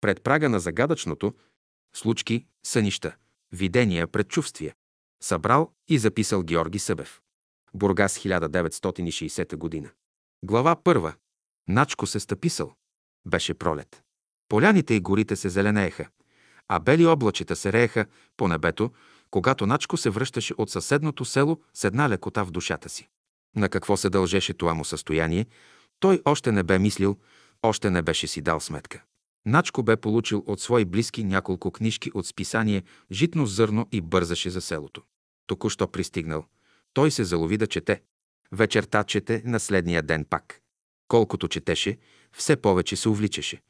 [0.00, 1.34] Пред прага на загадъчното
[1.94, 3.16] случки, сънища,
[3.52, 4.74] видения, предчувствия.
[5.22, 7.20] Събрал и записал Георги Събев.
[7.74, 9.90] Бургас 1960 година.
[10.44, 11.14] Глава първа.
[11.68, 12.74] Начко се стъписал.
[13.26, 14.02] Беше пролет.
[14.48, 16.08] Поляните и горите се зеленееха,
[16.68, 18.06] а бели облачета се рееха
[18.36, 18.90] по небето,
[19.30, 23.08] когато Начко се връщаше от съседното село с една лекота в душата си.
[23.56, 25.46] На какво се дължеше това му състояние,
[26.00, 27.18] той още не бе мислил,
[27.62, 29.02] още не беше си дал сметка.
[29.46, 34.60] Начко бе получил от свои близки няколко книжки от списание «Житно зърно» и бързаше за
[34.60, 35.02] селото.
[35.46, 36.44] Току-що пристигнал.
[36.94, 38.02] Той се залови да чете.
[38.52, 40.60] Вечерта чете на следния ден пак.
[41.08, 41.98] Колкото четеше,
[42.32, 43.60] все повече се увличаше.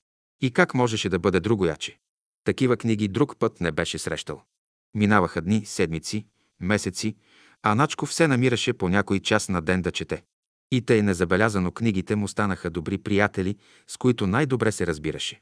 [0.41, 1.99] И как можеше да бъде другояче?
[2.45, 4.43] Такива книги друг път не беше срещал.
[4.95, 6.27] Минаваха дни, седмици,
[6.61, 7.17] месеци,
[7.63, 10.23] а Начко все намираше по някой час на ден да чете.
[10.71, 13.57] И тъй незабелязано книгите му станаха добри приятели,
[13.87, 15.41] с които най-добре се разбираше.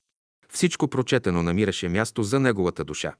[0.52, 3.14] Всичко прочетено намираше място за неговата душа.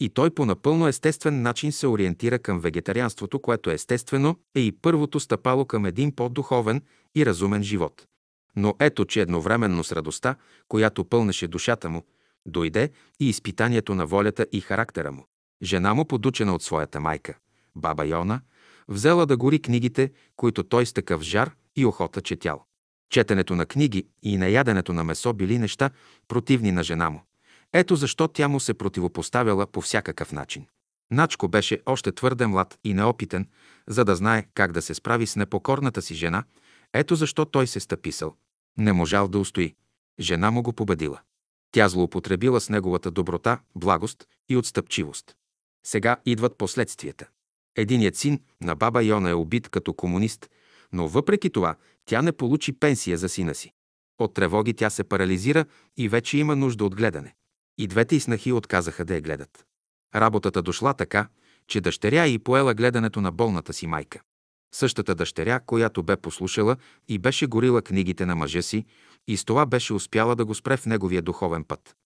[0.00, 5.20] И той по напълно естествен начин се ориентира към вегетарианството, което естествено е и първото
[5.20, 6.82] стъпало към един по-духовен
[7.14, 8.06] и разумен живот.
[8.56, 10.36] Но ето, че едновременно с радостта,
[10.68, 12.02] която пълнеше душата му,
[12.46, 15.26] дойде и изпитанието на волята и характера му.
[15.62, 17.34] Жена му, подучена от своята майка,
[17.76, 18.40] баба Йона,
[18.88, 22.64] взела да гори книгите, които той с такъв жар и охота четял.
[23.10, 25.90] Четенето на книги и наяденето на месо били неща
[26.28, 27.22] противни на жена му.
[27.72, 30.66] Ето защо тя му се противопоставяла по всякакъв начин.
[31.10, 33.48] Начко беше още твърде млад и неопитен,
[33.88, 36.44] за да знае как да се справи с непокорната си жена.
[36.92, 38.36] Ето защо той се стъписал.
[38.78, 39.74] Не можал да устои.
[40.20, 41.20] Жена му го победила.
[41.72, 45.36] Тя злоупотребила с неговата доброта, благост и отстъпчивост.
[45.86, 47.28] Сега идват последствията.
[47.76, 50.50] Единият син на баба Йона е убит като комунист,
[50.92, 53.72] но въпреки това тя не получи пенсия за сина си.
[54.18, 55.64] От тревоги тя се парализира
[55.96, 57.34] и вече има нужда от гледане.
[57.78, 59.64] И двете и снахи отказаха да я гледат.
[60.14, 61.28] Работата дошла така,
[61.68, 64.20] че дъщеря и поела гледането на болната си майка.
[64.74, 66.76] Същата дъщеря, която бе послушала
[67.08, 68.84] и беше горила книгите на мъжа си,
[69.28, 71.96] и с това беше успяла да го спре в неговия духовен път.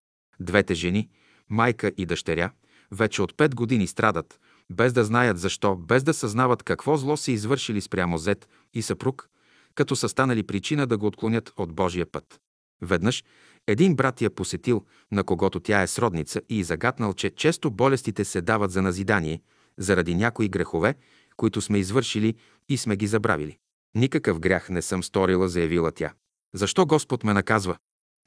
[0.41, 1.09] Двете жени,
[1.51, 2.51] майка и дъщеря,
[2.91, 4.41] вече от пет години страдат,
[4.71, 9.29] без да знаят защо, без да съзнават какво зло са извършили спрямо зет и съпруг,
[9.75, 12.41] като са станали причина да го отклонят от Божия път.
[12.83, 13.25] Веднъж
[13.67, 18.41] един брат я посетил, на когото тя е сродница и загатнал, че често болестите се
[18.41, 19.43] дават за назидание,
[19.79, 20.95] заради някои грехове,
[21.37, 22.35] които сме извършили
[22.69, 23.59] и сме ги забравили.
[23.95, 26.13] Никакъв грях не съм сторила, заявила тя.
[26.55, 27.77] Защо Господ ме наказва?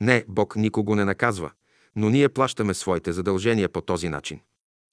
[0.02, 1.52] Не, Бог никого не наказва,
[1.96, 4.40] но ние плащаме своите задължения по този начин.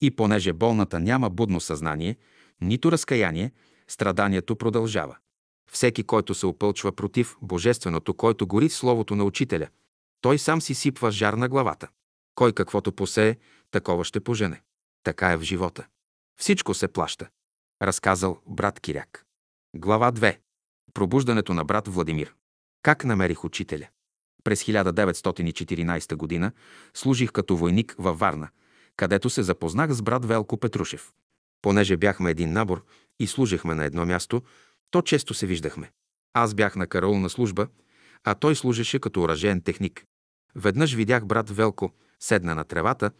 [0.01, 2.17] И понеже болната няма будно съзнание,
[2.61, 3.51] нито разкаяние,
[3.87, 5.17] страданието продължава.
[5.71, 9.67] Всеки, който се опълчва против Божественото, който гори Словото на Учителя,
[10.21, 11.87] той сам си сипва жар на главата.
[12.35, 13.35] Кой каквото посее,
[13.71, 14.61] такова ще пожене.
[15.03, 15.87] Така е в живота.
[16.39, 17.29] Всичко се плаща.
[17.81, 19.25] Разказал брат Киряк.
[19.75, 20.37] Глава 2.
[20.93, 22.35] Пробуждането на брат Владимир.
[22.83, 23.87] Как намерих учителя?
[24.43, 26.51] През 1914 г.
[26.93, 28.49] служих като войник във Варна,
[28.97, 31.13] където се запознах с брат Велко Петрушев.
[31.61, 32.85] Понеже бяхме един набор
[33.19, 34.41] и служихме на едно място,
[34.91, 35.91] то често се виждахме.
[36.33, 37.67] Аз бях на караулна служба,
[38.23, 40.05] а той служеше като оръжен техник.
[40.55, 43.11] Веднъж видях брат Велко, седна на тревата,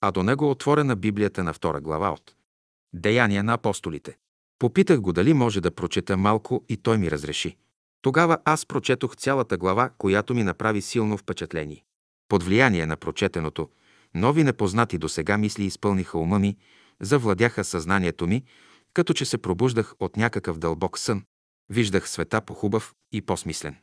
[0.00, 2.34] а до него отворена Библията на втора глава от
[2.92, 4.16] Деяния на апостолите.
[4.58, 7.56] Попитах го дали може да прочета малко и той ми разреши.
[8.02, 11.84] Тогава аз прочетох цялата глава, която ми направи силно впечатление.
[12.28, 13.68] Под влияние на прочетеното,
[14.14, 16.56] нови непознати до сега мисли изпълниха ума ми,
[17.00, 18.44] завладяха съзнанието ми,
[18.98, 21.22] като че се пробуждах от някакъв дълбок сън.
[21.70, 23.76] Виждах света по-хубав и по-смислен.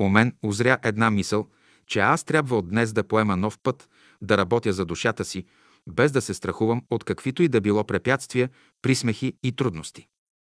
[0.00, 1.48] У мен озря една мисъл,
[1.86, 3.88] че аз трябва от днес да поема нов път,
[4.22, 5.44] да работя за душата си,
[5.88, 8.50] без да се страхувам от каквито и да било препятствия,
[8.82, 10.08] присмехи и трудности.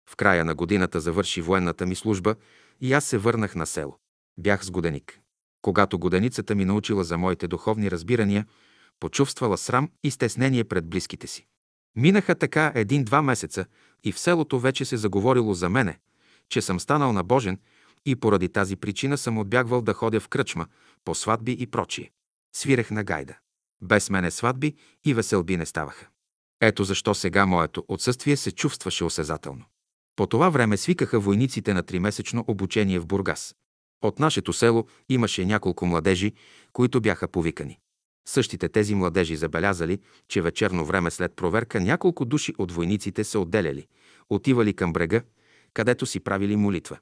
[0.09, 2.35] В края на годината завърши военната ми служба
[2.81, 3.97] и аз се върнах на село.
[4.39, 5.19] Бях с годеник.
[5.61, 8.45] Когато годеницата ми научила за моите духовни разбирания,
[8.99, 11.47] почувствала срам и стеснение пред близките си.
[11.95, 13.65] Минаха така един-два месеца
[14.03, 15.99] и в селото вече се заговорило за мене,
[16.49, 17.59] че съм станал набожен
[18.05, 20.67] и поради тази причина съм отбягвал да ходя в кръчма,
[21.05, 22.11] по сватби и прочие.
[22.55, 23.37] Свирех на гайда.
[23.81, 26.07] Без мене сватби и веселби не ставаха.
[26.61, 29.65] Ето защо сега моето отсъствие се чувстваше осезателно.
[30.15, 33.55] По това време свикаха войниците на тримесечно обучение в Бургас.
[34.01, 36.33] От нашето село имаше няколко младежи,
[36.73, 37.79] които бяха повикани.
[38.25, 43.87] Същите тези младежи забелязали, че вечерно време след проверка няколко души от войниците се отделяли,
[44.29, 45.21] отивали към брега,
[45.73, 46.97] където си правили молитва.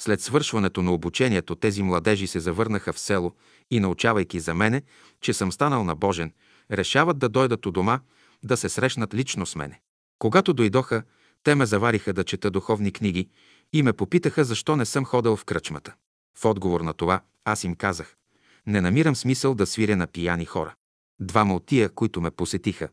[0.00, 3.34] След свършването на обучението тези младежи се завърнаха в село
[3.70, 4.82] и, научавайки за мене,
[5.20, 6.32] че съм станал набожен,
[6.70, 8.00] решават да дойдат у дома,
[8.42, 9.80] да се срещнат лично с мене.
[10.18, 11.02] Когато дойдоха,
[11.42, 13.28] те ме завариха да чета духовни книги
[13.72, 15.94] и ме попитаха защо не съм ходил в кръчмата.
[16.38, 18.16] В отговор на това аз им казах,
[18.66, 20.74] не намирам смисъл да свиря на пияни хора.
[21.20, 22.88] Двама от тия, които ме посетиха,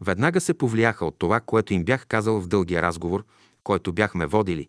[0.00, 3.24] веднага се повлияха от това, което им бях казал в дългия разговор,
[3.64, 4.68] който бяхме водили,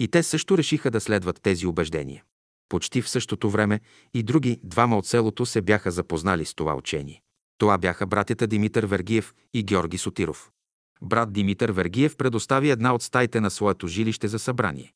[0.00, 2.22] и те също решиха да следват тези убеждения.
[2.68, 3.80] Почти в същото време
[4.14, 7.22] и други двама от селото се бяха запознали с това учение.
[7.58, 10.50] Това бяха братята Димитър Вергиев и Георги Сотиров.
[11.02, 14.92] Брат Димитър Вергиев предостави една от стаите на своето жилище за събрание.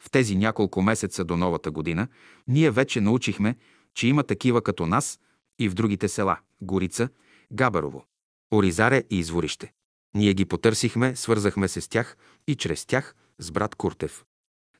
[0.00, 2.08] В тези няколко месеца до новата година
[2.48, 3.56] ние вече научихме,
[3.94, 5.20] че има такива като нас
[5.58, 7.08] и в другите села– Горица,
[7.52, 8.04] Габарово,
[8.52, 9.72] Оризаре и Изворище.
[10.14, 12.16] Ние ги потърсихме, свързахме се с тях
[12.48, 14.24] и чрез тях с брат Куртев.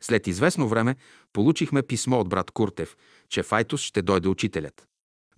[0.01, 0.97] След известно време
[1.33, 2.97] получихме писмо от брат Куртев,
[3.29, 4.87] че в Айтос ще дойде учителят.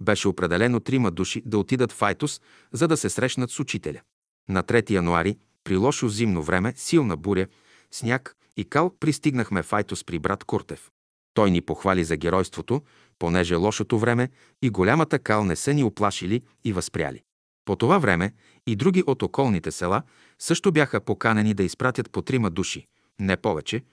[0.00, 2.40] Беше определено трима души да отидат в Айтос,
[2.73, 4.00] за да се срещнат с учителя.
[4.49, 7.46] На 3 януари, при лошо зимно време, силна буря,
[7.90, 10.90] сняг и кал, пристигнахме в Айтос при брат Куртев.
[11.34, 12.82] Той ни похвали за геройството,
[13.18, 14.28] понеже лошото време
[14.62, 17.22] и голямата кал не са ни оплашили и възпряли.
[17.64, 18.32] По това време
[18.66, 20.02] и други от околните села
[20.38, 22.86] също бяха поканени да изпратят по трима души,
[23.20, 23.84] не повече,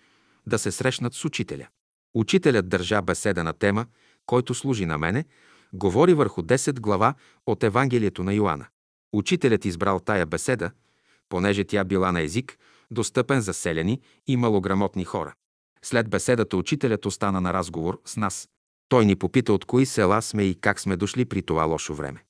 [0.47, 1.67] да се срещнат с учителя.
[2.15, 3.85] Учителят държа беседа на тема,
[4.25, 5.25] който служи на мене,
[5.73, 7.13] говори върху 10 глава
[7.45, 8.65] от Евангелието на Йоанна.
[9.13, 10.71] Учителят избрал тая беседа,
[11.29, 12.57] понеже тя била на език,
[12.91, 15.33] достъпен за селени и малограмотни хора.
[15.81, 18.49] След беседата учителят остана на разговор с нас.
[18.93, 22.23] Той ни попита от кои села сме и как сме дошли при това лошо време.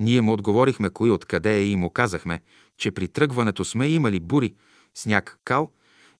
[0.00, 2.40] Ние му отговорихме кои откъде е и му казахме,
[2.78, 4.54] че при тръгването сме имали бури,
[4.94, 5.70] сняг, кал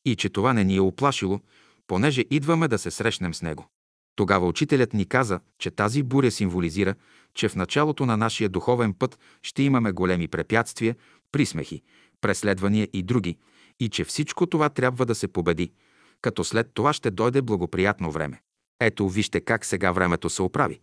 [0.04, 1.40] и че това не ни е оплашило,
[1.86, 3.68] понеже идваме да се срещнем с него.
[4.16, 6.94] Тогава учителят ни каза, че тази буря символизира,
[7.34, 10.96] че в началото на нашия духовен път ще имаме големи препятствия,
[11.32, 11.82] присмехи,
[12.20, 13.36] преследвания и други,
[13.80, 15.72] и че всичко това трябва да се победи,
[16.22, 18.40] като след това ще дойде благоприятно време.
[18.80, 20.80] Ето, вижте как сега времето се оправи.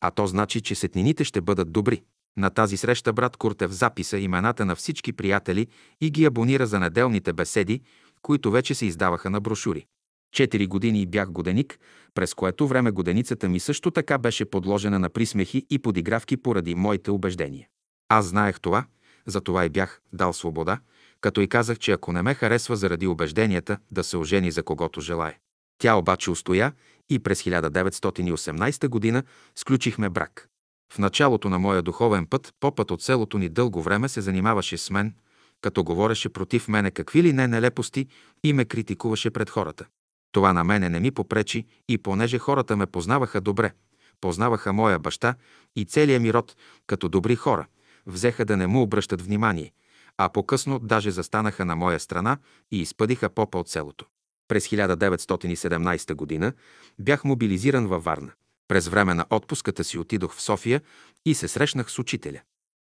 [0.00, 2.02] А то значи, че сетнините ще бъдат добри.
[2.36, 5.66] На тази среща брат Куртев записа имената на всички приятели
[6.00, 7.80] и ги абонира за неделните беседи,
[8.22, 9.86] които вече се издаваха на брошури.
[10.32, 11.78] Четири години бях годеник,
[12.14, 17.10] през което време годеницата ми също така беше подложена на присмехи и подигравки поради моите
[17.10, 17.68] убеждения.
[18.08, 18.86] Аз знаех това,
[19.26, 20.78] затова и бях дал свобода,
[21.20, 25.00] като и казах, че ако не ме харесва заради убежденията, да се ожени за когото
[25.00, 25.36] желая.
[25.78, 26.72] Тя обаче устоя
[27.10, 29.22] и през 1918 година
[29.56, 30.48] сключихме брак.
[30.92, 34.90] В началото на моя духовен път попът от селото ни дълго време се занимаваше с
[34.90, 35.14] мен,
[35.60, 38.06] като говореше против мене какви ли не нелепости
[38.44, 39.86] и ме критикуваше пред хората.
[40.32, 43.72] Това на мене не ми попречи и понеже хората ме познаваха добре,
[44.20, 45.34] познаваха моя баща
[45.76, 46.56] и целия ми род
[46.86, 47.66] като добри хора,
[48.06, 49.72] взеха да не му обръщат внимание,
[50.16, 52.38] а по-късно даже застанаха на моя страна
[52.70, 54.06] и изпъдиха попа от селото.
[54.48, 56.52] През 1917 година
[56.98, 58.32] бях мобилизиран във Варна.
[58.68, 60.82] През време на отпуската си отидох в София
[61.24, 62.40] и се срещнах с учителя.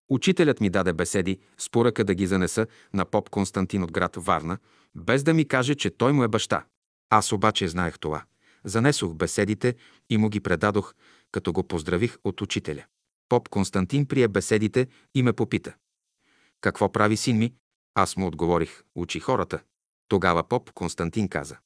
[0.10, 4.58] Учителят ми даде беседи с поръка да ги занеса на поп Константин от град Варна,
[4.96, 6.66] без да ми каже, че той му е баща.
[7.10, 8.24] Аз обаче знаех това.
[8.64, 9.76] Занесох беседите
[10.10, 10.94] и му ги предадох,
[11.32, 12.84] като го поздравих от учителя.
[13.30, 15.76] Поп Константин прие беседите и ме попита.
[16.62, 17.54] Какво прави син ми?
[17.96, 18.84] Аз му отговорих.
[18.96, 19.60] Учи хората.
[20.08, 21.58] Тогава поп Константин каза.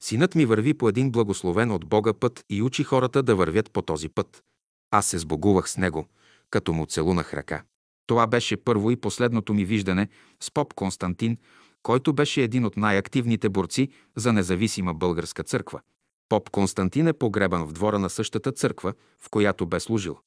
[0.00, 3.82] Синът ми върви по един благословен от Бога път и учи хората да вървят по
[3.82, 4.42] този път.
[4.90, 6.06] Аз се сбогувах с него,
[6.50, 7.62] като му целунах ръка.
[8.06, 10.08] Това беше първо и последното ми виждане
[10.40, 11.36] с поп Константин,
[11.82, 15.80] който беше един от най-активните борци за независима българска църква.
[16.28, 20.18] Поп Константин е погребан в двора на същата църква, в която бе служил.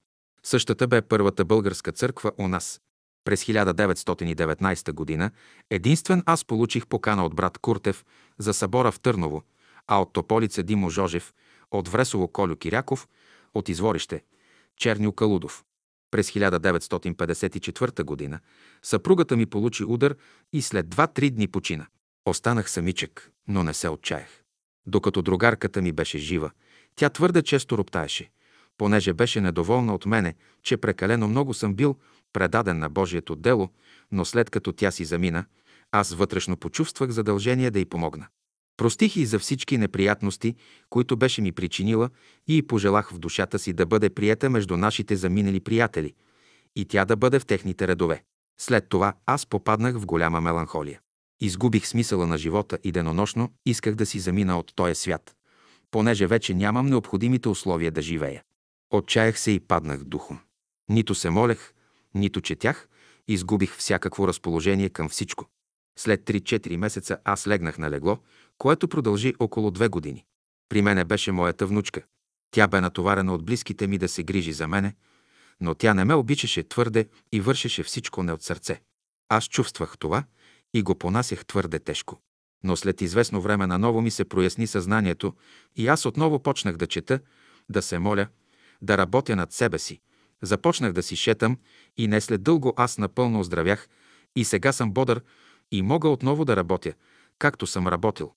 [0.44, 2.82] Същата бе първата българска църква у нас.
[3.28, 5.32] През 1919 година
[5.70, 8.06] единствен аз получих покана от брат Куртев
[8.38, 9.44] за събора в Търново,
[9.88, 11.34] а от Тополица Димо Жожев,
[11.72, 13.08] от Вресово Колю Киряков,
[13.54, 14.24] от Изворище
[14.78, 15.64] Черню Калудов.
[16.12, 18.40] През 1954 година
[18.84, 20.16] съпругата ми получи удар
[20.54, 21.88] и след 2-3 дни почина.
[22.26, 24.44] Останах самичък, но не се отчаях.
[24.86, 26.52] Докато другарката ми беше жива,
[26.96, 28.30] тя твърде често роптаеше,
[28.78, 31.96] понеже беше недоволна от мене, че прекалено много съм бил
[32.34, 33.70] предаден на Божието дело,
[34.12, 35.46] но след като тя си замина,
[35.92, 38.28] аз вътрешно почувствах задължение да й помогна.
[38.78, 40.56] Простих и за всички неприятности,
[40.90, 42.10] които беше ми причинила
[42.48, 46.14] и пожелах в душата си да бъде приета между нашите заминали приятели
[46.76, 48.24] и тя да бъде в техните редове.
[48.60, 51.00] След това аз попаднах в голяма меланхолия.
[51.42, 55.36] Изгубих смисъла на живота и денонощно исках да си замина от този свят.
[55.92, 58.44] понеже вече нямам необходимите условия да живея.
[58.94, 60.40] Отчаях се и паднах духом.
[60.90, 61.74] Нито се молех,
[62.16, 62.88] нито четях,
[63.28, 65.46] изгубих всякакво разположение към всичко.
[66.00, 68.20] След 3-4 месеца аз легнах на легло,
[68.58, 70.26] което продължи около две години.
[70.70, 72.02] При мене беше моята внучка.
[72.52, 74.96] Тя бе натоварена от близките ми да се грижи за мене,
[75.62, 78.82] но тя не ме обичаше твърде и вършеше всичко не от сърце.
[79.30, 80.24] Аз чувствах това
[80.74, 82.22] и го понасях твърде тежко.
[82.64, 85.34] Но след известно време наново ми се проясни съзнанието
[85.76, 87.20] и аз отново почнах да чета,
[87.70, 88.28] да се моля,
[88.82, 90.02] да работя над себе си.
[90.42, 91.58] Започнах да си шетам
[91.98, 93.90] и не след дълго аз напълно оздравях
[94.36, 95.22] и сега съм бодър
[95.72, 96.94] и мога отново да работя,
[97.40, 98.32] както съм работил.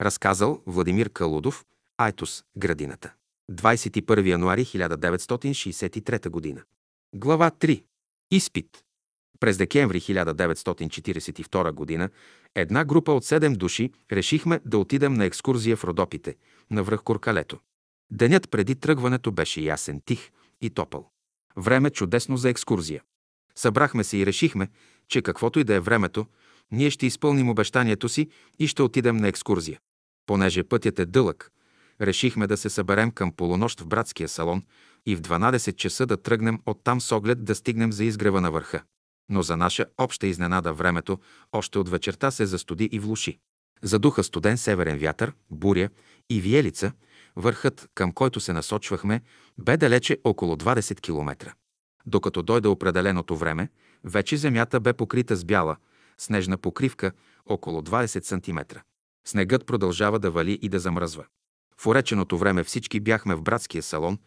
[0.00, 1.64] Разказал Владимир Калудов,
[1.98, 3.12] Айтос, градината.
[3.52, 6.64] 21 януари 1963 г.
[7.14, 7.84] Глава 3.
[8.30, 8.84] Изпит.
[9.40, 12.08] През декември 1942 г.
[12.54, 16.36] една група от 7 души решихме да отидем на екскурзия в Родопите,
[16.70, 17.58] на връх Куркалето.
[18.10, 21.10] Денят преди тръгването беше ясен, тих и топъл.
[21.56, 23.02] Време чудесно за екскурзия.
[23.54, 24.68] Събрахме се и решихме,
[25.08, 26.26] че каквото и да е времето,
[26.72, 29.78] ние ще изпълним обещанието си и ще отидем на екскурзия.
[30.26, 31.52] Понеже пътят е дълъг,
[32.00, 34.62] решихме да се съберем към полунощ в братския салон
[35.06, 38.82] и в 12 часа да тръгнем оттам с оглед да стигнем за изгрева на върха.
[39.28, 41.18] Но за наша обща изненада времето
[41.52, 43.38] още от вечерта се застуди и влуши.
[43.82, 45.88] Задуха студен северен вятър, буря
[46.30, 46.92] и виелица,
[47.36, 49.20] върхът, към който се насочвахме,
[49.58, 51.54] бе далече около 20 км.
[52.06, 53.68] Докато дойде определеното време,
[54.04, 55.76] вече земята бе покрита с бяла,
[56.18, 57.12] снежна покривка
[57.46, 58.78] около 20 см.
[59.26, 61.24] Снегът продължава да вали и да замръзва.
[61.78, 64.18] В уреченото време всички бяхме в братския салон,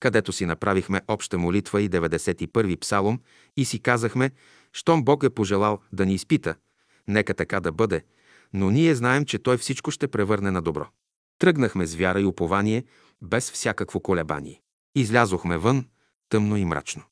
[0.00, 3.20] където си направихме обща молитва и 91-и псалом
[3.56, 4.30] и си казахме,
[4.72, 6.54] щом Бог е пожелал да ни изпита,
[7.08, 8.04] нека така да бъде,
[8.52, 10.86] но ние знаем, че Той всичко ще превърне на добро.
[11.38, 12.84] Тръгнахме с вяра и упование,
[13.22, 14.60] без всякакво колебание.
[14.94, 15.86] Излязохме вън,
[16.28, 17.02] тъмно и мрачно.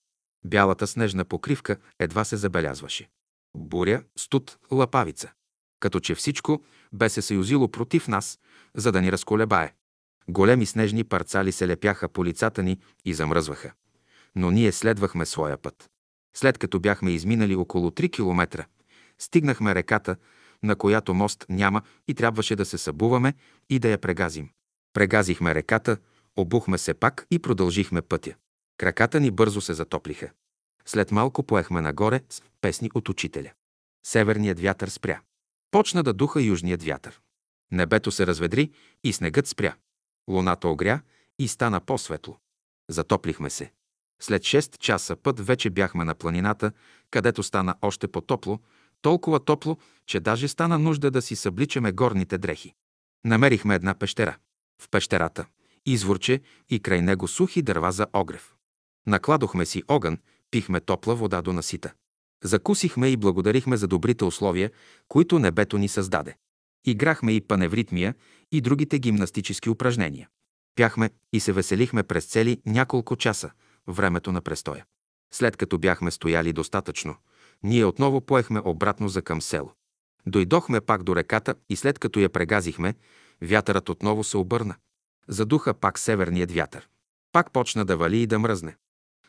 [0.45, 3.09] Бялата снежна покривка едва се забелязваше.
[3.57, 5.33] Буря, студ, лапавица.
[5.81, 6.63] Като че всичко
[6.93, 8.39] бе се съюзило против нас,
[8.75, 9.75] за да ни разколебае.
[10.29, 13.73] Големи снежни парцали се лепяха по лицата ни и замръзваха.
[14.37, 15.91] Но ние следвахме своя път.
[16.37, 18.67] След като бяхме изминали около 3 километра,
[19.19, 20.17] стигнахме реката,
[20.63, 23.35] на която мост няма и трябваше да се събуваме
[23.71, 24.51] и да я прегазим.
[24.93, 25.97] Прегазихме реката,
[26.37, 28.35] обухме се пак и продължихме пътя.
[28.79, 30.31] Краката ни бързо се затоплиха.
[30.87, 33.51] След малко поехме нагоре с песни от учителя.
[34.07, 35.21] Северният вятър спря.
[35.71, 37.21] Почна да духа южният вятър.
[37.73, 38.71] Небето се разведри
[39.05, 39.75] и снегът спря.
[40.31, 41.01] Луната огря
[41.39, 42.37] и стана по-светло.
[42.91, 43.73] Затоплихме се.
[44.23, 46.73] След 6 часа път вече бяхме на планината,
[47.11, 48.59] където стана още по-топло,
[49.05, 52.75] толкова топло, че даже стана нужда да си събличаме горните дрехи.
[53.25, 54.37] Намерихме една пещера.
[54.83, 55.47] В пещерата
[55.87, 58.55] изворче и край него сухи дърва за огрев.
[59.07, 60.19] Накладохме си огън,
[60.51, 61.93] пихме топла вода до насита.
[62.45, 64.71] Закусихме и благодарихме за добрите условия,
[65.09, 66.37] които небето ни създаде.
[66.87, 68.15] Играхме и паневритмия
[68.53, 70.29] и другите гимнастически упражнения.
[70.75, 73.51] Пяхме и се веселихме през цели няколко часа,
[73.87, 74.85] времето на престоя.
[75.35, 77.17] След като бяхме стояли достатъчно,
[77.65, 79.73] ние отново поехме обратно за към село.
[80.27, 82.95] Дойдохме пак до реката и след като я прегазихме,
[83.43, 84.75] вятърът отново се обърна.
[85.29, 86.89] Задуха пак северният вятър.
[87.33, 88.77] Пак почна да вали и да мръзне.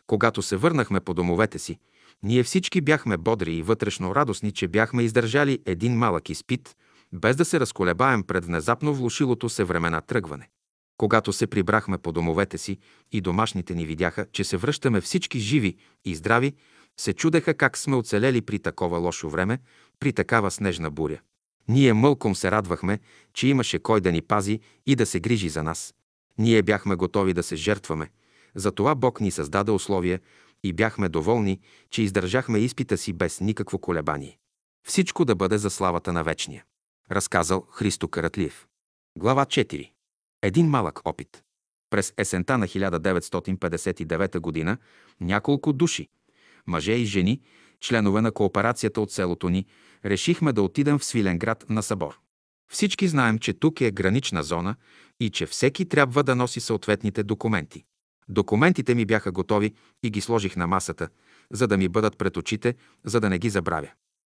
[0.08, 1.80] Когато се върнахме по домовете си,
[2.24, 6.76] ние всички бяхме бодри и вътрешно радостни, че бяхме издържали един малък изпит,
[7.14, 10.50] без да се разколебаем пред внезапно влушилото се времена тръгване.
[10.98, 12.78] Когато се прибрахме по домовете си
[13.12, 15.76] и домашните ни видяха, че се връщаме всички живи
[16.06, 16.54] и здрави,
[17.00, 19.60] се чудеха как сме оцелели при такова лошо време,
[20.00, 21.20] при такава снежна буря.
[21.68, 23.00] Ние мълком се радвахме,
[23.34, 25.94] че имаше кой да ни пази и да се грижи за нас.
[26.38, 28.10] Ние бяхме готови да се жертваме.
[28.56, 30.20] Затова Бог ни създаде условия
[30.64, 31.60] и бяхме доволни,
[31.90, 34.38] че издържахме изпита си без никакво колебание.
[34.88, 36.64] Всичко да бъде за славата на вечния.
[37.12, 38.68] Разказал Христо Каратлиев.
[39.18, 39.92] Глава 4.
[40.42, 41.44] Един малък опит.
[41.90, 44.78] През есента на 1959 г.
[45.22, 46.10] няколко души,
[46.68, 47.42] мъже и жени,
[47.82, 49.66] членове на кооперацията от селото ни,
[50.06, 52.20] решихме да отидем в Свиленград на събор.
[52.72, 54.76] Всички знаем, че тук е гранична зона
[55.20, 57.84] и че всеки трябва да носи съответните документи.
[58.30, 61.10] Документите ми бяха готови и ги сложих на масата,
[61.52, 63.92] за да ми бъдат пред очите, за да не ги забравя.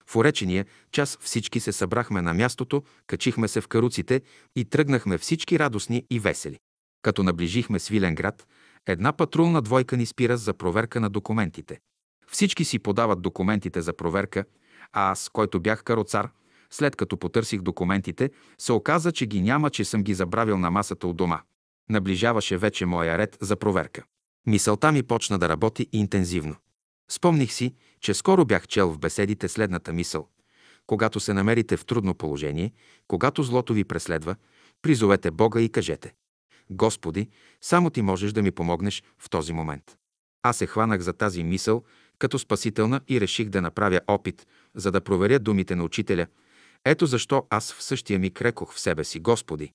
[0.09, 4.21] В уречения час всички се събрахме на мястото, качихме се в каруците
[4.55, 6.57] и тръгнахме всички радостни и весели.
[7.01, 8.47] Като наближихме Свиленград,
[8.85, 11.79] една патрулна двойка ни спира за проверка на документите.
[12.31, 14.45] Всички си подават документите за проверка,
[14.93, 16.29] а аз, който бях кароцар,
[16.69, 21.07] След като потърсих документите, се оказа, че ги няма, че съм ги забравил на масата
[21.07, 21.41] от дома.
[21.89, 24.03] Наближаваше вече моя ред за проверка.
[24.47, 26.55] Мисълта ми почна да работи интензивно.
[27.11, 30.27] Спомних си, че скоро бях чел в беседите следната мисъл.
[30.87, 32.73] Когато се намерите в трудно положение,
[33.07, 34.35] когато злото ви преследва,
[34.81, 36.13] призовете Бога и кажете
[36.69, 37.29] Господи,
[37.61, 39.97] само Ти можеш да ми помогнеш в този момент.
[40.43, 41.83] Аз се хванах за тази мисъл
[42.19, 46.27] като спасителна и реших да направя опит, за да проверя думите на учителя.
[46.85, 49.73] Ето защо аз в същия ми крекох в себе си, Господи,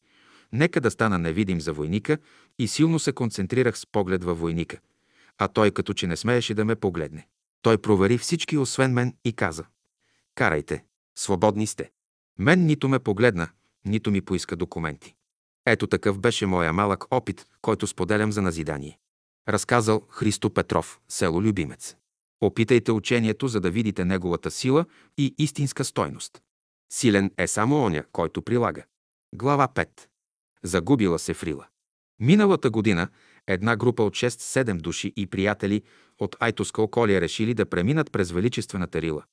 [0.52, 2.18] нека да стана невидим за войника
[2.58, 4.78] и силно се концентрирах с поглед във войника.
[5.38, 7.26] А той като че не смееше да ме погледне.
[7.62, 9.64] Той провери всички освен мен и каза
[10.34, 10.84] «Карайте,
[11.18, 11.90] свободни сте».
[12.38, 13.48] Мен нито ме погледна,
[13.84, 15.14] нито ми поиска документи.
[15.66, 18.98] Ето такъв беше моя малък опит, който споделям за назидание.
[19.48, 21.96] Разказал Христо Петров, село Любимец.
[22.42, 24.84] Опитайте учението, за да видите неговата сила
[25.18, 26.42] и истинска стойност.
[26.92, 28.82] Силен е само оня, който прилага.
[29.34, 29.88] Глава 5.
[30.62, 31.66] Загубила се Фрила.
[32.20, 33.08] Миналата година
[33.46, 35.82] една група от 6-7 души и приятели
[36.18, 39.24] от Айтоска околия решили да преминат през Величествената Рила.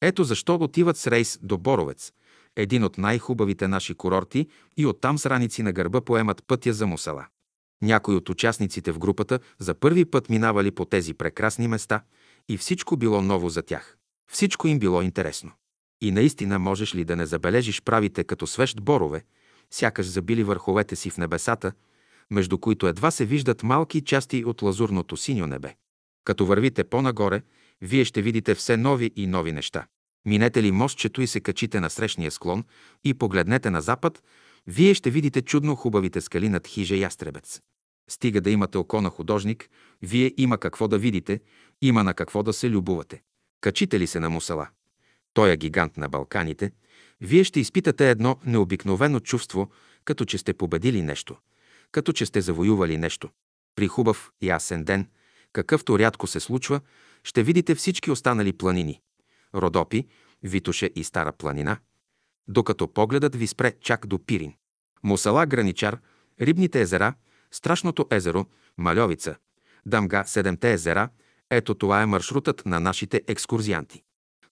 [0.00, 2.12] Ето защо отиват с рейс до Боровец,
[2.56, 7.26] един от най-хубавите наши курорти и оттам с раници на гърба поемат пътя за Мусала.
[7.82, 12.02] Някои от участниците в групата за първи път минавали по тези прекрасни места
[12.48, 13.96] и всичко било ново за тях.
[14.32, 15.52] Всичко им било интересно.
[16.00, 19.24] И наистина можеш ли да не забележиш правите като свещ борове,
[19.70, 21.72] сякаш забили върховете си в небесата,
[22.30, 25.74] между които едва се виждат малки части от лазурното синьо небе.
[26.24, 27.42] Като вървите по-нагоре,
[27.80, 29.86] вие ще видите все нови и нови неща.
[30.26, 32.64] Минете ли мостчето и се качите на срещния склон
[33.04, 34.22] и погледнете на запад,
[34.66, 37.60] вие ще видите чудно хубавите скали над хижа Ястребец.
[38.10, 39.70] Стига да имате око на художник,
[40.02, 41.40] вие има какво да видите,
[41.82, 43.22] има на какво да се любувате.
[43.60, 44.68] Качите ли се на Мусала?
[45.34, 46.72] Той е гигант на Балканите.
[47.20, 49.70] Вие ще изпитате едно необикновено чувство,
[50.04, 51.36] като че сте победили нещо,
[51.92, 53.30] като че сте завоювали нещо.
[53.76, 55.08] При хубав ясен ден,
[55.52, 56.80] какъвто рядко се случва,
[57.24, 59.00] ще видите всички останали планини.
[59.54, 60.06] Родопи,
[60.42, 61.76] Витоше и Стара планина,
[62.48, 64.54] докато погледът ви спре чак до Пирин.
[65.02, 66.00] Мусала, Граничар,
[66.40, 67.14] Рибните езера,
[67.50, 68.46] Страшното езеро,
[68.78, 69.36] Мальовица,
[69.86, 71.08] Дамга, Седемте езера,
[71.50, 74.02] ето това е маршрутът на нашите екскурзианти.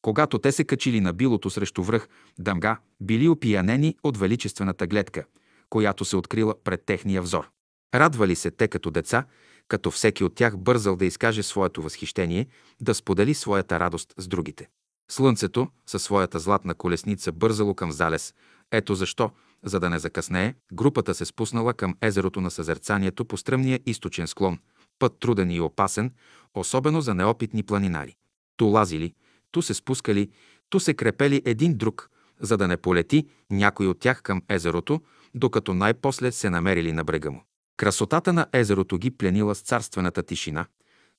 [0.02, 2.08] Когато те се качили на билото срещу връх
[2.38, 5.24] Дамга, били опиянени от величествената гледка,
[5.70, 7.50] която се открила пред техния взор.
[7.94, 9.24] Радвали се те като деца,
[9.68, 12.46] като всеки от тях бързал да изкаже своето възхищение,
[12.80, 14.68] да сподели своята радост с другите.
[15.11, 18.34] Слънцето със своята златна колесница бързало към залез.
[18.72, 19.30] Ето защо,
[19.64, 24.58] за да не закъснее, групата се спуснала към езерото на съзерцанието по стръмния източен склон,
[24.98, 26.12] път труден и опасен,
[26.54, 28.16] особено за неопитни планинари.
[28.56, 29.14] Ту лазили,
[29.50, 30.30] ту се спускали,
[30.70, 35.00] ту се крепели един друг, за да не полети някой от тях към езерото,
[35.34, 37.44] докато най-после се намерили на брега му.
[37.76, 40.66] Красотата на езерото ги пленила с царствената тишина,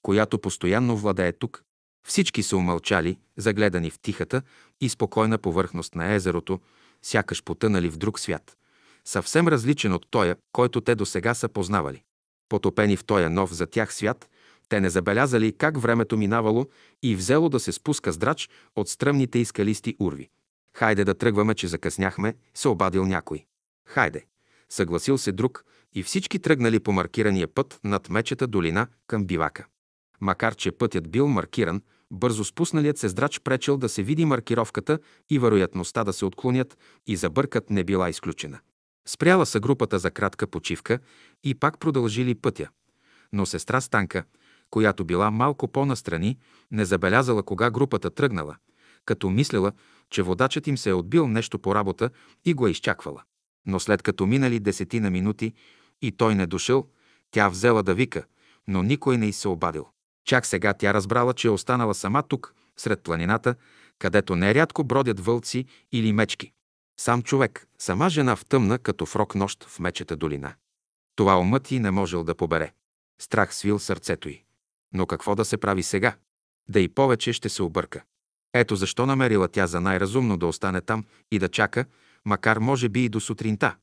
[0.01, 1.63] която постоянно владее тук.
[2.07, 4.41] Всички са умълчали, загледани в тихата
[4.81, 6.59] и спокойна повърхност на езерото,
[7.01, 8.57] сякаш потънали в друг свят,
[9.05, 12.03] съвсем различен от тоя, който те до сега са познавали.
[12.49, 14.29] Потопени в тоя нов за тях свят,
[14.69, 16.65] те не забелязали как времето минавало
[17.03, 20.29] и взело да се спуска здрач от стръмните и скалисти урви.
[20.73, 23.45] Хайде да тръгваме, че закъсняхме, се обадил някой.
[23.85, 24.25] Хайде,
[24.69, 29.65] съгласил се друг и всички тръгнали по маркирания път над мечета долина към бивака.
[30.21, 31.81] Макар, че пътят бил маркиран,
[32.11, 37.15] бързо спусналият се здрач пречел да се види маркировката и вероятността да се отклонят и
[37.15, 38.59] забъркат не била изключена.
[39.09, 40.99] Спряла са групата за кратка почивка
[41.43, 42.69] и пак продължили пътя.
[43.33, 44.23] Но сестра Станка,
[44.69, 46.37] която била малко по-настрани,
[46.71, 48.55] не забелязала кога групата тръгнала,
[49.05, 49.71] като мислела,
[50.09, 52.09] че водачът им се е отбил нещо по работа
[52.45, 53.23] и го е изчаквала.
[53.65, 55.53] Но след като минали десетина минути
[56.01, 56.87] и той не дошъл,
[57.31, 58.23] тя взела да вика,
[58.67, 59.87] но никой не й се обадил.
[60.25, 63.55] Чак сега тя разбрала, че е останала сама тук, сред планината,
[63.99, 66.51] където нерядко бродят вълци или мечки.
[66.99, 70.53] Сам човек, сама жена в тъмна, като фрок нощ в мечета долина.
[71.15, 72.73] Това умът й не можел да побере.
[73.21, 74.43] Страх свил сърцето й.
[74.93, 76.15] Но какво да се прави сега?
[76.69, 78.03] Да и повече ще се обърка.
[78.53, 81.85] Ето защо намерила тя за най-разумно да остане там и да чака,
[82.25, 83.75] макар може би и до сутринта.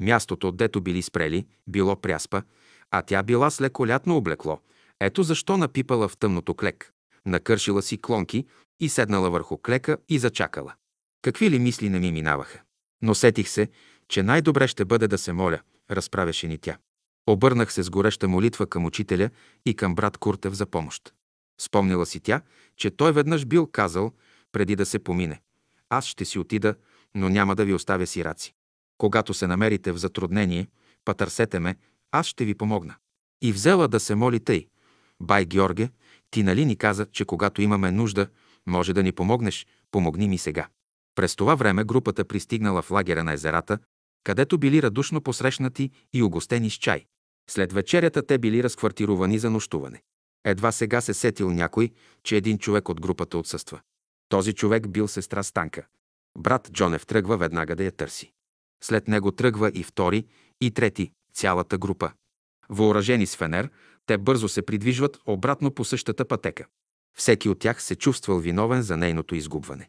[0.00, 2.42] Мястото, дето били спрели, било пряспа,
[2.90, 4.60] а тя била с леко лятно облекло.
[5.00, 6.92] Ето защо напипала в тъмното клек.
[7.26, 8.46] Накършила си клонки
[8.80, 10.74] и седнала върху клека и зачакала.
[11.22, 12.60] Какви ли мисли не ми минаваха?
[13.02, 13.68] Но сетих се,
[14.08, 16.78] че най-добре ще бъде да се моля, разправяше ни тя.
[17.26, 19.30] Обърнах се с гореща молитва към учителя
[19.66, 21.14] и към брат Куртев за помощ.
[21.60, 22.40] Спомнила си тя,
[22.76, 24.12] че той веднъж бил казал,
[24.52, 25.40] преди да се помине.
[25.88, 26.74] Аз ще си отида,
[27.14, 28.54] но няма да ви оставя сираци.
[28.98, 30.68] Когато се намерите в затруднение,
[31.04, 31.76] потърсете ме,
[32.12, 32.94] аз ще ви помогна.
[33.42, 34.66] И взела да се моли тъй.
[35.20, 35.90] Бай Георге,
[36.30, 38.28] ти нали ни каза, че когато имаме нужда,
[38.66, 40.68] може да ни помогнеш, помогни ми сега.
[41.18, 43.78] През това време групата пристигнала в лагера на езерата,
[44.24, 47.04] където били радушно посрещнати и угостени с чай.
[47.50, 50.02] След вечерята те били разквартирувани за нощуване.
[50.44, 51.90] Едва сега се сетил някой,
[52.24, 53.80] че един човек от групата отсъства.
[54.28, 55.86] Този човек бил сестра Станка.
[56.38, 58.32] Брат Джонев тръгва веднага да я търси.
[58.82, 60.26] След него тръгва и втори,
[60.60, 62.12] и трети, цялата група.
[62.68, 63.70] Въоръжени с фенер,
[64.06, 66.66] те бързо се придвижват обратно по същата пътека.
[67.16, 69.88] Всеки от тях се чувствал виновен за нейното изгубване.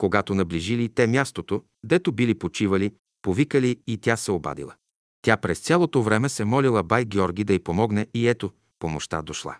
[0.00, 4.74] Когато наближили те мястото, дето били почивали, повикали и тя се обадила.
[5.22, 9.56] Тя през цялото време се молила бай Георги да й помогне и ето, помощта дошла.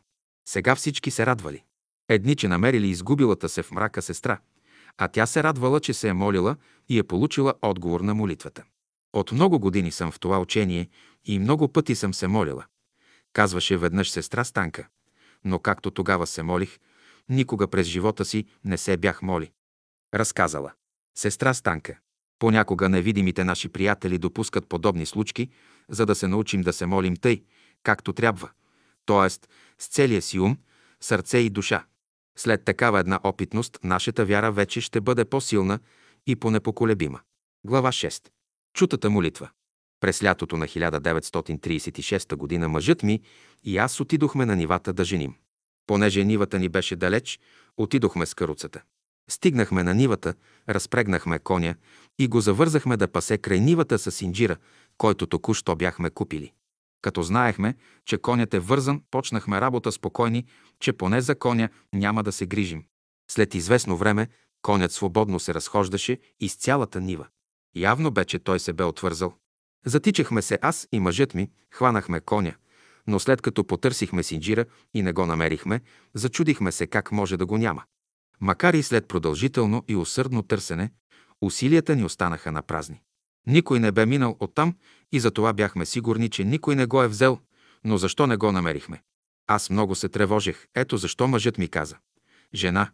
[0.49, 1.63] Сега всички се радвали.
[2.09, 4.39] Едни, че намерили изгубилата се в мрака сестра,
[4.99, 6.57] а тя се радвала, че се е молила
[6.89, 8.65] и е получила отговор на молитвата.
[9.13, 10.89] От много години съм в това учение
[11.25, 12.65] и много пъти съм се молила.
[13.33, 14.89] Казваше веднъж сестра Станка.
[15.45, 16.79] Но както тогава се молих,
[17.29, 19.51] никога през живота си не се бях моли.
[20.15, 20.73] Разказала.
[21.19, 21.99] Сестра Станка.
[22.39, 25.49] Понякога невидимите наши приятели допускат подобни случки,
[25.89, 27.45] за да се научим да се молим тъй,
[27.83, 28.51] както трябва,
[29.07, 29.31] т.е.
[29.79, 30.57] с целия си ум,
[31.01, 31.85] сърце и душа.
[32.39, 35.79] След такава една опитност, нашата вяра вече ще бъде по-силна
[36.27, 37.21] и по-непоколебима.
[37.65, 38.29] Глава 6.
[38.75, 39.51] Чутата молитва.
[40.01, 42.69] През лятото на 1936 г.
[42.69, 43.21] мъжът ми
[43.65, 45.35] и аз отидохме на нивата да женим.
[45.87, 47.41] Понеже нивата ни беше далеч,
[47.77, 48.83] отидохме с каруцата.
[49.31, 50.35] Стигнахме на нивата,
[50.69, 51.75] разпрегнахме коня
[52.19, 54.57] и го завързахме да пасе край нивата с инджира,
[54.99, 56.53] който току-що бяхме купили.
[57.03, 57.75] Като знаехме,
[58.07, 60.45] че конят е вързан, почнахме работа спокойни,
[60.81, 62.85] че поне за коня няма да се грижим.
[63.31, 64.29] След известно време
[64.63, 67.27] конят свободно се разхождаше из цялата нива.
[67.77, 69.35] Явно бе, че той се бе отвързал.
[69.87, 72.55] Затичахме се аз и мъжът ми, хванахме коня,
[73.07, 75.81] но след като потърсихме синджира и не го намерихме,
[76.15, 77.85] зачудихме се как може да го няма.
[78.41, 80.91] Макар и след продължително и усърдно търсене,
[81.41, 83.03] усилията ни останаха на празни.
[83.47, 84.75] Никой не бе минал оттам
[85.13, 87.39] и за това бяхме сигурни, че никой не го е взел,
[87.85, 89.03] но защо не го намерихме?
[89.47, 90.67] Аз много се тревожех.
[90.75, 91.97] Ето защо мъжът ми каза.
[92.55, 92.91] Жена,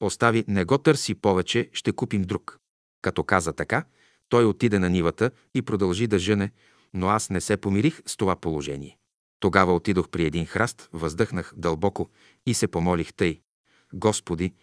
[0.00, 2.58] остави, не го търси повече, ще купим друг.
[3.02, 3.84] Като каза така,
[4.28, 6.50] той отиде на нивата и продължи да жене,
[6.94, 8.98] но аз не се помирих с това положение.
[9.40, 12.10] Тогава отидох при един храст, въздъхнах дълбоко
[12.46, 13.40] и се помолих тъй.
[13.94, 14.54] Господи,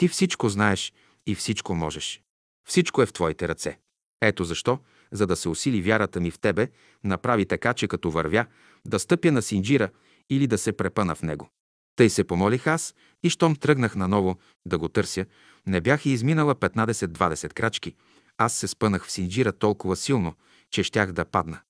[0.00, 0.92] Ти всичко знаеш
[1.26, 2.22] и всичко можеш.
[2.68, 3.78] Всичко е в Твоите ръце.
[4.20, 4.78] Ето защо,
[5.12, 6.68] за да се усили вярата ми в Тебе,
[7.04, 8.46] направи така, че като вървя,
[8.86, 9.90] да стъпя на синджира
[10.30, 11.48] или да се препъна в него.
[11.96, 15.26] Тъй се помолих аз и щом тръгнах наново да го търся,
[15.66, 17.94] не бях и изминала 15-20 крачки.
[18.38, 20.34] Аз се спънах в синджира толкова силно,
[20.70, 21.60] че щях да падна.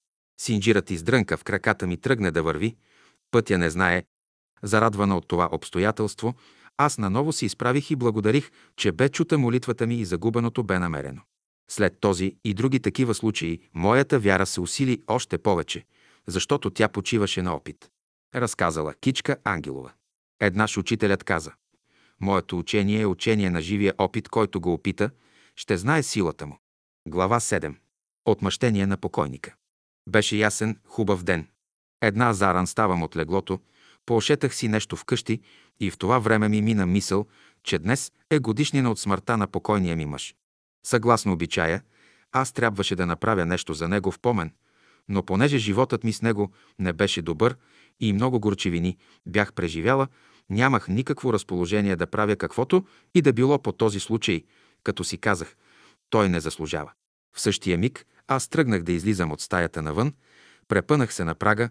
[0.40, 2.76] Синджирът издрънка в краката ми тръгне да върви,
[3.30, 4.04] пътя не знае.
[4.62, 6.34] Зарадвана от това обстоятелство,
[6.82, 11.22] аз наново се изправих и благодарих, че бе чута молитвата ми и загубеното бе намерено.
[11.70, 15.84] След този и други такива случаи, моята вяра се усили още повече,
[16.26, 17.90] защото тя почиваше на опит.
[18.34, 19.92] Разказала Кичка Ангелова.
[20.40, 21.52] Еднаш учителят каза,
[22.20, 25.10] Моето учение е учение на живия опит, който го опита,
[25.56, 26.58] ще знае силата му.
[27.08, 27.74] Глава 7.
[28.24, 29.54] Отмъщение на покойника.
[30.08, 31.48] Беше ясен, хубав ден.
[32.02, 33.60] Една заран ставам от леглото,
[34.06, 35.40] поошетах си нещо вкъщи
[35.80, 37.26] и в това време ми мина мисъл,
[37.64, 40.34] че днес е годишнина от смъртта на покойния ми мъж.
[40.86, 41.82] Съгласно обичая,
[42.32, 44.52] аз трябваше да направя нещо за него в помен,
[45.08, 47.56] но понеже животът ми с него не беше добър
[48.00, 50.08] и много горчевини бях преживяла,
[50.50, 54.44] нямах никакво разположение да правя каквото и да било по този случай,
[54.82, 55.56] като си казах,
[56.10, 56.92] той не заслужава.
[57.32, 60.14] В същия миг аз тръгнах да излизам от стаята навън,
[60.68, 61.70] препънах се на прага,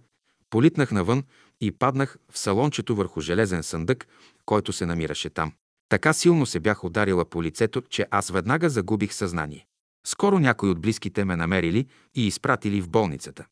[0.50, 1.24] политнах навън
[1.62, 4.08] и паднах в салончето върху железен съндък,
[4.46, 5.54] който се намираше там.
[5.90, 9.66] Така силно се бях ударила по лицето, че аз веднага загубих съзнание.
[10.08, 13.46] Скоро някои от близките ме намерили и изпратили в болницата.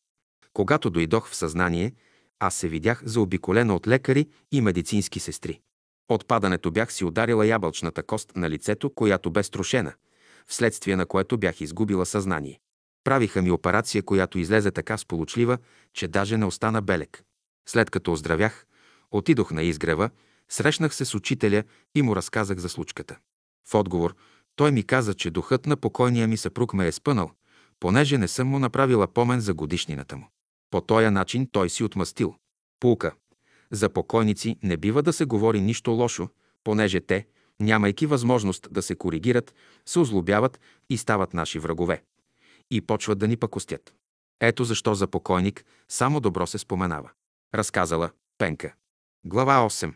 [0.52, 1.92] Когато дойдох в съзнание,
[2.38, 5.60] аз се видях заобиколена от лекари и медицински сестри.
[6.08, 9.92] От падането бях си ударила ябълчната кост на лицето, която бе струшена,
[10.46, 12.60] вследствие на което бях изгубила съзнание.
[13.04, 15.58] Правиха ми операция, която излезе така сполучлива,
[15.94, 17.22] че даже не остана белек.
[17.68, 18.66] След като оздравях,
[19.10, 20.10] отидох на изгрева,
[20.48, 23.16] срещнах се с учителя и му разказах за случката.
[23.68, 24.16] В отговор
[24.56, 27.30] той ми каза, че духът на покойния ми съпруг ме е спънал,
[27.80, 30.28] понеже не съм му направила помен за годишнината му.
[30.70, 32.34] По този начин той си отмъстил.
[32.80, 33.14] Пулка.
[33.70, 36.28] За покойници не бива да се говори нищо лошо,
[36.64, 37.26] понеже те,
[37.60, 39.54] нямайки възможност да се коригират,
[39.86, 42.02] се озлобяват и стават наши врагове.
[42.70, 43.94] И почват да ни пакостят.
[44.40, 47.10] Ето защо за покойник само добро се споменава.
[47.54, 48.74] Разказала Пенка.
[49.24, 49.94] Глава 8.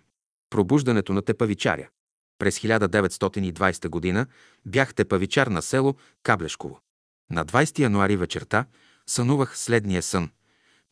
[0.50, 1.88] Пробуждането на тепавичаря.
[2.38, 4.26] През 1920 година
[4.66, 6.80] бях тепавичар на село Каблешково.
[7.30, 8.66] На 20 януари вечерта
[9.06, 10.30] сънувах следния сън.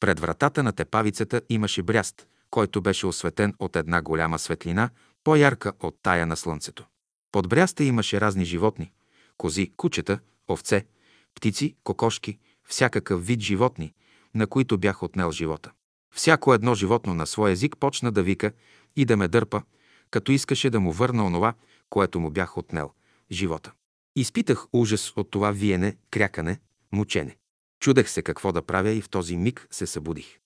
[0.01, 4.91] Пред вратата на тепавицата имаше бряст, който беше осветен от една голяма светлина,
[5.25, 6.87] по-ярка от тая на слънцето.
[7.33, 8.93] Под бряста имаше разни животни–
[9.37, 10.19] кози, кучета,
[10.49, 10.87] овце,
[11.35, 13.95] птици, кокошки, всякакъв вид животни,
[14.35, 15.71] на които бях отнел живота.
[16.15, 18.53] Всяко едно животно на свой език почна да вика
[18.97, 19.63] и да ме дърпа,
[20.11, 21.55] като искаше да му върна онова,
[21.91, 22.93] което му бях отнел–
[23.31, 23.73] живота.
[24.17, 26.61] Изпитах ужас от това виене, крякане,
[26.93, 27.37] мучене.
[27.81, 30.39] Чудех се какво да правя и в този миг се събудих.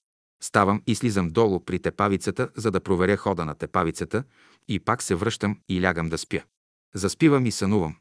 [0.43, 4.25] Ставам и слизам долу при тепавицата, за да проверя хода на тепавицата
[4.69, 6.43] и пак се връщам и лягам да спя.
[6.95, 7.97] Заспивам и сънувам.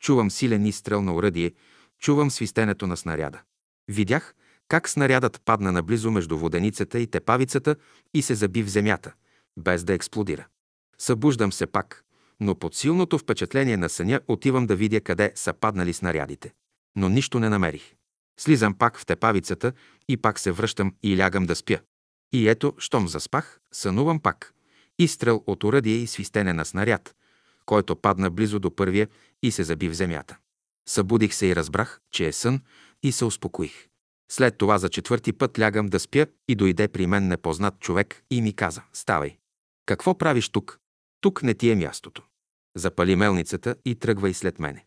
[0.00, 1.52] Чувам силен изстрел на уръдие,
[1.98, 3.40] чувам свистенето на снаряда.
[3.88, 4.34] Видях
[4.68, 7.76] как снарядът падна наблизо между воденицата и тепавицата
[8.14, 9.12] и се заби в земята,
[9.56, 10.46] без да експлодира.
[10.98, 12.04] Събуждам се пак,
[12.40, 16.52] но под силното впечатление на съня отивам да видя къде са паднали снарядите.
[16.96, 17.94] Но нищо не намерих.
[18.40, 19.72] Слизам пак в тепавицата
[20.08, 21.78] и пак се връщам и лягам да спя.
[22.32, 24.54] И ето, щом заспах, сънувам пак.
[24.98, 27.14] Изстрел от уръдие и свистене на снаряд,
[27.66, 29.08] който падна близо до първия
[29.42, 30.38] и се заби в земята.
[30.88, 32.60] Събудих се и разбрах, че е сън
[33.02, 33.88] и се успокоих.
[34.30, 38.42] След това за четвърти път лягам да спя и дойде при мен непознат човек и
[38.42, 39.36] ми каза «Ставай!
[39.86, 40.78] Какво правиш тук?
[41.20, 42.22] Тук не ти е мястото.
[42.76, 44.84] Запали мелницата и тръгвай след мене».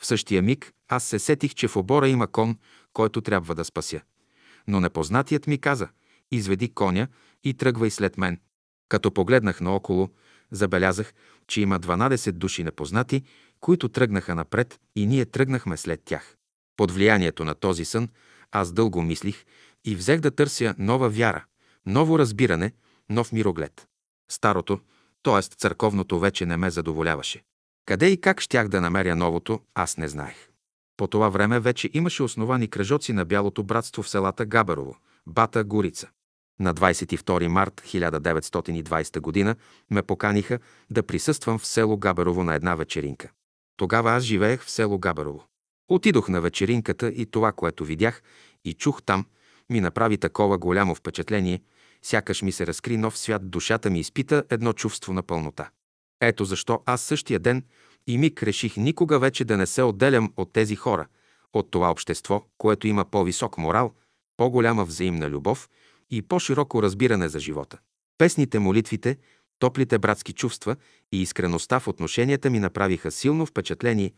[0.00, 2.58] В същия миг аз се сетих, че в обора има кон,
[2.92, 4.00] който трябва да спася.
[4.68, 5.88] Но непознатият ми каза
[6.30, 7.08] «Изведи коня
[7.44, 8.40] и тръгвай след мен».
[8.88, 10.10] Като погледнах наоколо,
[10.50, 11.14] забелязах,
[11.46, 13.22] че има 12 души непознати,
[13.60, 16.36] които тръгнаха напред и ние тръгнахме след тях.
[16.76, 18.08] Под влиянието на този сън
[18.52, 19.44] аз дълго мислих
[19.84, 21.44] и взех да търся нова вяра,
[21.86, 22.72] ново разбиране,
[23.08, 23.88] нов мироглед.
[24.30, 24.80] Старото,
[25.22, 25.42] т.е.
[25.42, 27.42] църковното вече не ме задоволяваше.
[27.86, 30.48] Къде и как щях да намеря новото, аз не знаех.
[30.96, 36.08] По това време вече имаше основани кръжоци на Бялото братство в селата Габерово, Бата, Горица.
[36.60, 39.56] На 22 март 1920 г.
[39.90, 40.58] ме поканиха
[40.90, 43.30] да присъствам в село Габерово на една вечеринка.
[43.76, 45.44] Тогава аз живеех в село Габерово.
[45.88, 48.22] Отидох на вечеринката и това, което видях
[48.64, 49.26] и чух там,
[49.70, 51.62] ми направи такова голямо впечатление,
[52.02, 55.70] сякаш ми се разкри нов свят, душата ми изпита едно чувство на пълнота.
[56.20, 57.64] Ето защо аз същия ден
[58.06, 61.06] и миг реших никога вече да не се отделям от тези хора,
[61.52, 63.92] от това общество, което има по-висок морал,
[64.36, 65.68] по-голяма взаимна любов
[66.10, 67.78] и по-широко разбиране за живота.
[68.18, 69.18] Песните, молитвите,
[69.58, 70.76] топлите братски чувства
[71.12, 74.12] и искреността в отношенията ми направиха силно впечатление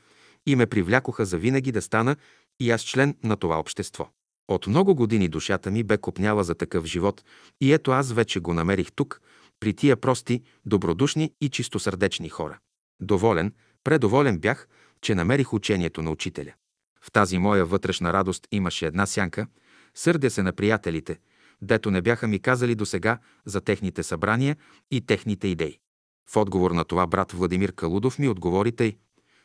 [0.46, 2.16] и ме привлякоха за винаги да стана
[2.60, 4.08] и аз член на това общество.
[4.48, 7.24] От много години душата ми бе копняла за такъв живот
[7.60, 9.20] и ето аз вече го намерих тук,
[9.60, 12.58] при тия прости, добродушни и чистосърдечни хора.
[13.00, 13.54] Доволен,
[13.84, 14.68] предоволен бях,
[15.00, 16.52] че намерих учението на учителя.
[17.00, 19.46] В тази моя вътрешна радост имаше една сянка,
[19.94, 21.18] сърдя се на приятелите,
[21.62, 24.56] дето не бяха ми казали до сега за техните събрания
[24.90, 25.78] и техните идеи.
[26.30, 28.96] В отговор на това брат Владимир Калудов ми отговори тъй.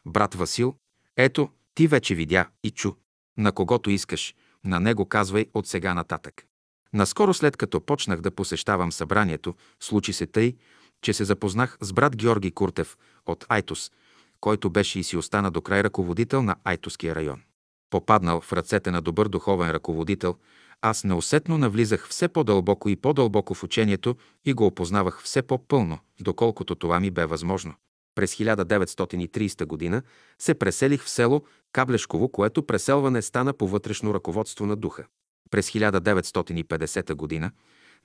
[0.06, 0.76] Брат Васил,
[1.18, 2.92] ето, ти вече видя и чу.
[3.38, 6.46] На когото искаш, на него казвай от сега нататък.
[6.94, 10.56] Наскоро след като почнах да посещавам събранието, случи се тъй,
[11.02, 13.92] че се запознах с брат Георги Куртев от Айтос,
[14.40, 17.42] който беше и си остана до край ръководител на Айтоския район.
[17.90, 20.36] Попаднал в ръцете на добър духовен ръководител,
[20.82, 26.76] аз неусетно навлизах все по-дълбоко и по-дълбоко в учението и го опознавах все по-пълно, доколкото
[26.76, 27.74] това ми бе възможно.
[28.20, 30.02] През 1930 г.
[30.40, 35.06] се преселих в село Каблешково, което преселване стана по вътрешно ръководство на духа.
[35.52, 37.52] През 1950 г.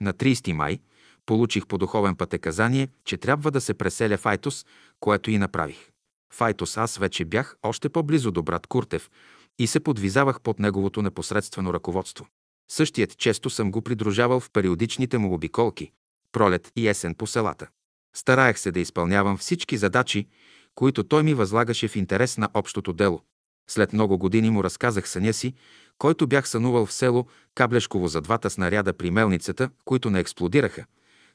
[0.01, 0.79] на 30 май
[1.27, 4.67] получих по духовен пътеказание, че трябва да се преселя в Айтос,
[5.01, 5.91] което и направих.
[6.33, 9.11] В Айтос аз вече бях още по-близо до брат Куртев
[9.59, 12.27] и се подвизавах под неговото непосредствено ръководство.
[12.71, 15.93] Същият често съм го придружавал в периодичните му обиколки,
[16.33, 17.69] пролет и есен по селата.
[18.17, 20.27] Стараех се да изпълнявам всички задачи,
[20.75, 23.23] които той ми възлагаше в интерес на общото дело.
[23.71, 25.55] След много години му разказах съня си,
[25.99, 30.85] който бях сънувал в село Каблешково за двата снаряда при мелницата, които не експлодираха,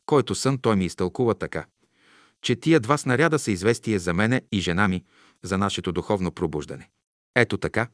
[0.05, 1.65] който сън той ми изтълкува така,
[2.41, 5.03] че тия два снаряда са известие за мене и жена ми,
[5.43, 6.89] за нашето духовно пробуждане.
[7.35, 7.87] Ето така,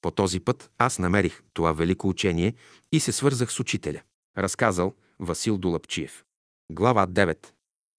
[0.00, 2.54] по този път аз намерих това велико учение
[2.92, 4.00] и се свързах с учителя.
[4.38, 6.24] Разказал Васил Долапчиев.
[6.72, 7.46] Глава 9.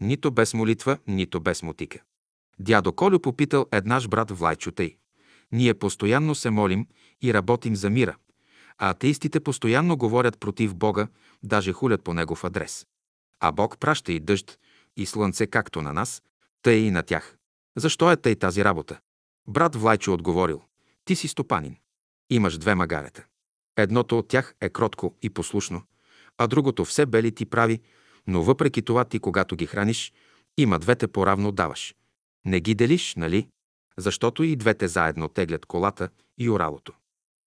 [0.02, 2.00] Нито без молитва, нито без мотика.
[2.60, 4.98] Дядо Колю попитал еднаш брат Влайчо тъй.
[5.52, 6.88] Ние постоянно се молим
[7.22, 8.16] и работим за мира,
[8.78, 11.08] а атеистите постоянно говорят против Бога,
[11.44, 12.88] даже хулят по Негов адрес.
[13.40, 14.60] А Бог праща и дъжд,
[14.98, 16.24] и слънце както на нас,
[16.62, 17.38] тъй и на тях.
[17.78, 19.00] Защо е тъй тази работа?
[19.48, 20.62] Брат Влайчо отговорил.
[21.06, 21.78] Ти си стопанин.
[22.30, 23.26] Имаш две магарета.
[23.78, 25.84] Едното от тях е кротко и послушно,
[26.38, 27.82] а другото все бели ти прави,
[28.28, 30.14] но въпреки това ти, когато ги храниш,
[30.58, 31.96] има двете поравно даваш.
[32.46, 33.48] Не ги делиш, нали?
[33.98, 36.94] Защото и двете заедно теглят колата и оралото.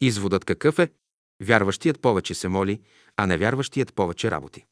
[0.00, 0.92] Изводът какъв е?
[1.42, 2.80] Вярващият повече се моли,
[3.16, 4.64] а невярващият повече работи.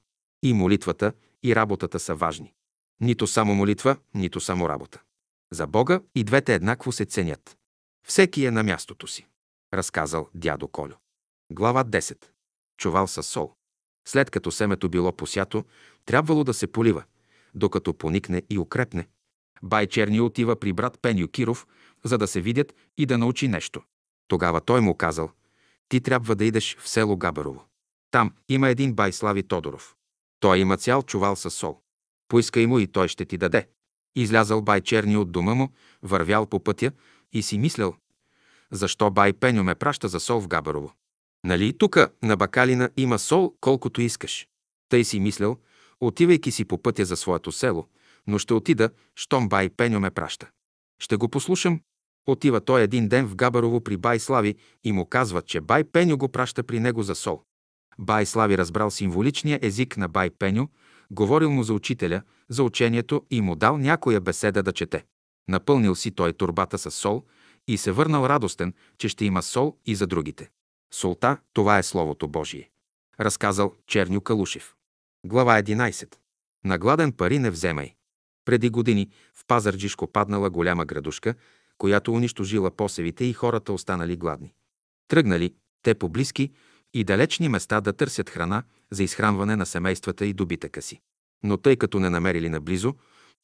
[0.42, 1.12] И молитвата,
[1.42, 2.52] и работата са важни.
[3.00, 5.00] Нито само молитва, нито само работа.
[5.52, 7.56] За Бога и двете еднакво се ценят.
[8.06, 9.26] Всеки е на мястото си,
[9.74, 10.94] разказал дядо Колю.
[11.52, 12.24] Глава 10.
[12.78, 13.54] Чувал с сол.
[14.08, 15.64] След като семето било посято,
[16.06, 17.04] трябвало да се полива,
[17.54, 19.08] докато поникне и укрепне.
[19.62, 21.66] Бай Черни отива при брат Пеню Киров,
[22.04, 23.82] за да се видят и да научи нещо.
[24.28, 25.30] Тогава той му казал,
[25.88, 27.64] ти трябва да идеш в село Габарово.
[28.10, 29.94] Там има един бай Слави Тодоров.
[30.40, 31.80] Той има цял чувал с сол.
[32.28, 33.68] Поискай му и той ще ти даде.
[34.16, 36.92] Излязал бай Черни от дома му, вървял по пътя
[37.32, 37.94] и си мислял,
[38.70, 40.92] защо бай Пеню ме праща за сол в Габарово.
[41.44, 44.48] Нали тука на бакалина има сол колкото искаш.
[44.88, 45.56] Тъй си мислял,
[46.00, 47.86] отивайки си по пътя за своето село,
[48.26, 50.50] но ще отида, щом бай Пеню ме праща.
[51.02, 51.80] Ще го послушам.
[52.26, 56.16] Отива той един ден в Габарово при бай Слави и му казва, че бай Пеню
[56.16, 57.42] го праща при него за сол.
[57.98, 60.68] Бай Слави разбрал символичния език на бай Пеню,
[61.10, 65.04] говорил му за учителя, за учението и му дал някоя беседа да чете.
[65.48, 67.24] Напълнил си той турбата с сол
[67.68, 70.50] и се върнал радостен, че ще има сол и за другите.
[70.94, 72.70] Солта– това е Словото Божие.
[73.20, 74.74] Разказал Черню Калушев.
[75.24, 76.14] Глава 11.
[76.64, 77.94] На гладен пари не вземай.
[78.44, 81.34] Преди години в Пазарджишко паднала голяма градушка,
[81.78, 84.54] която унищожила посевите и хората останали гладни.
[85.08, 86.52] Тръгнали те по близки
[86.94, 91.00] и далечни места да търсят храна за изхранване на семействата и добитъка си.
[91.42, 92.94] Но тъй като не намерили наблизо,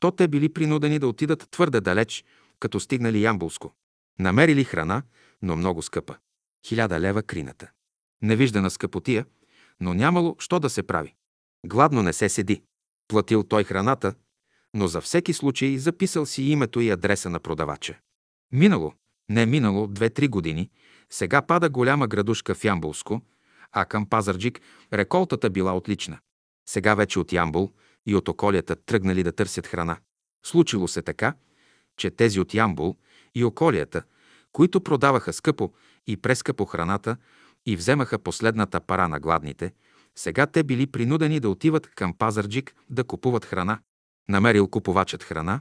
[0.00, 2.24] то те били принудени да отидат твърде далеч,
[2.60, 3.74] като стигнали Ямбулско.
[4.18, 5.02] Намерили храна,
[5.42, 6.16] но много скъпа.
[6.66, 7.70] Хиляда лева крината.
[8.22, 9.26] Невиждана скъпотия,
[9.80, 11.14] но нямало що да се прави.
[11.66, 12.62] Гладно не се седи.
[13.08, 14.14] Платил той храната,
[14.74, 17.98] но за всеки случай записал си името и адреса на продавача.
[18.52, 18.92] Минало,
[19.28, 20.70] не минало, две-три години,
[21.10, 23.20] сега пада голяма градушка в Ямбулско,
[23.72, 24.60] а към Пазарджик
[24.92, 26.18] реколтата била отлична.
[26.68, 27.72] Сега вече от Ямбул
[28.06, 29.96] и от околията тръгнали да търсят храна.
[30.46, 31.34] Случило се така,
[31.96, 32.96] че тези от Ямбул
[33.34, 34.02] и околията,
[34.52, 35.72] които продаваха скъпо
[36.08, 37.16] и прескъпо храната
[37.66, 39.72] и вземаха последната пара на гладните,
[40.16, 43.78] сега те били принудени да отиват към Пазарджик да купуват храна.
[44.28, 45.60] Намерил купувачът храна,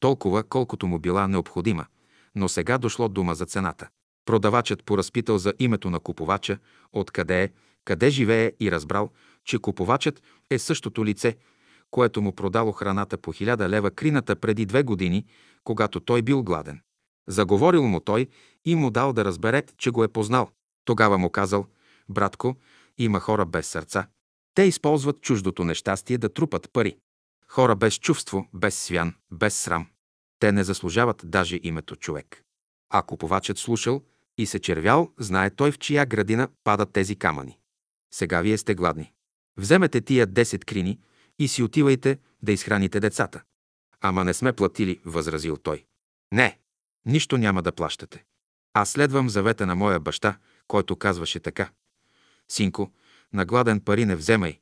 [0.00, 1.86] толкова колкото му била необходима,
[2.34, 3.88] но сега дошло дума за цената.
[4.24, 6.58] Продавачът поразпитал за името на купувача,
[6.92, 7.50] откъде е,
[7.84, 9.10] къде живее и разбрал,
[9.44, 11.36] че купувачът е същото лице,
[11.90, 15.26] което му продало храната по хиляда лева крината преди две години,
[15.64, 16.80] когато той бил гладен.
[17.28, 18.28] Заговорил му той
[18.64, 20.50] и му дал да разбере, че го е познал.
[20.84, 21.66] Тогава му казал,
[22.08, 22.56] братко,
[22.98, 24.06] има хора без сърца.
[24.54, 26.96] Те използват чуждото нещастие да трупат пари.
[27.48, 29.86] Хора без чувство, без свян, без срам.
[30.38, 32.42] Те не заслужават даже името човек.
[32.90, 34.02] А купувачът слушал
[34.38, 37.58] и се червял, знае той в чия градина падат тези камъни.
[38.14, 39.12] Сега вие сте гладни.
[39.56, 41.00] Вземете тия 10 крини
[41.38, 43.42] и си отивайте да изхраните децата.
[44.00, 45.84] Ама не сме платили, възразил той.
[46.32, 46.58] Не,
[47.06, 48.24] нищо няма да плащате.
[48.74, 50.38] Аз следвам завета на моя баща,
[50.68, 51.70] който казваше така.
[52.48, 52.90] Синко,
[53.32, 54.58] на гладен пари не вземай.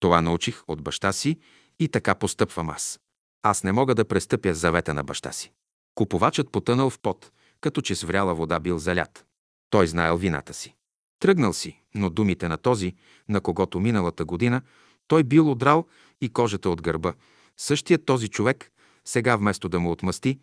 [0.00, 1.38] Това научих от баща си
[1.78, 3.00] и така постъпвам аз.
[3.42, 5.52] Аз не мога да престъпя завета на баща си.
[5.94, 9.26] Купувачът потънал в пот, като че с вряла вода бил залят.
[9.70, 10.74] Той знаел вината си.
[11.18, 12.94] Тръгнал си, но думите на този,
[13.28, 14.62] на когото миналата година,
[15.08, 15.86] той бил одрал
[16.20, 17.14] и кожата от гърба.
[17.56, 18.72] Същият този човек,
[19.04, 20.38] сега вместо да му отмъсти,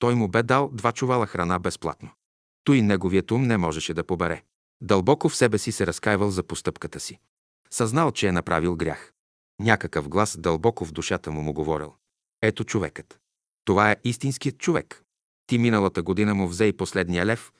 [0.00, 2.10] той му бе дал два чувала храна безплатно.
[2.64, 4.42] Той неговият ум не можеше да побере.
[4.80, 7.18] Дълбоко в себе си се разкаивал за постъпката си.
[7.70, 9.12] Съзнал, че е направил грях.
[9.60, 11.94] Някакъв глас дълбоко в душата му му говорил.
[12.42, 13.18] Ето човекът.
[13.64, 15.02] Това е истинският човек.
[15.46, 17.52] Ти миналата година му взе и последния лев,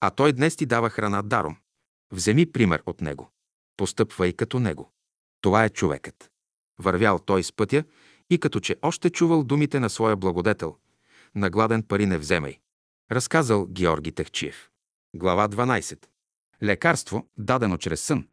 [0.00, 1.56] а той днес ти дава храна даром.
[2.12, 3.30] Вземи пример от него.
[3.76, 4.92] Постъпвай като него.
[5.40, 6.30] Това е човекът.
[6.78, 7.84] Вървял той с пътя
[8.30, 10.76] и като че още чувал думите на своя благодетел.
[11.36, 12.58] На гладен пари не вземай.
[13.12, 14.70] Разказал Георги Техчиев.
[15.14, 16.06] Глава 12.
[16.62, 18.28] Лекарство, дадено чрез сън.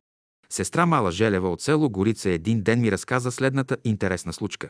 [0.50, 4.70] Сестра Мала Желева от село Горица един ден ми разказа следната интересна случка.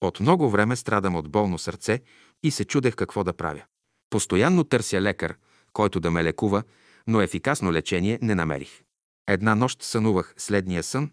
[0.00, 2.00] От много време страдам от болно сърце
[2.42, 3.62] и се чудех какво да правя.
[4.10, 5.36] Постоянно търся лекар,
[5.72, 6.62] който да ме лекува,
[7.06, 8.82] но ефикасно лечение не намерих.
[9.26, 11.10] Една нощ сънувах следния сън.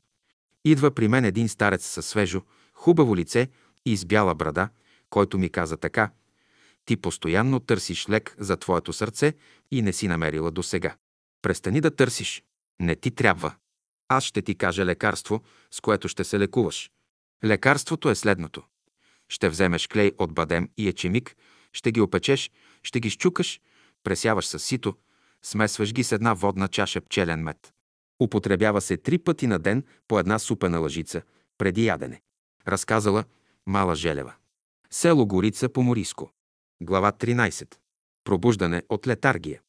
[0.66, 2.42] Идва при мен един старец със свежо,
[2.74, 3.50] хубаво лице
[3.86, 4.70] и с бяла брада,
[5.10, 6.12] който ми каза така.
[6.88, 9.34] Ти постоянно търсиш лек за твоето сърце
[9.72, 10.96] и не си намерила до сега.
[11.42, 12.44] Престани да търсиш.
[12.80, 13.56] Не ти трябва.
[14.08, 16.92] Аз ще ти кажа лекарство, с което ще се лекуваш.
[17.46, 18.64] Лекарството е следното.
[19.30, 21.36] Ще вземеш клей от бадем и ечемик,
[21.74, 22.52] ще ги опечеш,
[22.84, 23.62] ще ги щукаш,
[24.04, 24.96] пресяваш с сито,
[25.44, 27.74] смесваш ги с една водна чаша пчелен мед.
[28.24, 31.22] Употребява се три пъти на ден по една супена лъжица,
[31.58, 32.22] преди ядене.
[32.68, 33.24] Разказала
[33.66, 34.34] Мала Желева.
[34.92, 36.32] Село Горица по Мориско.
[36.82, 37.76] Глава 13.
[38.24, 39.62] Пробуждане от летаргия.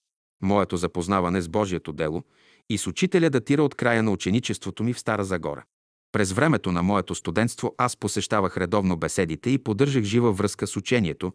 [0.43, 2.23] Моето запознаване с Божието дело
[2.71, 5.65] и с учителя датира от края на ученичеството ми в Стара Загора.
[6.13, 11.33] През времето на моето студентство аз посещавах редовно беседите и поддържах жива връзка с учението,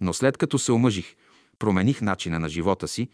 [0.00, 1.14] но след като се омъжих,
[1.58, 3.08] промених начина на живота си,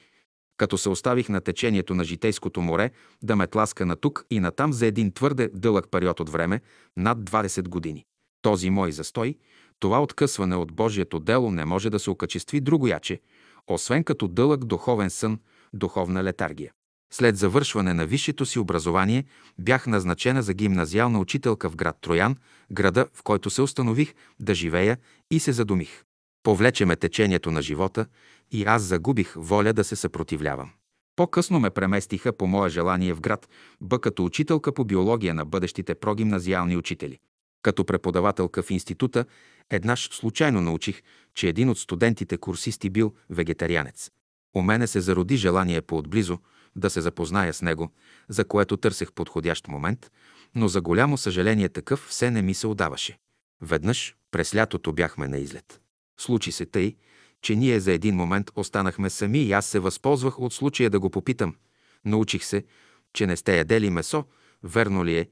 [0.57, 2.91] като се оставих на течението на житейското море
[3.23, 6.61] да ме тласка на тук и натам за един твърде дълъг период от време,
[6.97, 8.07] над 20 години.
[8.43, 9.35] Този мой застой,
[9.81, 13.20] това откъсване от Божието дело не може да се окачестви другояче,
[13.66, 15.39] освен като дълъг духовен сън,
[15.72, 16.72] духовна летаргия.
[17.12, 19.24] След завършване на висшето си образование
[19.59, 22.37] бях назначена за гимназиална учителка в град Троян,
[22.72, 24.99] града, в който се установих да живея
[25.31, 26.05] и се задумих.
[26.43, 28.07] Повлече ме течението на живота
[28.51, 30.70] и аз загубих воля да се съпротивлявам.
[31.16, 33.49] По-късно ме преместиха по мое желание в град
[33.81, 37.18] Б като учителка по биология на бъдещите прогимназиални учители.
[37.63, 39.25] Като преподавателка в института,
[39.71, 41.03] еднаш случайно научих,
[41.35, 44.11] че един от студентите курсисти бил вегетарианец.
[44.55, 46.39] У мене се зароди желание по-отблизо
[46.77, 47.91] да се запозная с него,
[48.29, 50.11] за което търсех подходящ момент,
[50.55, 53.19] но за голямо съжаление такъв все не ми се отдаваше.
[53.63, 55.81] Веднъж през лятото бяхме на излет.
[56.21, 56.97] Случи се тъй,
[57.43, 61.11] че ние за един момент останахме сами и аз се възползвах от случая да го
[61.11, 61.57] попитам.
[62.05, 62.65] Научих се,
[63.13, 64.25] че не сте ядели месо,
[64.63, 65.29] верно ли е?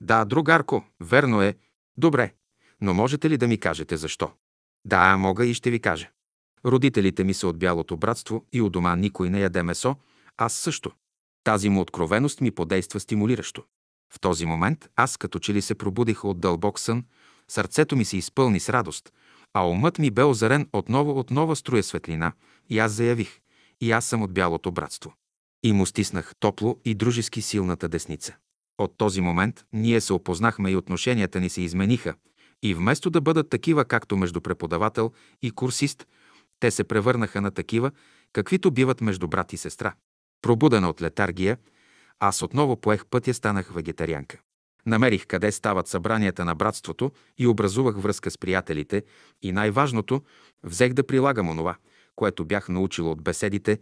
[0.00, 1.54] Да, другарко, верно е.
[1.96, 2.34] Добре,
[2.80, 4.32] но можете ли да ми кажете защо?
[4.84, 6.10] Да, мога и ще ви кажа.
[6.64, 9.96] Родителите ми са от бялото братство и у дома никой не яде месо,
[10.36, 10.92] аз също.
[11.44, 13.64] Тази му откровеност ми подейства стимулиращо.
[14.14, 17.04] В този момент аз като че ли се пробудих от дълбок сън,
[17.48, 19.12] сърцето ми се изпълни с радост,
[19.54, 22.32] а умът ми бе озарен отново от нова струя светлина
[22.68, 23.40] и аз заявих
[23.80, 25.14] «И аз съм от бялото братство».
[25.62, 28.36] И му стиснах топло и дружески силната десница.
[28.82, 32.14] От този момент ние се опознахме и отношенията ни се измениха,
[32.62, 35.12] и вместо да бъдат такива, както между преподавател
[35.42, 36.06] и курсист,
[36.60, 37.90] те се превърнаха на такива,
[38.32, 39.94] каквито биват между брат и сестра.
[40.42, 41.58] Пробудена от летаргия,
[42.20, 44.38] аз отново поех пътя, станах вегетарианка.
[44.86, 49.02] Намерих къде стават събранията на братството и образувах връзка с приятелите
[49.42, 50.22] и най-важното,
[50.62, 51.76] взех да прилагам онова,
[52.16, 53.78] което бях научил от беседите,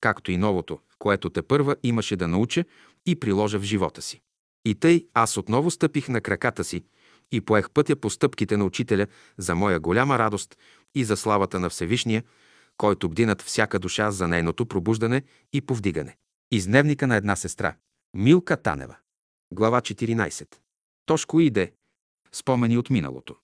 [0.00, 2.64] както и новото, което те първа имаше да науча
[3.06, 4.23] и приложа в живота си.
[4.64, 6.84] И тъй аз отново стъпих на краката си
[7.32, 9.06] и поех пътя по стъпките на учителя
[9.38, 10.58] за моя голяма радост
[10.94, 12.22] и за славата на Всевишния,
[12.76, 16.16] който бди над всяка душа за нейното пробуждане и повдигане.
[16.52, 17.76] Изневника на една сестра.
[18.16, 18.96] Милка Танева.
[19.52, 20.56] Глава 14.
[21.06, 21.72] Тошко иде.
[22.32, 23.36] Спомени от миналото.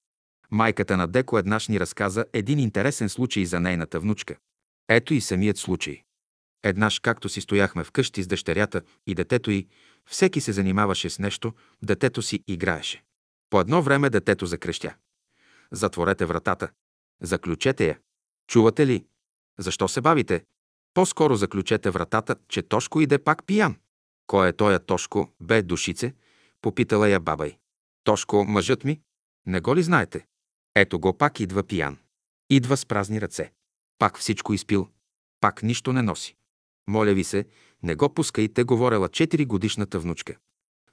[0.51, 4.37] Майката на Деко еднаш ни разказа един интересен случай за нейната внучка.
[4.89, 6.03] Ето и самият случай.
[6.63, 9.69] Еднаш, както си стояхме вкъщи с дъщерята и детето й,
[10.11, 11.53] всеки се занимаваше с нещо,
[11.83, 13.03] детето си играеше.
[13.51, 14.95] По едно време детето закрещя.
[15.73, 16.69] Затворете вратата.
[17.23, 17.99] Заключете я.
[18.49, 19.05] Чувате ли?
[19.59, 20.45] Защо се бавите?
[20.95, 23.77] По-скоро заключете вратата, че Тошко иде пак пиян.
[24.27, 26.15] Кой е тоя Тошко, бе душице?
[26.63, 27.59] Попитала я баба й.
[28.05, 29.01] Тошко, мъжът ми?
[29.47, 30.27] Не го ли знаете?
[30.75, 31.99] Ето го пак идва пиян.
[32.51, 33.53] Идва с празни ръце.
[33.99, 34.89] Пак всичко изпил.
[35.41, 36.37] Пак нищо не носи.
[36.87, 37.47] Моля ви се,
[37.83, 40.37] не го пускайте, говорела 4 годишната внучка.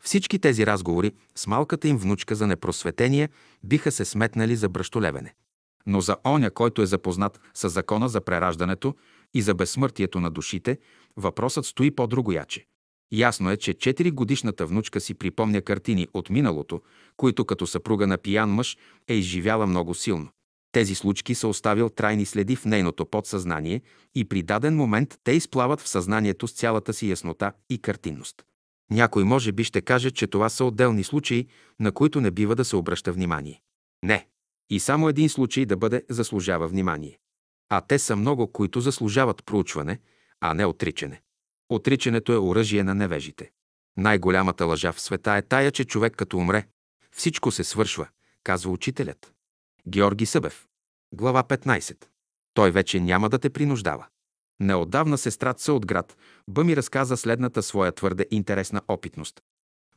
[0.02, 3.30] Всички тези разговори с малката им внучка за непросветение
[3.64, 5.34] биха се сметнали за бръщолевене.
[5.86, 8.96] Но за оня, който е запознат с закона за прераждането
[9.34, 10.78] и за безсмъртието на душите,
[11.18, 12.66] въпросът стои по-другояче.
[13.12, 16.82] Ясно е, че 4 годишната внучка си припомня картини от миналото,
[17.18, 18.78] които като съпруга на пиян мъж
[19.08, 20.30] е изживяла много силно.
[20.72, 23.82] Тези случки са оставил трайни следи в нейното подсъзнание
[24.16, 28.44] и при даден момент те изплават в съзнанието с цялата си яснота и картинност.
[28.92, 31.48] Някой може би ще каже, че това са отделни случаи,
[31.80, 33.62] на които не бива да се обръща внимание.
[34.04, 34.28] Не.
[34.70, 37.20] И само един случай да бъде заслужава внимание.
[37.70, 40.00] А те са много, които заслужават проучване,
[40.42, 41.22] а не отричане.
[41.70, 43.52] Отричането е оръжие на невежите.
[43.98, 46.68] Най-голямата лъжа в света е тая, че човек като умре,
[47.12, 48.08] всичко се свършва,
[48.44, 49.34] казва учителят.
[49.90, 50.68] Георги Събев.
[51.14, 52.06] Глава 15.
[52.54, 54.06] Той вече няма да те принуждава.
[54.60, 56.18] Неотдавна сестрата от град
[56.50, 59.42] Б ми разказа следната своя твърде интересна опитност.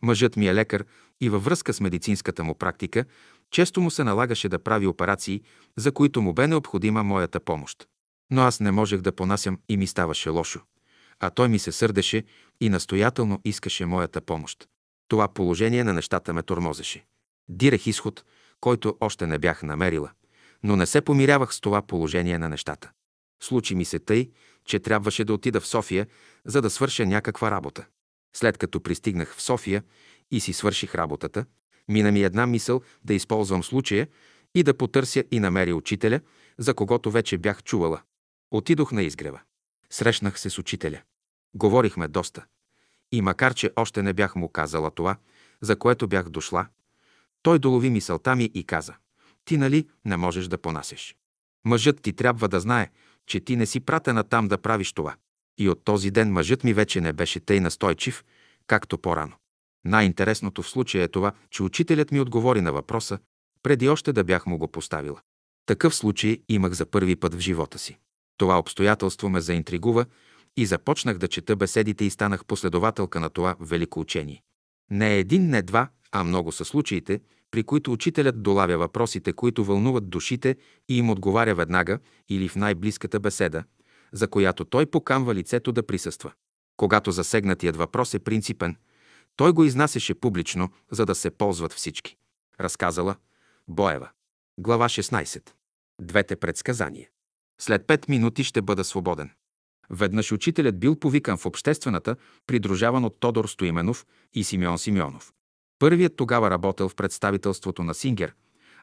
[0.02, 0.84] Мъжът ми е лекар
[1.20, 3.04] и във връзка с медицинската му практика
[3.50, 5.42] често му се налагаше да прави операции,
[5.76, 7.88] за които му бе необходима моята помощ.
[8.30, 10.60] Но аз не можех да понасям и ми ставаше лошо.
[11.20, 12.24] А той ми се сърдеше
[12.60, 14.68] и настоятелно искаше моята помощ.
[15.08, 17.06] Това положение на нещата ме тормозеше.
[17.48, 18.24] Дирех изход,
[18.60, 20.10] който още не бях намерила,
[20.62, 22.90] но не се помирявах с това положение на нещата.
[23.42, 24.30] Случи ми се тъй,
[24.64, 26.06] че трябваше да отида в София,
[26.44, 27.86] за да свърша някаква работа.
[28.36, 29.82] След като пристигнах в София
[30.30, 31.44] и си свърших работата,
[31.88, 34.08] мина ми една мисъл да използвам случая
[34.54, 36.20] и да потърся и намеря учителя,
[36.58, 38.02] за когото вече бях чувала.
[38.50, 39.40] Отидох на изгрева.
[39.90, 41.02] Срещнах се с учителя.
[41.54, 42.44] Говорихме доста.
[43.12, 45.16] И макар, че още не бях му казала това,
[45.60, 46.66] за което бях дошла,
[47.42, 48.94] той долови мисълта ми и каза,
[49.44, 51.16] ти нали не можеш да понасеш.
[51.64, 52.90] Мъжът ти трябва да знае,
[53.26, 55.14] че ти не си пратена там да правиш това.
[55.58, 58.24] И от този ден мъжът ми вече не беше тъй настойчив,
[58.66, 59.32] както по-рано.
[59.84, 63.18] Най-интересното в случая е това, че учителят ми отговори на въпроса,
[63.62, 65.20] преди още да бях му го поставила.
[65.66, 67.98] Такъв случай имах за първи път в живота си.
[68.36, 70.06] Това обстоятелство ме заинтригува
[70.56, 74.42] и започнах да чета беседите и станах последователка на това велико учение.
[74.90, 80.10] Не един, не два, а много са случаите, при които учителят долавя въпросите, които вълнуват
[80.10, 80.56] душите
[80.88, 81.98] и им отговаря веднага
[82.28, 83.64] или в най-близката беседа,
[84.12, 86.32] за която той покамва лицето да присъства.
[86.76, 88.76] Когато засегнатият въпрос е принципен,
[89.36, 92.16] той го изнасяше публично, за да се ползват всички.
[92.60, 93.16] Разказала
[93.68, 94.10] Боева.
[94.58, 95.50] Глава 16.
[96.00, 97.08] Двете предсказания.
[97.60, 99.30] След пет минути ще бъда свободен.
[99.90, 105.32] Веднъж учителят бил повикан в обществената, придружаван от Тодор Стоименов и Симеон Симеонов.
[105.80, 108.34] Първият тогава работел в представителството на Сингер,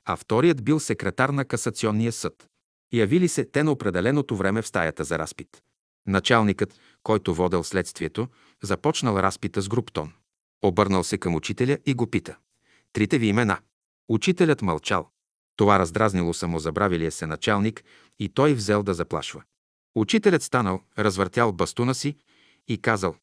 [0.05, 2.47] а вторият бил секретар на касационния съд.
[2.93, 5.61] Явили се те на определеното време в стаята за разпит.
[6.07, 8.27] Началникът, който водел следствието,
[8.63, 10.13] започнал разпита с груптон.
[10.61, 12.37] Обърнал се към учителя и го пита.
[12.93, 13.59] Трите ви имена.
[14.09, 15.09] Учителят мълчал.
[15.55, 17.83] Това раздразнило самозабравилия се началник
[18.19, 19.43] и той взел да заплашва.
[19.95, 22.17] Учителят станал, развъртял бастуна си
[22.67, 23.15] и казал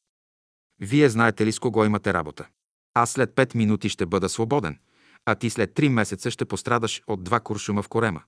[0.80, 2.46] «Вие знаете ли с кого имате работа?
[2.94, 4.78] Аз след пет минути ще бъда свободен,
[5.26, 8.22] а ти след три месеца ще пострадаш от два куршума в корема».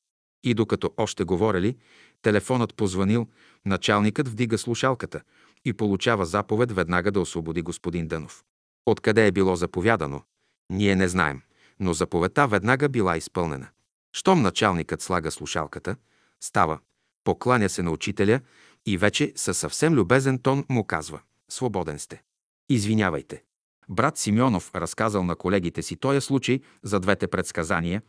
[0.44, 1.76] И докато още говорили,
[2.22, 3.26] телефонът позванил,
[3.64, 5.20] началникът вдига слушалката
[5.64, 8.44] и получава заповед веднага да освободи господин Дънов.
[8.86, 10.22] Откъде е било заповядано?
[10.70, 11.42] Ние не знаем,
[11.80, 13.68] но заповедта веднага била изпълнена.
[14.12, 15.96] Щом началникът слага слушалката,
[16.40, 16.78] става,
[17.24, 18.40] покланя се на учителя
[18.86, 22.22] и вече със съвсем любезен тон му казва «Свободен сте».
[22.68, 23.42] Извинявайте.
[23.88, 28.02] Брат Симеонов разказал на колегите си този случай за двете предсказания,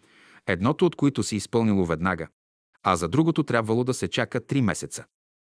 [0.47, 2.28] едното от които се изпълнило веднага,
[2.84, 5.05] а за другото трябвало да се чака три месеца.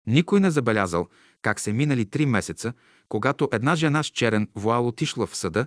[0.07, 1.09] Никой не забелязал
[1.43, 2.73] как се минали три месеца,
[3.09, 5.67] когато една жена с черен вуал отишла в съда,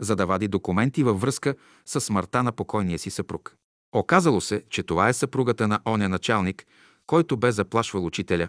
[0.00, 1.54] за да вади документи във връзка
[1.84, 3.56] с смъртта на покойния си съпруг.
[3.92, 6.66] Оказало се, че това е съпругата на оня началник,
[7.06, 8.48] който бе заплашвал учителя,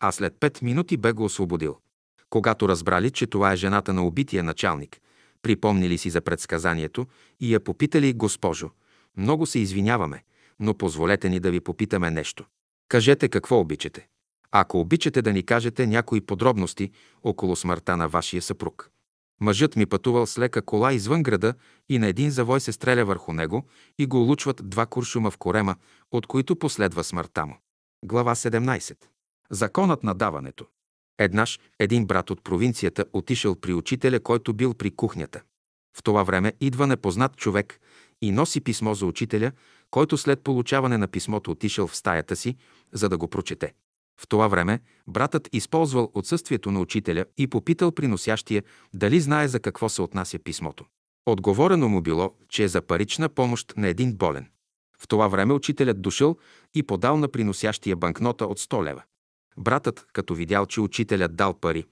[0.00, 1.78] а след пет минути бе го освободил.
[2.32, 5.00] Когато разбрали, че това е жената на убития началник,
[5.42, 7.06] припомнили си за предсказанието
[7.40, 8.70] и я попитали, госпожо,
[9.16, 10.22] много се извиняваме,
[10.60, 12.44] но позволете ни да ви попитаме нещо.
[12.88, 14.08] Кажете какво обичате.
[14.50, 16.90] Ако обичате да ни кажете някои подробности
[17.22, 18.90] около смъртта на вашия съпруг.
[19.40, 21.54] Мъжът ми пътувал с лека кола извън града
[21.88, 23.66] и на един завой се стреля върху него
[23.98, 25.76] и го улучват два куршума в корема,
[26.12, 27.56] от които последва смъртта му.
[28.04, 28.96] Глава 17.
[29.50, 30.66] Законът на даването.
[31.18, 35.42] Еднаш един брат от провинцията отишъл при учителя, който бил при кухнята.
[35.96, 37.80] В това време идва непознат човек
[38.22, 39.52] и носи писмо за учителя,
[39.90, 42.56] който след получаване на писмото отишъл в стаята си,
[42.92, 43.72] за да го прочете.
[44.20, 48.62] В това време братът използвал отсъствието на учителя и попитал приносящия
[48.94, 50.84] дали знае за какво се отнася писмото.
[51.26, 54.50] Отговорено му било, че е за парична помощ на един болен.
[54.98, 56.36] В това време учителят дошъл
[56.74, 59.02] и подал на приносящия банкнота от 100 лева.
[59.56, 61.84] Братът, като видял, че учителят дал пари,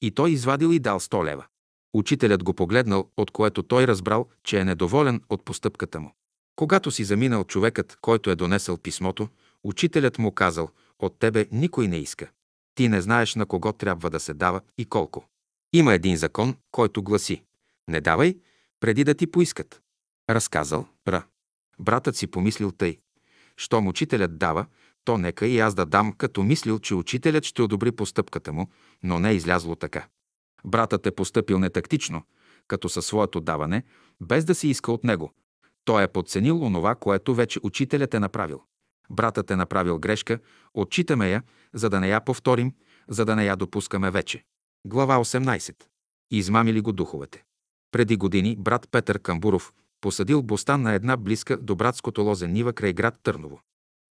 [0.00, 1.46] и той извадил и дал 100 лева.
[1.94, 6.14] Учителят го погледнал, от което той разбрал, че е недоволен от постъпката му.
[6.56, 9.28] Когато си заминал човекът, който е донесъл писмото,
[9.64, 12.30] учителят му казал, от тебе никой не иска.
[12.74, 15.24] Ти не знаеш на кого трябва да се дава и колко.
[15.72, 17.42] Има един закон, който гласи
[17.88, 18.38] «Не давай,
[18.80, 19.82] преди да ти поискат».
[20.30, 21.24] Разказал Ра.
[21.78, 22.98] Братът си помислил тъй.
[23.56, 24.66] Щом учителят дава,
[25.04, 28.70] то нека и аз да дам, като мислил, че учителят ще одобри постъпката му,
[29.02, 30.06] но не е излязло така.
[30.64, 32.22] Братът е постъпил нетактично,
[32.68, 33.82] като със своето даване,
[34.20, 35.32] без да се иска от него.
[35.84, 38.62] Той е подценил онова, което вече учителят е направил.
[39.10, 40.38] братът е направил грешка,
[40.74, 41.42] отчитаме я,
[41.74, 42.72] за да не я повторим,
[43.08, 44.44] за да не я допускаме вече.
[44.86, 45.84] Глава 18.
[46.30, 47.44] Измамили го духовете.
[47.92, 52.92] Преди години брат Петър Камбуров посадил бостан на една близка до братското лозе нива край
[52.92, 53.60] град Търново.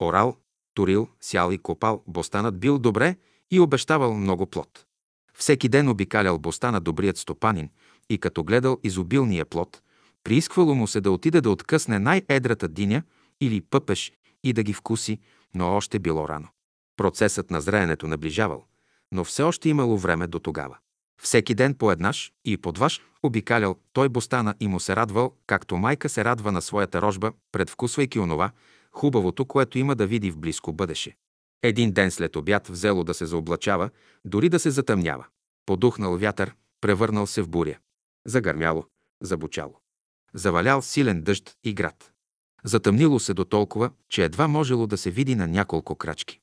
[0.01, 0.37] Орал,
[0.73, 3.15] турил, сял и копал, бостанът бил добре
[3.51, 4.85] и обещавал много плод.
[5.33, 7.69] Всеки ден обикалял бостана добрият стопанин
[8.09, 9.81] и като гледал изобилния плод,
[10.23, 13.03] приисквало му се да отиде да откъсне най-едрата диня
[13.41, 14.11] или пъпеш
[14.43, 15.19] и да ги вкуси,
[15.55, 16.47] но още било рано.
[16.97, 18.65] Процесът на зреенето наближавал,
[19.11, 20.77] но все още имало време до тогава.
[21.21, 26.09] Всеки ден по еднаш и подваш обикалял той бостана и му се радвал, както майка
[26.09, 28.51] се радва на своята рожба, предвкусвайки онова,
[28.91, 31.15] хубавото, което има да види в близко бъдеще.
[31.63, 33.89] Един ден след обяд взело да се заоблачава,
[34.25, 35.25] дори да се затъмнява.
[35.65, 37.77] Подухнал вятър, превърнал се в буря.
[38.25, 38.85] Загърмяло,
[39.21, 39.79] забучало.
[40.33, 42.11] Завалял силен дъжд и град.
[42.63, 46.39] Затъмнило се до толкова, че едва можело да се види на няколко крачки.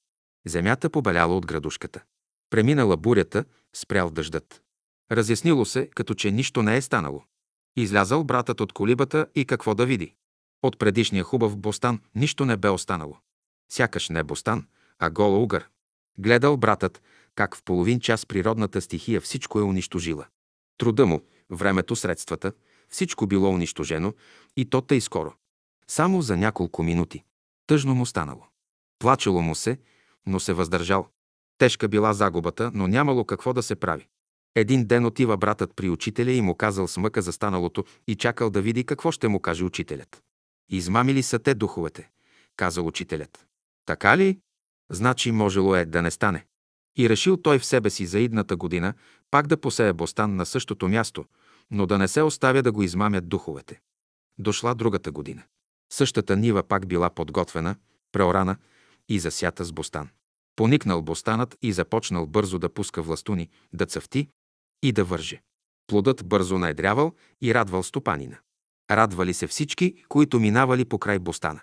[0.46, 2.02] Земята побеляла от градушката.
[2.50, 3.44] Преминала бурята,
[3.74, 4.62] спрял дъждът.
[5.12, 7.24] Разяснило се, като че нищо не е станало.
[7.76, 10.14] Излязал братът от колибата и какво да види.
[10.62, 13.18] От предишния хубав бостан нищо не бе останало.
[13.72, 14.66] Сякаш не бостан,
[14.98, 15.68] а гола угър.
[16.18, 17.02] Гледал братът,
[17.34, 20.26] как в половин час природната стихия всичко е унищожила.
[20.78, 22.52] Труда му, времето, средствата,
[22.88, 24.14] всичко било унищожено
[24.56, 25.32] и то тъй скоро.
[25.88, 27.24] Само за няколко минути.
[27.66, 28.46] Тъжно му станало.
[28.98, 29.78] Плачело му се,
[30.26, 31.08] но се въздържал.
[31.58, 34.08] Тежка била загубата, но нямало какво да се прави.
[34.54, 38.50] Един ден отива братът при учителя и му казал с мъка за станалото и чакал
[38.50, 40.22] да види какво ще му каже учителят.
[40.70, 42.10] Измамили са те духовете,
[42.56, 43.46] казал учителят.
[43.86, 44.38] Така ли?
[44.90, 46.46] Значи можело е да не стане.
[46.96, 48.94] И решил той в себе си за идната година
[49.30, 51.24] пак да посее бостан на същото място,
[51.70, 53.80] но да не се оставя да го измамят духовете.
[54.38, 55.42] Дошла другата година.
[55.92, 57.76] Същата нива пак била подготвена,
[58.12, 58.56] преорана
[59.08, 60.08] и засята с бостан.
[60.56, 64.28] Поникнал бостанът и започнал бързо да пуска властуни, да цъфти
[64.82, 65.42] и да върже.
[65.86, 68.38] Плодът бързо наедрявал и радвал стопанина.
[68.90, 71.60] Радвали се всички, които минавали по край бостана.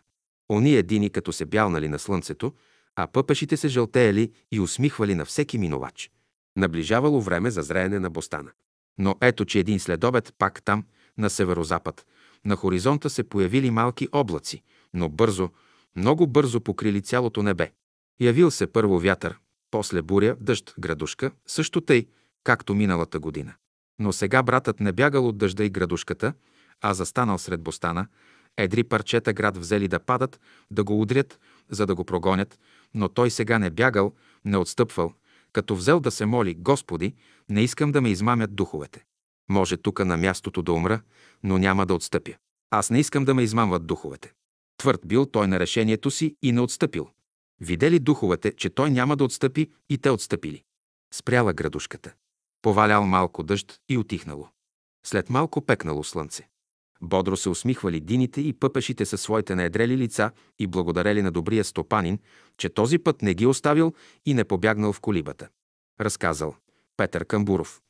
[0.50, 2.54] Они едини като се бялнали на слънцето,
[2.96, 6.12] а пъпешите се жълтеяли и усмихвали на всеки минувач.
[6.58, 8.52] Наближавало време за зреене на бостана.
[8.98, 10.84] Но ето, че един следобед пак там,
[11.18, 12.06] на северозапад,
[12.46, 14.64] на хоризонта се появили малки облаци,
[14.94, 15.50] но бързо,
[15.96, 17.72] много бързо покрили цялото небе.
[18.20, 19.38] Явил се първо вятър,
[19.72, 22.08] после буря, дъжд, градушка, също тъй,
[22.44, 23.54] както миналата година.
[24.00, 26.34] Но сега братът не бягал от дъжда и градушката,
[26.82, 28.08] а застанал сред бостана,
[28.58, 30.40] едри парчета град взели да падат,
[30.72, 32.60] да го удрят, за да го прогонят,
[32.94, 34.14] но той сега не бягал,
[34.46, 35.14] не отстъпвал,
[35.54, 37.14] като взел да се моли, Господи,
[37.50, 39.06] не искам да ме измамят духовете.
[39.50, 41.02] Може тука на мястото да умра,
[41.44, 42.34] но няма да отстъпя.
[42.72, 44.34] Аз не искам да ме измамват духовете.
[44.78, 47.10] Твърд бил той на решението си и не отстъпил.
[47.62, 50.64] Видели духовете, че той няма да отстъпи и те отстъпили.
[51.14, 52.14] Спряла градушката.
[52.62, 54.50] Повалял малко дъжд и отихнало.
[55.06, 56.48] След малко пекнало слънце.
[57.02, 62.20] Бодро се усмихвали дините и пъпешите със своите наедрели лица и благодарели на добрия стопанин,
[62.58, 63.94] че този път не ги оставил
[64.26, 65.50] и не побягнал в колибата.
[66.02, 66.56] Разказал
[66.98, 67.82] Петър Камбуров.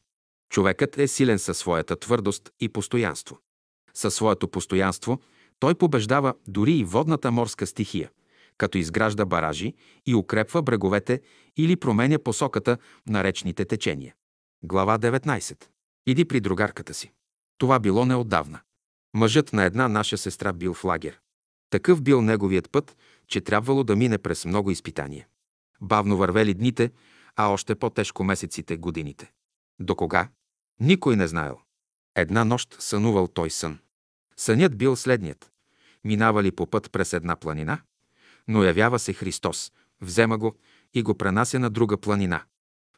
[0.49, 3.39] Човекът е силен със своята твърдост и постоянство.
[3.93, 5.19] Със своето постоянство
[5.59, 8.09] той побеждава дори и водната морска стихия,
[8.57, 9.73] като изгражда баражи
[10.05, 11.21] и укрепва бреговете
[11.57, 12.77] или променя посоката
[13.07, 14.15] на речните течения.
[14.63, 15.65] Глава 19.
[16.07, 17.11] Иди при другарката си.
[17.57, 18.59] Това било неотдавна.
[19.15, 21.19] Мъжът на една наша сестра бил в лагер.
[21.69, 22.97] Такъв бил неговият път,
[23.27, 25.27] че трябвало да мине през много изпитания.
[25.81, 26.91] Бавно вървели дните,
[27.35, 29.31] а още по-тежко месеците, годините.
[29.79, 30.29] До кога?
[30.79, 31.59] Никой не знаел.
[32.15, 33.79] Една нощ сънувал той сън.
[34.37, 35.51] Сънят бил следният.
[36.03, 37.81] Минавали по път през една планина,
[38.47, 40.55] но явява се Христос, взема го
[40.93, 42.43] и го пренася на друга планина.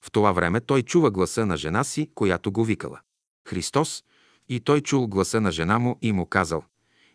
[0.02, 3.00] В това време той чува гласа на жена си, която го викала.
[3.48, 4.04] Христос
[4.50, 6.64] и той чул гласа на жена му и му казал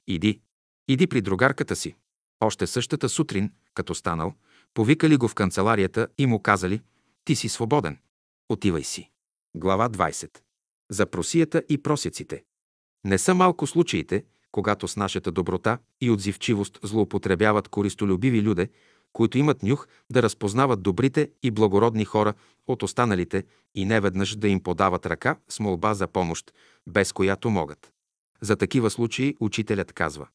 [0.07, 0.41] «Иди,
[0.89, 1.95] иди при другарката си».
[2.41, 4.35] Още същата сутрин, като станал,
[4.75, 6.83] повикали го в канцеларията и му казали
[7.25, 7.99] «Ти си свободен.
[8.49, 9.11] Отивай си».
[9.55, 10.39] Глава 20.
[10.91, 12.45] За просията и просеците.
[13.05, 18.69] Не са малко случаите, когато с нашата доброта и отзивчивост злоупотребяват користолюбиви люде,
[19.13, 22.35] които имат нюх да разпознават добрите и благородни хора
[22.67, 23.45] от останалите
[23.75, 26.53] и неведнъж да им подават ръка с молба за помощ,
[26.87, 27.93] без която могат.
[28.41, 30.29] За такива случаи учителят казва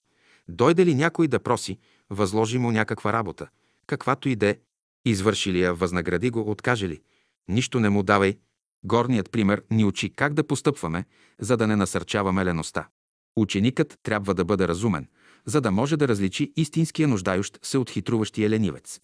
[0.50, 3.48] Дойде ли някой да проси, възложи му някаква работа,
[3.88, 4.60] каквато и де,
[5.06, 7.02] извърши ли я, възнагради го, откаже ли.
[7.48, 8.38] Нищо не му давай.
[8.84, 11.06] Горният пример ни учи как да постъпваме,
[11.40, 12.88] за да не насърчаваме леността.
[13.36, 15.08] Ученикът трябва да бъде разумен,
[15.48, 19.00] за да може да различи истинския нуждающ се от хитруващия ленивец.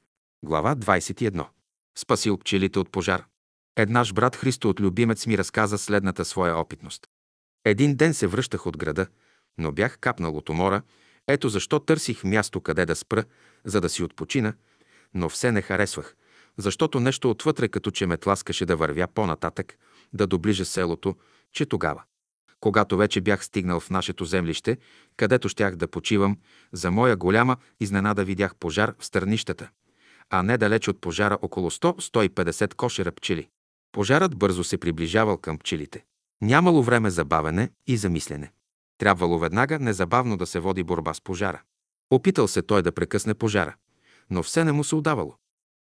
[0.46, 1.46] Глава 21.
[1.98, 3.26] Спасил пчелите от пожар.
[3.76, 7.08] Еднаш брат Христо от Любимец ми разказа следната своя опитност.
[7.66, 9.08] Един ден се връщах от града,
[9.58, 10.82] но бях капнал от умора,
[11.28, 13.24] ето защо търсих място къде да спра,
[13.66, 14.54] за да си отпочина,
[15.14, 16.16] но все не харесвах,
[16.58, 19.78] защото нещо отвътре като че ме тласкаше да вървя по-нататък,
[20.14, 21.16] да доближа селото,
[21.52, 22.04] че тогава.
[22.64, 24.78] Когато вече бях стигнал в нашето землище,
[25.18, 26.38] където щях да почивам,
[26.72, 29.70] за моя голяма изненада видях пожар в стърнищата,
[30.30, 33.48] а не далеч от пожара около 100-150 кошера пчели.
[33.92, 36.06] Пожарът бързо се приближавал към пчелите.
[36.42, 38.52] Нямало време за бавене и за мислене.
[38.98, 41.62] Трябвало веднага незабавно да се води борба с пожара.
[42.12, 43.76] Опитал се той да прекъсне пожара,
[44.30, 45.36] но все не му се удавало.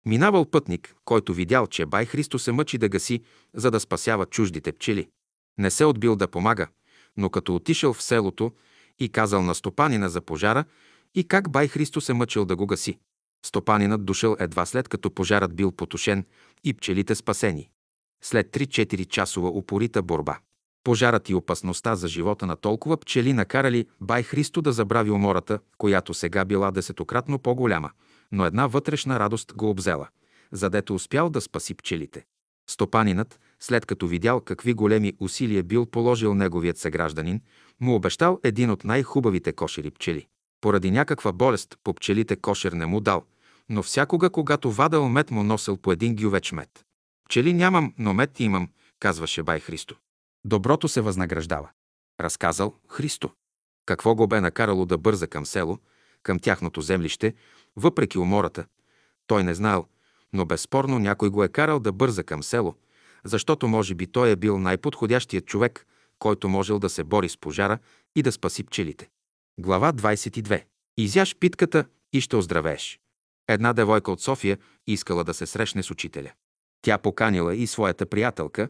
[0.07, 3.23] Минавал пътник, който видял, че бай Христо се мъчи да гаси,
[3.55, 5.09] за да спасява чуждите пчели.
[5.59, 6.67] Не се отбил да помага,
[7.17, 8.53] но като отишъл в селото
[8.99, 10.65] и казал на стопанина за пожара
[11.15, 12.99] и как бай Христо се мъчил да го гаси.
[13.47, 16.25] Стопанинът дошъл едва след като пожарът бил потушен
[16.65, 17.71] и пчелите спасени.
[18.25, 20.39] След 3-4 часова упорита борба.
[20.85, 26.15] Пожарът и опасността за живота на толкова пчели накарали бай Христо да забрави умората, която
[26.15, 27.91] сега била десетократно по-голяма,
[28.33, 30.09] но една вътрешна радост го обзела,
[30.53, 32.25] задето успял да спаси пчелите.
[32.71, 37.41] Стопанинът, след като видял какви големи усилия бил положил неговият съгражданин,
[37.81, 40.27] му обещал един от най-хубавите кошери пчели.
[40.61, 43.25] Поради някаква болест по пчелите кошер не му дал,
[43.69, 46.85] но всякога, когато вадал мед, му носил по един гювеч мед.
[47.29, 48.69] Пчели нямам, но мед имам,
[49.01, 49.97] казваше бай Христо.
[50.45, 51.71] Доброто се възнаграждава.
[52.21, 53.31] Разказал Христо.
[53.87, 55.79] Какво го бе накарало да бърза към село,
[56.23, 57.35] към тяхното землище,
[57.77, 58.65] въпреки умората,
[59.27, 59.87] той не знаел,
[60.33, 62.75] но безспорно някой го е карал да бърза към село,
[63.25, 65.87] защото може би той е бил най-подходящият човек,
[66.19, 67.79] който можел да се бори с пожара
[68.17, 69.09] и да спаси пчелите.
[69.61, 70.65] Глава 22.
[70.97, 73.01] Изяш питката и ще оздравееш.
[73.49, 76.33] Една девойка от София искала да се срещне с учителя.
[76.83, 78.69] Тя поканила и своята приятелка,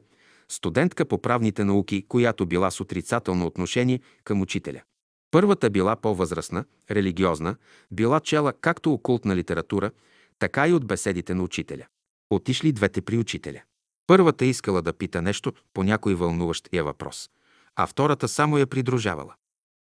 [0.49, 4.83] студентка по правните науки, която била с отрицателно отношение към учителя.
[5.31, 7.57] Първата била по-възрастна, религиозна,
[7.91, 9.91] била чела както окултна литература,
[10.39, 11.87] така и от беседите на учителя.
[12.31, 13.63] Отишли двете при учителя.
[14.07, 17.31] Първата искала да пита нещо по някой вълнуващ я въпрос,
[17.77, 19.35] а втората само я придружавала.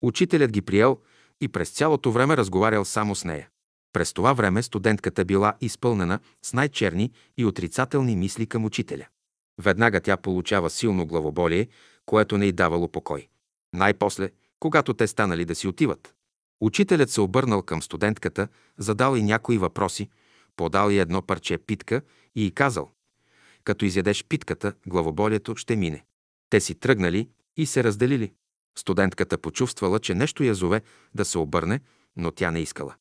[0.02, 1.00] Учителят ги приел
[1.42, 3.50] и през цялото време разговарял само с нея.
[3.94, 9.08] През това време студентката била изпълнена с най-черни и отрицателни мисли към учителя.
[9.62, 11.68] Веднага тя получава силно главоболие,
[12.06, 13.28] което не й давало покой.
[13.74, 16.14] Най-после, когато те станали да си отиват,
[16.62, 18.48] учителят се обърнал към студентката,
[18.78, 20.10] задал и някои въпроси,
[20.56, 22.02] подал и едно парче питка
[22.36, 22.92] и й казал
[23.64, 26.06] «Като изядеш питката, главоболието ще мине».
[26.50, 28.34] Те си тръгнали и се разделили.
[28.78, 30.82] Студентката почувствала, че нещо я зове
[31.16, 31.80] да се обърне,
[32.16, 32.96] но тя не искала.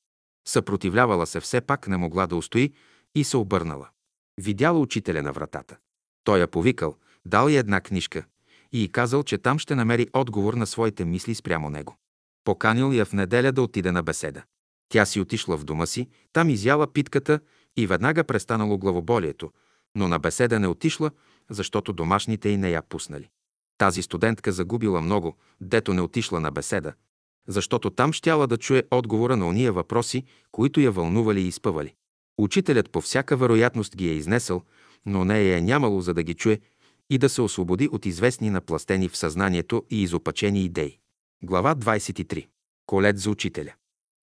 [0.49, 2.73] Съпротивлявала се все пак, не могла да устои
[3.15, 3.89] и се обърнала.
[4.41, 5.77] Видяла учителя на вратата.
[6.25, 8.25] Той я повикал, дал й една книжка
[8.73, 11.97] и й казал, че там ще намери отговор на своите мисли спрямо него.
[12.45, 14.43] Поканил я в неделя да отиде на беседа.
[14.89, 17.41] Тя си отишла в дома си, там изяла питката
[17.77, 19.53] и веднага престанало главоболието,
[19.99, 21.11] но на беседа не отишла,
[21.51, 23.29] защото домашните й не я пуснали.
[23.79, 26.93] Тази студентка загубила много, дето не отишла на беседа,
[27.49, 31.95] защото там щяла да чуе отговора на ония въпроси, които я вълнували и изпъвали.
[32.39, 34.63] Учителят по всяка вероятност ги е изнесъл,
[35.07, 36.61] но нея е нямало за да ги чуе
[37.11, 40.99] и да се освободи от известни напластени в съзнанието и изопачени идеи.
[41.43, 42.47] Глава 23.
[42.87, 43.73] Колет за учителя.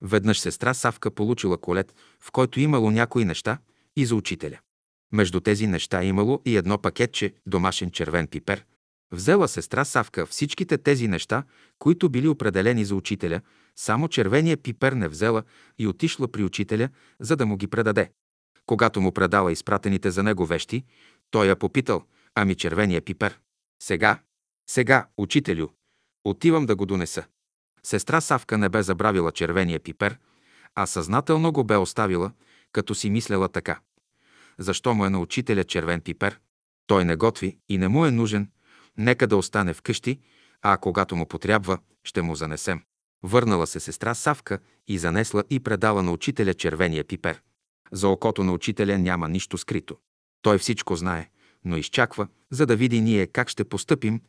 [0.03, 3.59] Веднъж сестра Савка получила колет, в който имало някои неща
[3.97, 4.59] и за учителя.
[5.15, 8.65] Между тези неща имало и едно пакетче домашен червен пипер.
[9.12, 11.45] Взела сестра Савка всичките тези неща,
[11.79, 13.41] които били определени за учителя,
[13.77, 15.43] само червения пипер не взела
[15.79, 16.89] и отишла при учителя,
[17.21, 18.11] за да му ги предаде.
[18.67, 20.85] Когато му предала изпратените за него вещи,
[21.31, 22.05] той я попитал,
[22.35, 23.39] ами червения пипер.
[23.83, 24.19] Сега,
[24.71, 25.69] сега, учителю,
[26.25, 27.25] отивам да го донеса.
[27.83, 30.19] Сестра Савка не бе забравила червения пипер,
[30.75, 32.33] а съзнателно го бе оставила,
[32.73, 33.81] като си мислела така.
[34.59, 36.40] Защо му е на учителя червен пипер?
[36.86, 38.50] Той не готви и не му е нужен,
[38.98, 40.20] нека да остане вкъщи,
[40.62, 42.82] а когато му потрябва, ще му занесем.
[43.22, 47.42] Върнала се сестра Савка и занесла и предала на учителя червения пипер.
[47.92, 49.96] За окото на учителя няма нищо скрито.
[50.42, 51.30] Той всичко знае,
[51.64, 54.20] но изчаква, за да види ние как ще постъпим.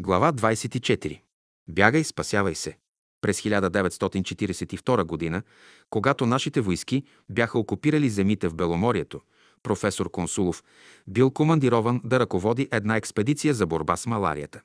[0.00, 1.20] Глава 24.
[1.68, 2.78] Бягай, спасявай се.
[3.20, 5.42] През 1942 г.,
[5.90, 9.20] когато нашите войски бяха окупирали земите в Беломорието,
[9.62, 10.64] професор Консулов
[11.06, 14.60] бил командирован да ръководи една експедиция за борба с маларията.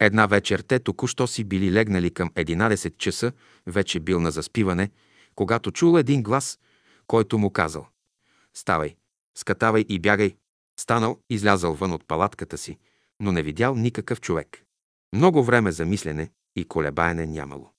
[0.00, 3.32] Една вечер те току-що си били легнали към 11 часа,
[3.66, 4.90] вече бил на заспиване,
[5.34, 6.58] когато чул един глас,
[7.06, 7.86] който му казал
[8.54, 8.96] «Ставай,
[9.38, 10.36] скатавай и бягай».
[10.80, 12.78] Станал, излязал вън от палатката си,
[13.20, 14.64] но не видял никакъв човек.
[15.14, 17.70] Много време за мислене и колебаене нямало.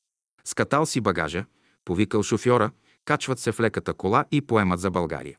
[0.46, 1.46] Скатал си багажа,
[1.86, 2.72] повикал шофьора,
[3.06, 5.38] качват се в леката кола и поемат за България.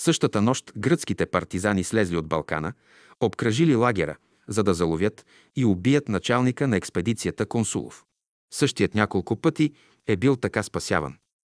[0.00, 2.72] Същата нощ гръцките партизани слезли от Балкана,
[3.20, 4.16] обкръжили лагера,
[4.48, 5.26] за да заловят
[5.56, 8.04] и убият началника на експедицията Консулов.
[8.52, 9.72] Същият няколко пъти
[10.06, 11.14] е бил така спасяван.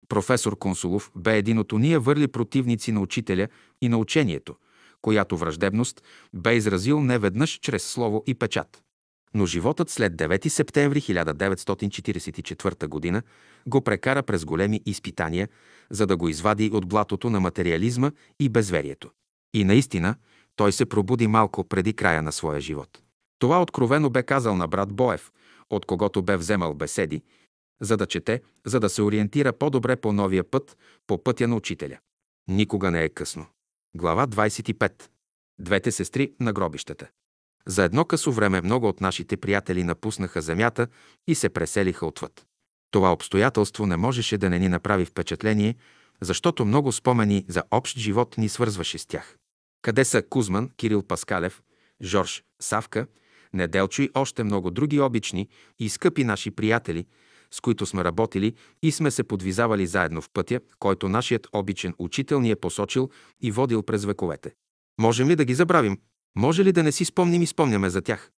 [0.09, 3.49] Професор Консулов бе един от уния върли противници на учителя
[3.80, 4.57] и на учението,
[5.03, 6.03] която враждебност
[6.34, 8.82] бе изразил неведнъж чрез слово и печат.
[9.34, 13.22] Но животът след 9 септември 1944 г.
[13.66, 15.48] го прекара през големи изпитания,
[15.90, 19.10] за да го извади от блатото на материализма и безверието.
[19.54, 20.14] И наистина,
[20.56, 23.02] той се пробуди малко преди края на своя живот.
[23.38, 25.32] Това откровено бе казал на брат Боев,
[25.70, 27.22] от когото бе вземал беседи,
[27.80, 30.76] за да чете, за да се ориентира по-добре по новия път,
[31.06, 31.98] по пътя на учителя.
[32.48, 33.46] Никога не е късно.
[33.96, 35.02] Глава 25.
[35.58, 37.08] Двете сестри на гробищата.
[37.68, 40.86] За едно късо време много от нашите приятели напуснаха земята
[41.26, 42.46] и се преселиха отвъд.
[42.90, 45.74] Това обстоятелство не можеше да не ни направи впечатление,
[46.20, 49.36] защото много спомени за общ живот ни свързваше с тях.
[49.82, 51.62] Къде са Кузман, Кирил Паскалев,
[52.02, 53.06] Жорж, Савка,
[53.52, 55.48] Неделчо и още много други обични
[55.78, 57.06] и скъпи наши приятели,
[57.50, 62.40] с които сме работили и сме се подвизавали заедно в пътя, който нашият обичен учител
[62.40, 63.10] ни е посочил
[63.40, 64.52] и водил през вековете.
[65.00, 65.98] Можем ли да ги забравим?
[66.39, 68.30] Може ли да не си спомним и спомняме за тях?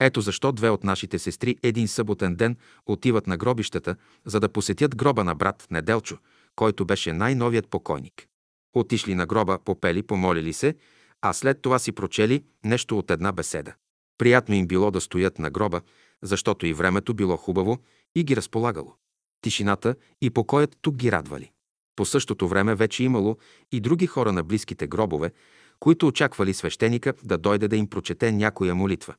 [0.00, 2.56] Ето защо две от нашите сестри един съботен ден
[2.86, 6.18] отиват на гробищата, за да посетят гроба на брат Неделчо,
[6.56, 8.26] който беше най-новият покойник.
[8.74, 10.74] Отишли на гроба, попели, помолили се,
[11.22, 13.74] а след това си прочели нещо от една беседа.
[14.18, 15.80] Приятно им било да стоят на гроба,
[16.22, 17.78] защото и времето било хубаво
[18.14, 18.94] и ги разполагало.
[19.40, 21.50] Тишината и покоят тук ги радвали.
[21.96, 23.36] По същото време вече имало
[23.72, 25.32] и други хора на близките гробове,
[25.80, 29.14] които очаквали свещеника да дойде да им прочете някоя молитва.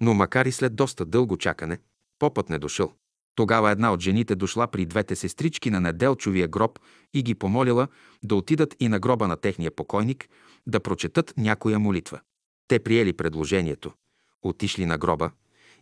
[0.00, 1.78] Но макар и след доста дълго чакане,
[2.18, 2.92] попът не дошъл.
[3.34, 6.78] Тогава една от жените дошла при двете сестрички на Неделчовия гроб
[7.14, 7.88] и ги помолила
[8.22, 10.28] да отидат и на гроба на техния покойник
[10.66, 12.20] да прочетат някоя молитва.
[12.68, 13.92] Те приели предложението,
[14.42, 15.30] отишли на гроба,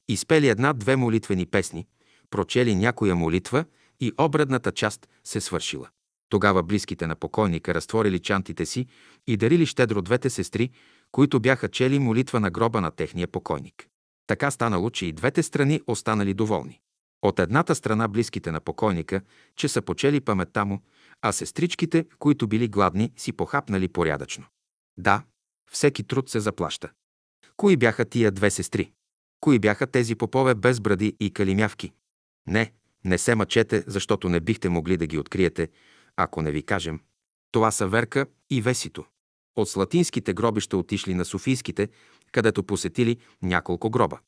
[0.08, 1.86] изпели една-две молитвени песни,
[2.30, 3.64] прочели някоя молитва
[4.00, 5.88] и обредната част се свършила.
[6.32, 8.86] Тогава близките на покойника разтворили чантите си
[9.26, 10.70] и дарили щедро двете сестри,
[11.10, 13.86] които бяха чели молитва на гроба на техния покойник.
[14.26, 16.80] Така станало, че и двете страни останали доволни.
[17.22, 19.20] От едната страна близките на покойника,
[19.56, 20.82] че са почели паметта му,
[21.22, 24.44] а сестричките, които били гладни, си похапнали порядъчно.
[24.96, 25.22] Да,
[25.70, 26.90] всеки труд се заплаща.
[27.56, 28.92] Кои бяха тия две сестри?
[29.40, 31.92] Кои бяха тези попове без бради и калимявки?
[32.46, 32.72] Не,
[33.04, 35.68] не се мъчете, защото не бихте могли да ги откриете,
[36.22, 37.00] ако не ви кажем.
[37.52, 39.04] Това са Верка и Весито.
[39.56, 41.88] От слатинските гробища отишли на Софийските,
[42.32, 44.18] където посетили няколко гроба.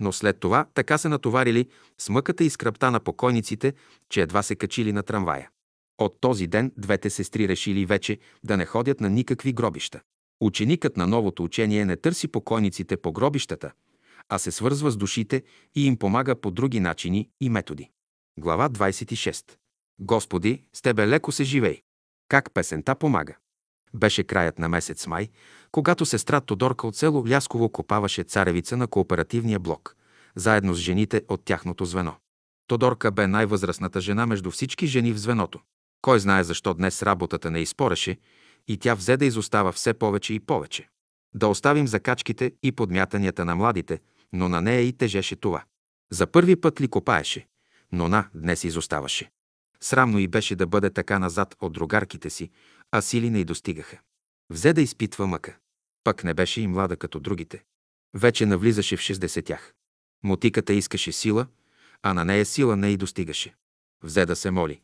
[0.00, 1.68] Но след това така се натоварили
[1.98, 3.74] с мъката и скръпта на покойниците,
[4.08, 5.50] че едва се качили на трамвая.
[5.98, 10.00] От този ден двете сестри решили вече да не ходят на никакви гробища.
[10.40, 13.72] Ученикът на новото учение не търси покойниците по гробищата,
[14.28, 15.42] а се свързва с душите
[15.74, 17.90] и им помага по други начини и методи.
[18.38, 19.59] Глава 26.
[20.00, 21.82] Господи, с Тебе леко се живей.
[22.28, 23.36] Как песента помага.
[23.94, 25.28] Беше краят на месец май,
[25.72, 29.96] когато сестра Тодорка от село Лясково копаваше царевица на кооперативния блок,
[30.34, 32.16] заедно с жените от тяхното звено.
[32.66, 35.60] Тодорка бе най-възрастната жена между всички жени в звеното.
[36.02, 38.18] Кой знае защо днес работата не изпореше
[38.68, 40.88] и тя взе да изостава все повече и повече.
[41.34, 44.00] Да оставим закачките и подмятанията на младите,
[44.32, 45.64] но на нея и тежеше това.
[46.10, 47.46] За първи път ли копаеше,
[47.92, 49.30] но на днес изоставаше.
[49.82, 52.50] Срамно и беше да бъде така назад от другарките си,
[52.90, 53.98] а сили не й достигаха.
[54.50, 55.56] Взе да изпитва мъка.
[56.04, 57.64] Пък не беше и млада като другите.
[58.14, 59.74] Вече навлизаше в 60-тях.
[60.22, 61.46] Мотиката искаше сила,
[62.02, 63.54] а на нея сила не й достигаше.
[64.04, 64.80] Взе да се моли.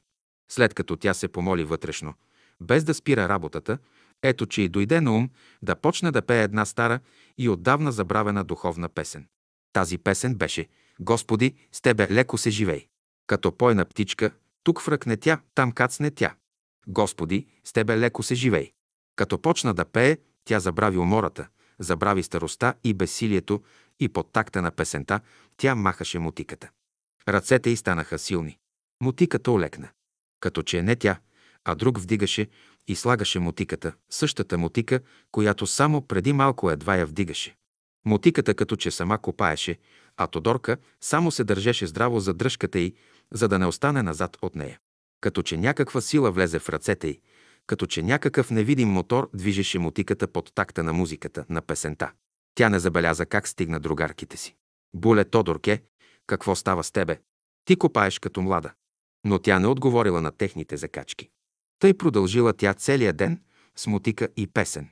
[0.51, 2.15] След като тя се помоли вътрешно,
[2.61, 3.79] без да спира работата,
[4.23, 5.31] ето че й дойде на ум
[5.63, 7.01] да почне да пее една стара
[7.39, 9.27] и отдавна забравена духовна песен.
[9.73, 10.69] Тази песен беше
[11.01, 12.87] «Господи, с Тебе леко се живей».
[13.27, 14.31] Като пойна птичка,
[14.67, 16.35] тук фръкне тя, там кацне тя.
[16.89, 18.73] Господи, с Тебе леко се живей.
[19.17, 21.49] Като почна да пее, тя забрави умората,
[21.79, 23.62] забрави староста и безсилието
[24.01, 25.21] и под такта на песента
[25.57, 26.71] тя махаше мутиката.
[27.29, 28.59] Ръцете й станаха силни.
[29.03, 29.89] Мутиката олекна.
[30.41, 31.19] Като че не тя,
[31.64, 32.49] а друг вдигаше
[32.89, 35.01] и слагаше мутиката, същата мутика,
[35.33, 37.57] която само преди малко едва я вдигаше.
[38.07, 39.79] Мутиката като че сама копаеше,
[40.17, 42.95] а Тодорка само се държеше здраво за дръжката й,
[43.35, 44.79] за да не остане назад от нея.
[45.20, 47.20] Като че някаква сила влезе в ръцете й,
[47.66, 52.12] като че някакъв невидим мотор движеше мотиката под такта на музиката, на песента.
[52.55, 54.57] Тя не забеляза как стигна другарките си.
[54.95, 55.83] Буле Тодорке,
[56.27, 57.20] какво става с тебе?
[57.64, 58.72] Ти копаеш като млада.
[59.24, 61.29] Но тя не отговорила на техните закачки.
[61.79, 63.41] Тъй продължила тя целия ден
[63.77, 64.89] с мутика и песен.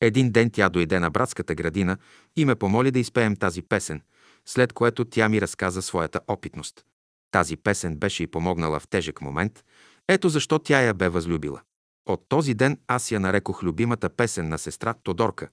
[0.00, 1.96] Един ден тя дойде на братската градина
[2.36, 4.02] и ме помоли да изпеем тази песен,
[4.46, 6.84] след което тя ми разказа своята опитност.
[7.30, 9.64] Тази песен беше и помогнала в тежък момент,
[10.08, 11.60] ето защо тя я бе възлюбила.
[12.06, 15.48] От този ден аз я нарекох любимата песен на сестра Тодорка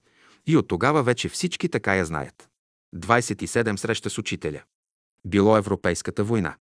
[0.48, 2.50] и от тогава вече всички така я знаят.
[2.96, 4.62] 27 среща с учителя.
[5.26, 6.56] Било Европейската война.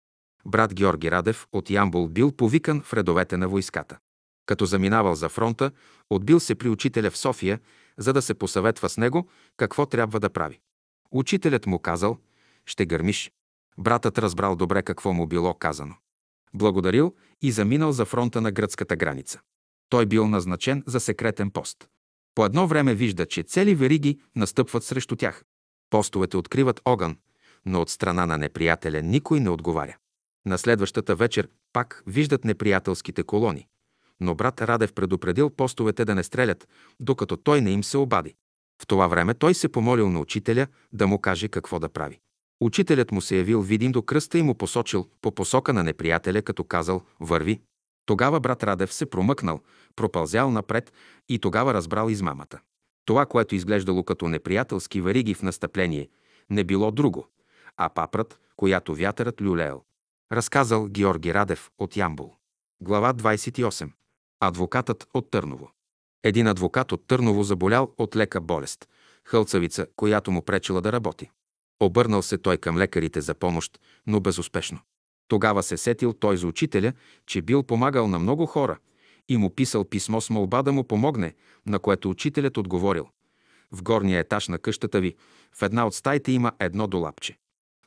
[0.47, 3.99] Брат Георги Радев от Ямбул бил повикан в редовете на войската.
[4.47, 5.71] Като заминавал за фронта,
[6.11, 7.61] отбил се при учителя в София,
[7.99, 10.61] за да се посъветва с него какво трябва да прави.
[11.11, 12.19] Учителят му казал,
[12.67, 13.33] ще гърмиш.
[13.79, 15.95] Братът разбрал добре какво му било казано.
[16.55, 19.41] Благодарил и заминал за фронта на гръцката граница.
[19.89, 21.89] Той бил назначен за секретен пост.
[22.35, 25.45] По едно време вижда, че цели вериги настъпват срещу тях.
[25.91, 27.17] Постовете откриват огън,
[27.67, 29.97] но от страна на неприятеля никой не отговаря.
[30.47, 33.67] На следващата вечер пак виждат неприятелските колони.
[34.21, 36.69] Но брат Радев предупредил постовете да не стрелят,
[37.01, 38.35] докато той не им се обади.
[38.83, 42.21] В това време той се помолил на учителя да му каже какво да прави.
[42.61, 46.65] Учителят му се явил видим до кръста и му посочил по посока на неприятеля, като
[46.65, 47.61] казал «Върви».
[48.07, 49.61] Тогава брат Радев се промъкнал,
[49.97, 50.93] пропълзял напред
[51.29, 52.61] и тогава разбрал измамата.
[53.05, 56.09] Това, което изглеждало като неприятелски вариги в настъпление,
[56.51, 57.27] не било друго,
[57.77, 59.83] а папрат, която вятърът люлеел.
[60.33, 62.35] Разказал Георги Радев от Ямбул.
[62.81, 63.91] Глава 28.
[64.41, 65.71] Адвокатът от Търново.
[66.23, 68.89] Един адвокат от Търново заболял от лека болест,
[69.25, 71.31] хълцавица, която му пречила да работи.
[71.81, 74.79] Обърнал се той към лекарите за помощ, но безуспешно.
[75.29, 76.93] Тогава се сетил той за учителя,
[77.27, 78.79] че бил помагал на много хора
[79.29, 81.35] и му писал писмо с молба да му помогне,
[81.67, 83.09] на което учителят отговорил.
[83.73, 85.15] В горния етаж на къщата ви,
[85.57, 87.39] в една от стаите има едно долапче.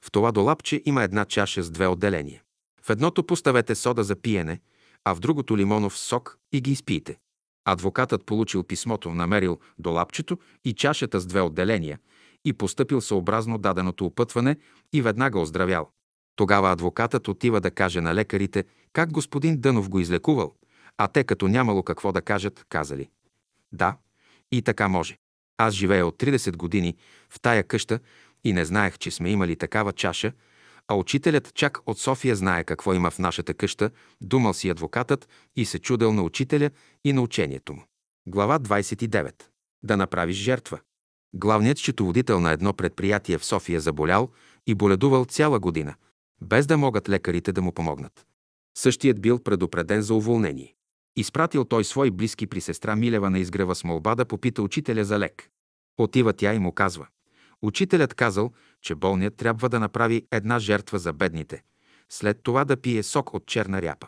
[0.02, 2.42] В това долапче има една чаша с две отделения.
[2.82, 4.60] В едното поставете сода за пиене,
[5.04, 7.18] а в другото лимонов сок и ги изпийте.
[7.66, 12.00] Адвокатът получил писмото, намерил долапчето и чашата с две отделения
[12.46, 14.58] и постъпил съобразно даденото опътване
[14.94, 15.90] и веднага оздравял.
[16.36, 18.64] Тогава адвокатът отива да каже на лекарите
[18.94, 20.54] как господин Дънов го излекувал,
[20.98, 23.10] а те като нямало какво да кажат, казали.
[23.72, 23.98] Да,
[24.52, 25.18] и така може.
[25.58, 26.96] Аз живея от 30 години
[27.30, 28.00] в тая къща
[28.44, 30.34] и не знаех, че сме имали такава чаша,
[30.88, 33.92] а учителят чак от София знае какво има в нашата къща,
[34.22, 36.70] думал си адвокатът и се чудел на учителя
[37.04, 37.84] и на учението му.
[38.28, 39.44] Глава 29.
[39.84, 40.80] Да направиш жертва.
[41.34, 44.30] Главният счетоводител на едно предприятие в София заболял
[44.68, 45.96] и боледувал цяла година,
[46.42, 48.26] без да могат лекарите да му помогнат.
[48.78, 50.76] Същият бил предупреден за уволнение.
[51.16, 55.20] Изпратил той свои близки при сестра Милева на изгрева с молба да попита учителя за
[55.20, 55.50] лек.
[55.98, 57.08] Отива тя и му казва.
[57.62, 61.64] Учителят казал, че болният трябва да направи една жертва за бедните,
[62.10, 64.08] след това да пие сок от черна ряпа.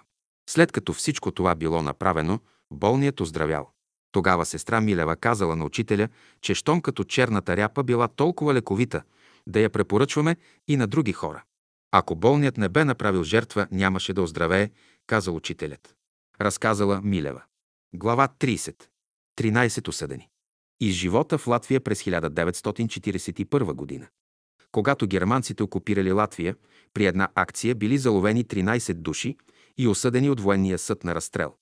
[0.50, 2.40] След като всичко това било направено,
[2.72, 3.75] болният оздравял.
[4.16, 6.10] Тогава сестра Милева казала на учителя,
[6.42, 9.04] че щом като черната ряпа била толкова лековита,
[9.48, 10.36] да я препоръчваме
[10.68, 11.44] и на други хора.
[11.92, 14.72] Ако болният не бе направил жертва, нямаше да оздравее,
[15.08, 15.96] казал учителят.
[16.42, 17.44] Разказала Милева.
[17.96, 18.76] Глава 30.
[19.38, 20.30] 13 осъдени.
[20.80, 24.08] Из живота в Латвия през 1941 година.
[24.72, 26.56] Когато германците окупирали Латвия,
[26.94, 29.38] при една акция били заловени 13 души
[29.78, 31.54] и осъдени от военния съд на разстрел.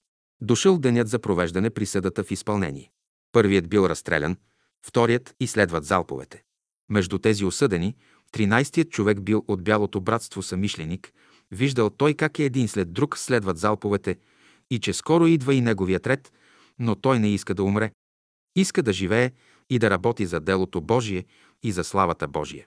[0.41, 2.91] Дошъл денят за провеждане присъдата в изпълнение.
[3.31, 4.37] Първият бил разстрелян,
[4.85, 6.43] вторият и следват залповете.
[6.89, 7.95] Между тези осъдени,
[8.33, 11.13] 13-тият човек бил от Бялото братство самишленик,
[11.51, 14.17] виждал той как е един след друг следват залповете
[14.71, 16.33] и че скоро идва и неговият ред,
[16.79, 17.91] но той не иска да умре.
[18.55, 19.31] Иска да живее
[19.69, 21.25] и да работи за делото Божие
[21.63, 22.65] и за славата Божия.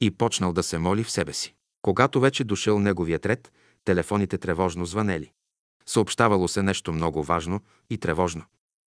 [0.00, 1.54] И почнал да се моли в себе си.
[1.82, 3.52] Когато вече дошъл неговият ред,
[3.84, 5.32] телефоните тревожно звънели.
[5.88, 7.60] Съобщавало се нещо много важно
[7.90, 8.44] и тревожно.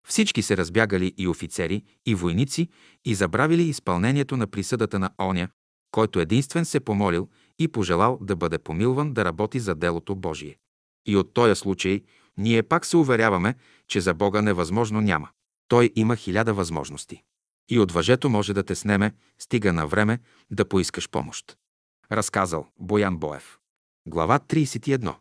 [0.09, 2.69] Всички се разбягали и офицери, и войници,
[3.05, 5.49] и забравили изпълнението на присъдата на оня,
[5.91, 7.29] който единствен се помолил
[7.59, 10.59] и пожелал да бъде помилван да работи за делото Божие.
[11.07, 12.03] И от този случай
[12.39, 13.55] ние пак се уверяваме,
[13.89, 15.29] че за Бога невъзможно няма.
[15.69, 17.23] Той има хиляда възможности.
[17.71, 20.19] И от въжето може да те снеме, стига на време
[20.51, 21.57] да поискаш помощ.
[22.13, 23.59] Разказал Боян Боев.
[24.07, 25.15] Глава 31.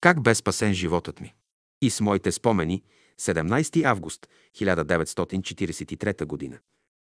[0.00, 1.34] Как бе спасен животът ми?
[1.82, 2.82] И с моите спомени,
[3.20, 6.58] 17 август 1943 година.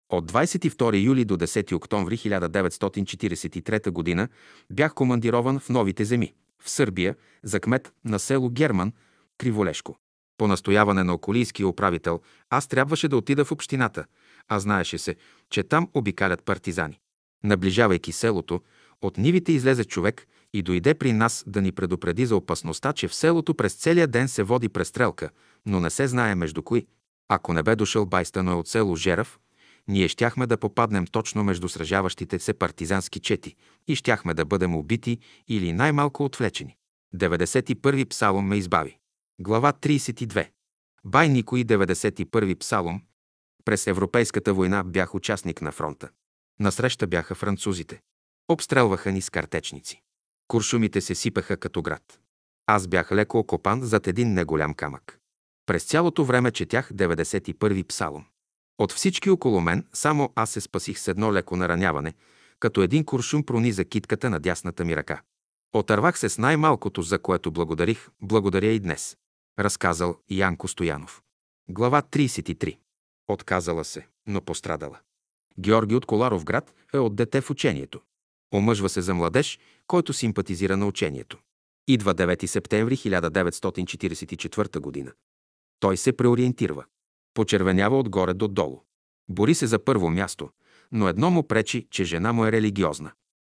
[0.08, 4.28] От 22 юли до 10 октомври 1943 г.
[4.72, 8.92] бях командирован в Новите земи, в Сърбия, за кмет на село Герман,
[9.38, 9.96] Криволешко.
[10.38, 12.20] По настояване на околийския управител,
[12.50, 14.04] аз трябваше да отида в общината,
[14.48, 15.16] а знаеше се,
[15.50, 17.00] че там обикалят партизани.
[17.44, 18.60] Наближавайки селото,
[19.02, 23.14] от нивите излезе човек и дойде при нас да ни предупреди за опасността, че в
[23.14, 25.30] селото през целия ден се води престрелка,
[25.66, 26.86] но не се знае между кои.
[27.28, 29.38] Ако не бе дошъл Байстаной от село Жерав,
[29.88, 33.56] ние щяхме да попаднем точно между сражаващите се партизански чети
[33.88, 35.18] и щяхме да бъдем убити
[35.48, 36.76] или най-малко отвлечени.
[37.14, 38.98] 91 псалом ме избави.
[39.40, 40.48] Глава 32.
[41.04, 43.02] Бай Никой, 91 псалом.
[43.64, 46.08] През Европейската война бях участник на фронта.
[46.60, 48.00] Насреща бяха французите.
[48.48, 50.02] Обстрелваха ни с картечници.
[50.48, 52.20] Куршумите се сипаха като град.
[52.66, 55.18] Аз бях леко окопан зад един неголям камък.
[55.66, 58.24] През цялото време четях 91-ви псалом.
[58.78, 62.14] От всички около мен само аз се спасих с едно леко нараняване,
[62.60, 65.22] като един куршум прониза китката на дясната ми ръка.
[65.72, 69.16] Отървах се с най-малкото, за което благодарих, благодаря и днес.
[69.58, 71.22] Разказал Янко Стоянов.
[71.68, 72.78] Глава 33.
[73.28, 74.98] Отказала се, но пострадала.
[75.58, 78.00] Георги от Коларов град е от дете в учението.
[78.56, 81.38] Омъжва се за младеж, който симпатизира на учението.
[81.88, 85.12] Идва 9 септември 1944 година.
[85.80, 86.84] Той се преориентирва.
[87.34, 88.82] Почервенява отгоре до долу.
[89.28, 90.50] Бори се за първо място,
[90.92, 93.12] но едно му пречи, че жена му е религиозна.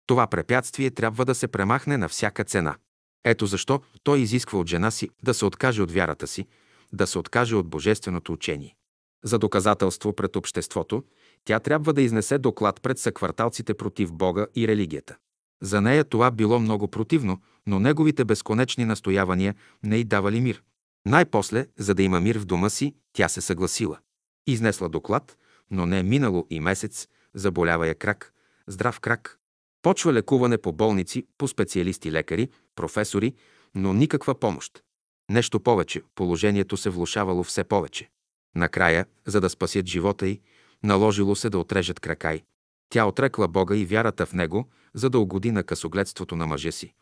[0.06, 2.76] Това препятствие трябва да се премахне на всяка цена.
[3.24, 6.46] Ето защо той изисква от жена си да се откаже от вярата си,
[6.92, 8.76] да се откаже от божественото учение.
[9.24, 11.04] За доказателство пред обществото,
[11.44, 15.16] тя трябва да изнесе доклад пред съкварталците против Бога и религията.
[15.62, 20.62] За нея това било много противно, но неговите безконечни настоявания не й давали мир.
[21.06, 23.98] Най-после, за да има мир в дома си, тя се съгласила.
[24.46, 25.36] Изнесла доклад,
[25.70, 28.32] но не е минало и месец, заболява я крак,
[28.66, 29.38] здрав крак.
[29.82, 33.34] Почва лекуване по болници, по специалисти лекари, професори,
[33.74, 34.82] но никаква помощ.
[35.30, 38.10] Нещо повече, положението се влушавало все повече.
[38.54, 40.40] Накрая, за да спасят живота й,
[40.82, 42.42] наложило се да отрежат кракай.
[42.88, 46.94] Тя отрекла Бога и вярата в Него, за да угоди на късогледството на мъжа си,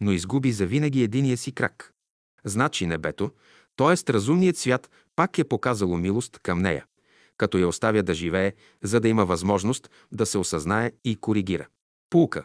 [0.00, 1.92] но изгуби завинаги единия си крак.
[2.44, 3.30] Значи небето,
[3.76, 4.12] т.е.
[4.12, 6.84] разумният свят, пак е показало милост към нея,
[7.36, 8.52] като я оставя да живее,
[8.82, 11.66] за да има възможност да се осъзнае и коригира.
[12.10, 12.44] Пулка.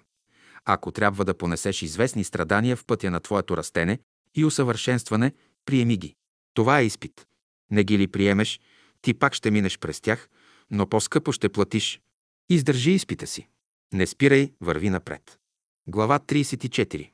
[0.65, 3.99] Ако трябва да понесеш известни страдания в пътя на твоето растене
[4.35, 5.33] и усъвършенстване,
[5.65, 6.15] приеми ги.
[6.53, 7.27] Това е изпит.
[7.71, 8.59] Не ги ли приемеш,
[9.01, 10.29] ти пак ще минеш през тях,
[10.71, 12.01] но по-скъпо ще платиш.
[12.49, 13.47] Издържи изпита си.
[13.93, 15.39] Не спирай, върви напред.
[15.87, 17.11] Глава 34.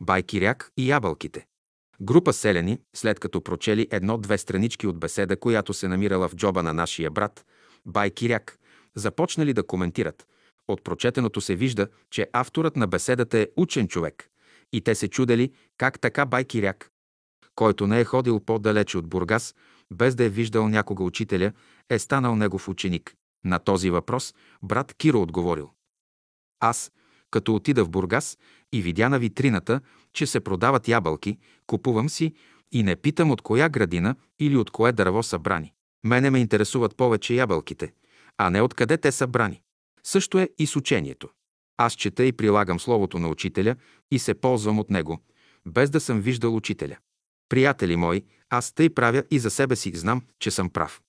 [0.00, 1.46] Байкиряк и ябълките.
[2.00, 6.72] Група селени, след като прочели едно-две странички от беседа, която се намирала в джоба на
[6.72, 7.46] нашия брат,
[7.86, 8.58] Байкиряк,
[8.94, 10.26] започнали да коментират.
[10.68, 14.28] От прочетеното се вижда, че авторът на беседата е учен човек.
[14.72, 16.90] И те се чудели как така Байкиряк,
[17.54, 19.54] който не е ходил по-далече от Бургас,
[19.92, 21.52] без да е виждал някога учителя,
[21.90, 23.14] е станал негов ученик.
[23.44, 25.70] На този въпрос брат Киро отговорил.
[26.60, 26.92] Аз,
[27.30, 28.38] като отида в Бургас
[28.72, 29.80] и видя на витрината,
[30.12, 32.34] че се продават ябълки, купувам си
[32.72, 35.72] и не питам от коя градина или от кое дърво са брани.
[36.04, 37.92] Мене ме интересуват повече ябълките,
[38.38, 39.62] а не откъде те са брани.
[40.04, 41.28] Също е и с учението.
[41.76, 43.76] Аз чета и прилагам словото на учителя
[44.10, 45.22] и се ползвам от него,
[45.66, 46.96] без да съм виждал учителя.
[47.48, 51.02] Приятели мои, аз тъй правя и за себе си знам, че съм прав.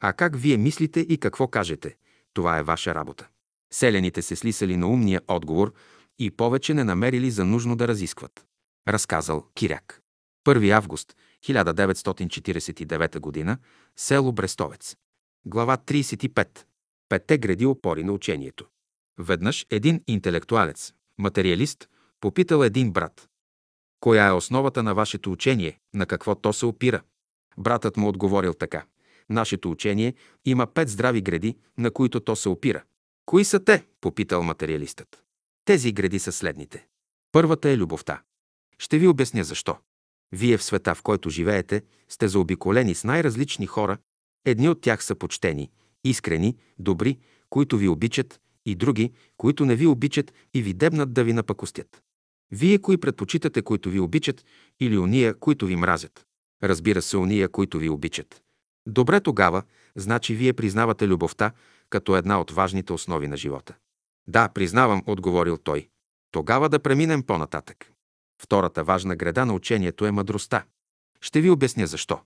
[0.00, 1.96] А как вие мислите и какво кажете,
[2.32, 3.28] това е ваша работа.
[3.72, 5.74] Селените се слисали на умния отговор
[6.18, 8.46] и повече не намерили за нужно да разискват.
[8.88, 10.02] Разказал Киряк.
[10.46, 13.58] 1 август 1949 г.
[13.96, 14.96] Село Брестовец.
[15.46, 16.48] Глава 35.
[17.08, 18.66] Петте гради опори на учението.
[19.18, 21.88] Веднъж един интелектуалец, материалист,
[22.20, 23.29] попитал един брат.
[24.00, 27.02] Коя е основата на вашето учение, на какво то се опира?
[27.58, 28.84] Братът му отговорил така.
[29.30, 30.14] Нашето учение
[30.44, 32.82] има пет здрави гради, на които то се опира.
[33.26, 33.86] Кои са те?
[34.00, 35.22] попитал материалистът.
[35.64, 36.86] Тези гради са следните.
[37.32, 38.22] Първата е любовта.
[38.78, 39.76] Ще ви обясня защо.
[40.32, 43.98] Вие в света, в който живеете, сте заобиколени с най-различни хора.
[44.44, 45.70] Едни от тях са почтени,
[46.04, 47.18] искрени, добри,
[47.50, 52.02] които ви обичат, и други, които не ви обичат и ви дебнат да ви напакостят.
[52.52, 54.44] Вие кои предпочитате, които ви обичат,
[54.80, 56.26] или уния, които ви мразят?
[56.62, 58.42] Разбира се, уния, които ви обичат.
[58.86, 59.62] Добре тогава,
[59.96, 61.52] значи вие признавате любовта
[61.90, 63.74] като една от важните основи на живота.
[64.26, 65.88] Да, признавам, отговорил той.
[66.30, 67.92] Тогава да преминем по-нататък.
[68.42, 70.64] Втората важна града на учението е мъдростта.
[71.20, 72.20] Ще ви обясня защо.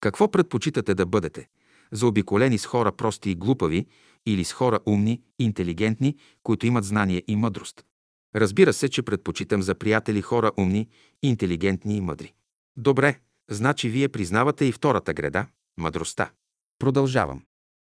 [0.00, 1.48] Какво предпочитате да бъдете?
[1.92, 3.86] Заобиколени с хора прости и глупави
[4.26, 7.84] или с хора умни, интелигентни, които имат знание и мъдрост.
[8.36, 10.88] Разбира се, че предпочитам за приятели хора умни,
[11.22, 12.32] интелигентни и мъдри.
[12.76, 13.18] Добре,
[13.50, 15.46] значи вие признавате и втората греда–
[15.78, 16.30] мъдростта.
[16.78, 17.42] Продължавам.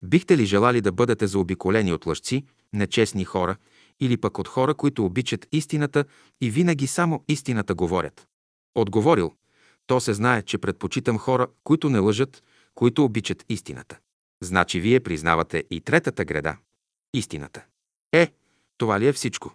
[0.04, 3.56] Бихте ли желали да бъдете заобиколени от лъжци, нечестни хора
[4.00, 6.04] или пък от хора, които обичат истината
[6.40, 8.26] и винаги само истината говорят?
[8.74, 9.34] Отговорил,
[9.86, 12.42] то се знае, че предпочитам хора, които не лъжат,
[12.74, 13.98] които обичат истината.
[14.42, 16.56] Значи вие признавате и третата греда–
[17.14, 17.64] истината.
[18.12, 18.32] Е,
[18.76, 19.54] това ли е всичко?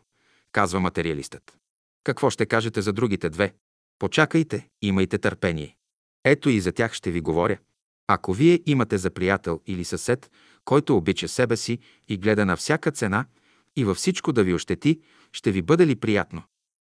[0.54, 1.58] Казва материалистът.
[2.04, 3.54] Какво ще кажете за другите две?
[4.00, 5.78] Почакайте, имайте търпение.
[6.24, 7.58] Ето и за тях ще ви говоря.
[8.08, 10.32] Ако вие имате за приятел или съсед,
[10.66, 13.26] който обича себе си и гледа на всяка цена
[13.76, 15.00] и във всичко да ви ощети,
[15.32, 16.44] ще ви бъде ли приятно?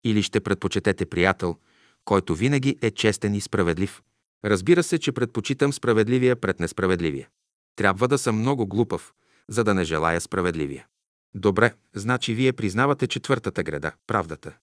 [0.04, 1.56] Или ще предпочетете приятел,
[2.04, 4.02] който винаги е честен и справедлив?
[4.44, 7.28] Разбира се, че предпочитам справедливия пред несправедливия.
[7.76, 9.14] Трябва да съм много глупав,
[9.48, 10.86] за да не желая справедливия.
[11.34, 14.56] Добре, значи вие признавате четвъртата града– правдата.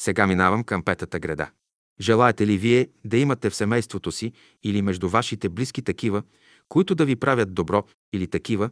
[0.00, 1.50] Сега минавам към петата града.
[2.00, 4.32] Желаете ли вие да имате в семейството си
[4.62, 6.22] или между вашите близки такива,
[6.68, 8.70] които да ви правят добро или такива,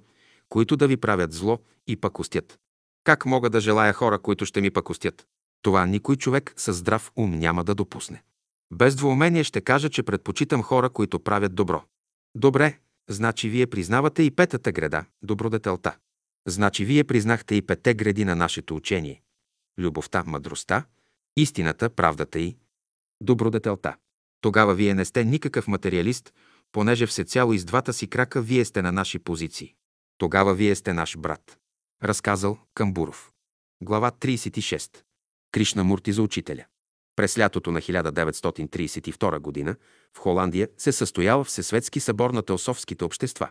[0.48, 2.58] които да ви правят зло и пакостят?
[3.04, 5.26] Как мога да желая хора, които ще ми пакостят?
[5.62, 8.22] Това никой човек със здрав ум няма да допусне.
[8.72, 11.82] Без двоумение ще кажа, че предпочитам хора, които правят добро.
[12.34, 15.96] Добре, значи вие признавате и петата града– добродетелта.
[16.48, 19.22] Значи вие признахте и пете гради на нашето учение–
[19.78, 20.84] любовта, мъдростта,
[21.36, 22.56] истината, правдата и
[23.20, 23.96] добродетелта.
[24.40, 26.34] Тогава вие не сте никакъв материалист,
[26.72, 29.74] понеже всецяло из двата си крака вие сте на наши позиции.
[30.18, 31.58] Тогава вие сте наш брат.
[32.02, 33.32] Разказал Камбуров.
[33.82, 35.02] Глава 36.
[35.52, 36.64] Кришна Мурти за учителя.
[37.16, 39.76] През лятото на 1932 г.
[40.14, 43.50] в Холандия се състоял Всесветски събор на теософските общества.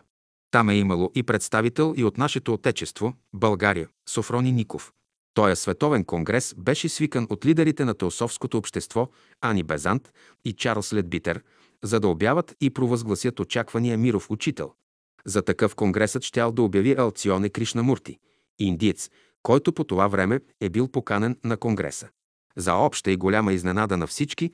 [0.50, 4.92] Там е имало и представител и от нашето отечество, България, Софрони Ников.
[5.34, 9.08] Тоя световен конгрес беше свикан от лидерите на теософското общество
[9.40, 10.12] Ани Безант
[10.44, 11.42] и Чарлз Ледбитер,
[11.82, 14.72] за да обяват и провъзгласят очаквания миров учител.
[15.24, 18.18] За такъв конгресът щял да обяви Алционе Кришнамурти,
[18.58, 19.10] индиец,
[19.42, 22.08] който по това време е бил поканен на конгреса.
[22.56, 24.52] За обща и голяма изненада на всички,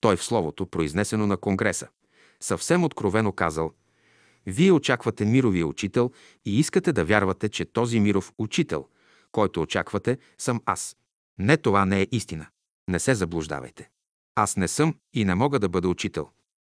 [0.00, 1.88] той в словото, произнесено на конгреса,
[2.40, 3.72] съвсем откровено казал–
[4.46, 6.10] вие очаквате мировия учител
[6.44, 8.88] и искате да вярвате, че този миров учител,
[9.32, 10.96] който очаквате, съм аз.
[11.38, 12.46] Не, това не е истина.
[12.88, 13.90] Не се заблуждавайте.
[14.34, 16.28] Аз не съм и не мога да бъда учител.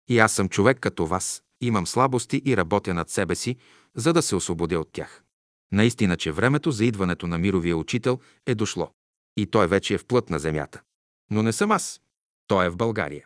[0.10, 3.56] И аз съм човек като вас, имам слабости и работя над себе си,
[3.96, 5.24] за да се освободя от тях.
[5.72, 8.92] Наистина, че времето за идването на мировия учител е дошло.
[9.38, 10.82] И той вече е в плът на земята.
[11.30, 12.02] Но не съм аз.
[12.48, 13.26] Той е в България.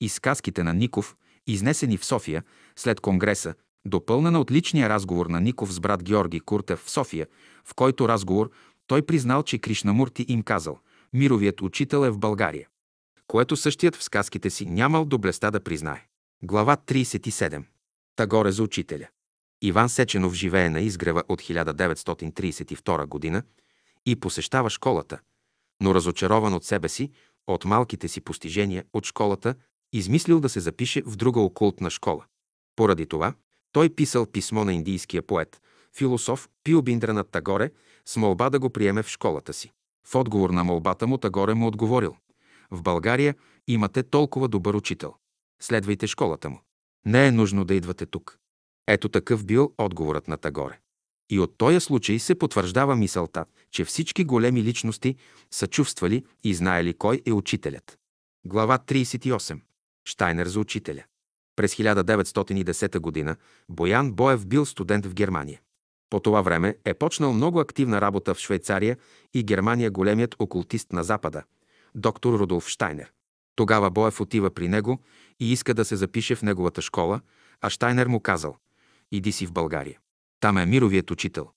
[0.00, 1.16] И сказките на Ников,
[1.46, 2.44] изнесени в София
[2.76, 3.54] след Конгреса,
[3.86, 7.26] допълнена от личния разговор на Ников с брат Георги Куртев в София,
[7.64, 8.50] в който разговор
[8.86, 10.78] той признал, че Кришнамурти им казал
[11.12, 12.68] «Мировият учител е в България»,
[13.26, 16.06] което същият в сказките си нямал доблеста да признае.
[16.42, 17.64] Глава 37.
[18.16, 19.08] Тагоре за учителя.
[19.62, 23.42] Иван Сеченов живее на изгрева от 1932 г.
[24.06, 25.18] и посещава школата,
[25.82, 27.10] но разочарован от себе си,
[27.46, 29.54] от малките си постижения от школата,
[29.92, 32.24] измислил да се запише в друга окултна школа.
[32.76, 33.34] Поради това,
[33.74, 35.60] той писал писмо на индийския поет,
[35.96, 37.70] философ Пио Биндранат Тагоре
[38.06, 39.72] с молба да го приеме в школата си.
[40.06, 42.16] В отговор на молбата му Тагоре му отговорил
[42.70, 43.34] «В България
[43.68, 45.14] имате толкова добър учител.
[45.62, 46.60] Следвайте школата му.
[47.06, 48.38] Не е нужно да идвате тук».
[48.86, 50.78] Ето такъв бил отговорът на Тагоре.
[51.30, 55.16] И от този случай се потвърждава мисълта, че всички големи личности
[55.50, 57.98] са чувствали и знаели кой е учителят.
[58.46, 59.60] Глава 38.
[60.04, 61.04] Штайнер за учителя.
[61.56, 63.36] През 1910 г.
[63.68, 65.60] Боян Боев бил студент в Германия.
[66.10, 68.96] По това време е почнал много активна работа в Швейцария
[69.34, 71.42] и Германия големият окултист на Запада,
[71.94, 73.12] доктор Рудолф Штайнер.
[73.56, 74.98] Тогава Боев отива при него
[75.40, 77.20] и иска да се запише в неговата школа,
[77.60, 78.56] а Штайнер му казал
[79.12, 79.98] «Иди си в България.
[80.40, 81.50] Там е мировият учител».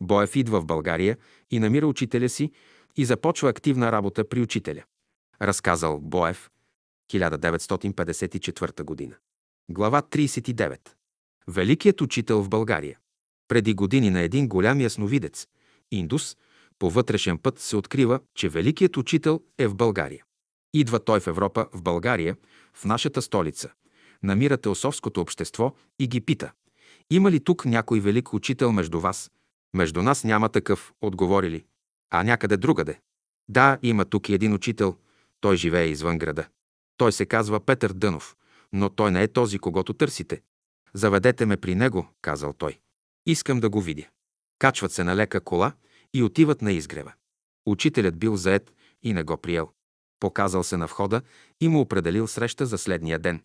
[0.00, 1.16] Боев идва в България
[1.50, 2.52] и намира учителя си
[2.96, 4.82] и започва активна работа при учителя.
[5.42, 6.50] Разказал Боев,
[7.12, 9.14] 1954 година.
[9.68, 10.78] Глава 39.
[11.48, 12.98] Великият учител в България.
[13.48, 15.46] Преди години на един голям ясновидец,
[15.90, 16.36] индус,
[16.78, 20.24] по вътрешен път се открива, че Великият учител е в България.
[20.74, 22.36] Идва той в Европа, в България,
[22.74, 23.70] в нашата столица.
[24.22, 26.52] Намира теософското общество и ги пита.
[27.10, 29.30] Има ли тук някой велик учител между вас?
[29.74, 31.64] Между нас няма такъв, отговорили.
[32.10, 33.00] А някъде другаде?
[33.48, 34.96] Да, има тук един учител.
[35.40, 36.46] Той живее извън града.
[36.96, 38.36] Той се казва Петър Дънов
[38.72, 40.42] но той не е този, когато търсите.
[40.94, 42.78] Заведете ме при него, казал той.
[43.26, 44.04] Искам да го видя.
[44.58, 45.72] Качват се на лека кола
[46.14, 47.12] и отиват на изгрева.
[47.66, 49.70] Учителят бил заед и не го приел.
[50.20, 51.22] Показал се на входа
[51.60, 53.42] и му определил среща за следния ден.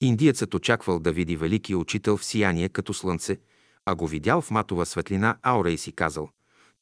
[0.00, 3.38] Индиецът очаквал да види великия учител в сияние като слънце,
[3.84, 6.30] а го видял в матова светлина аура и си казал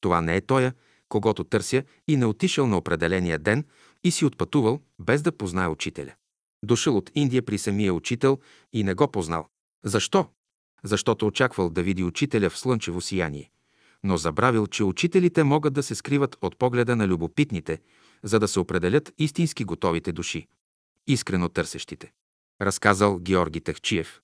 [0.00, 0.74] «Това не е тоя,
[1.08, 3.64] когато търся и не отишъл на определения ден
[4.04, 6.14] и си отпътувал, без да познае учителя.
[6.64, 8.38] Дошъл от Индия при самия учител
[8.72, 9.48] и не го познал.
[9.84, 10.28] Защо?
[10.84, 13.50] Защото очаквал да види учителя в слънчево сияние.
[14.04, 17.80] Но забравил, че учителите могат да се скриват от погледа на любопитните,
[18.22, 20.46] за да се определят истински готовите души,
[21.06, 22.12] искрено търсещите.
[22.60, 24.20] Разказал Георги Тахчиев.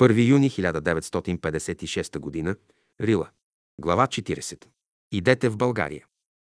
[0.00, 2.56] 1 юни 1956 г.
[3.00, 3.28] Рила.
[3.80, 4.64] Глава 40.
[5.12, 6.06] Идете в България.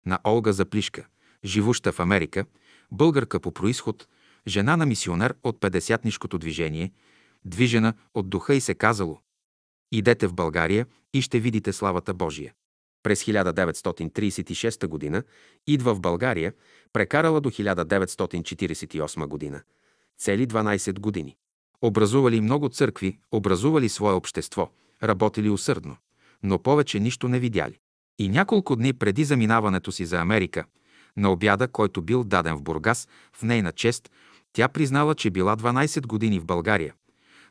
[0.07, 1.07] На Олга Заплишка,
[1.45, 2.45] живуща в Америка,
[2.93, 4.09] българка по происход,
[4.47, 6.93] жена на мисионер от 50-нишкото движение,
[7.45, 9.21] движена от духа и се казало
[9.93, 12.53] Идете в България и ще видите славата Божия.
[13.03, 15.23] През 1936 г.
[15.67, 16.53] идва в България,
[16.93, 19.63] прекарала до 1948 г.
[20.19, 21.37] Цели 12 години.
[21.83, 24.71] Образували много църкви, образували свое общество,
[25.03, 25.97] работили усърдно,
[26.43, 27.79] но повече нищо не видяли.
[28.19, 30.65] И няколко дни преди заминаването си за Америка,
[31.17, 34.11] на обяда, който бил даден в Бургас, в нейна чест,
[34.55, 36.95] тя признала, че била 12 години в България,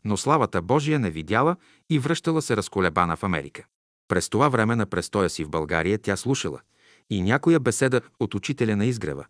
[0.06, 1.56] но славата Божия не видяла
[1.90, 3.66] и връщала се разколебана в Америка.
[4.08, 6.60] През това време на престоя си в България тя слушала
[7.10, 9.26] и някоя беседа от учителя на изгрева,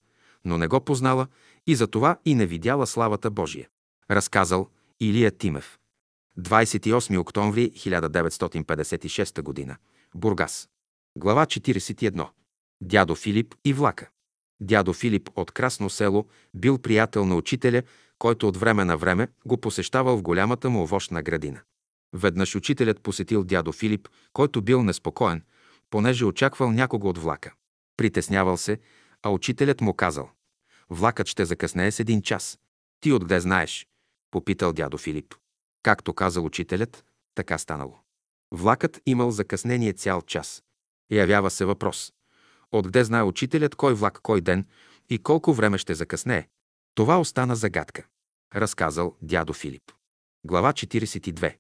[0.46, 1.28] но не го познала
[1.68, 3.68] и затова и не видяла славата Божия.
[4.12, 4.70] Разказал
[5.00, 5.80] Илия Тимев.
[6.40, 9.78] 28 октомври 1956 г.
[10.16, 10.70] Бургас.
[11.18, 12.28] Глава 41.
[12.82, 14.10] Дядо Филип и влака.
[14.64, 17.84] Дядо Филип от Красно село бил приятел на учителя,
[18.20, 21.62] който от време на време го посещавал в голямата му овощна градина.
[22.14, 25.44] Веднъж учителят посетил дядо Филип, който бил неспокоен,
[25.90, 27.54] понеже очаквал някого от влака.
[27.98, 28.80] Притеснявал се,
[29.24, 30.30] а учителят му казал
[30.90, 32.60] «Влакът ще закъснее с един час.
[33.00, 33.88] Ти откъде знаеш?»
[34.32, 35.36] попитал дядо Филип.
[35.84, 38.00] Както казал учителят, така станало.
[38.52, 40.64] Влакът имал закъснение цял час.
[41.12, 42.14] Явява се въпрос.
[42.74, 44.66] Откъде знае учителят кой влак, кой ден
[45.10, 46.48] и колко време ще закъснее?
[46.96, 48.06] Това остана загадка.
[48.56, 49.92] Разказал дядо Филип.
[50.46, 51.56] Глава 42.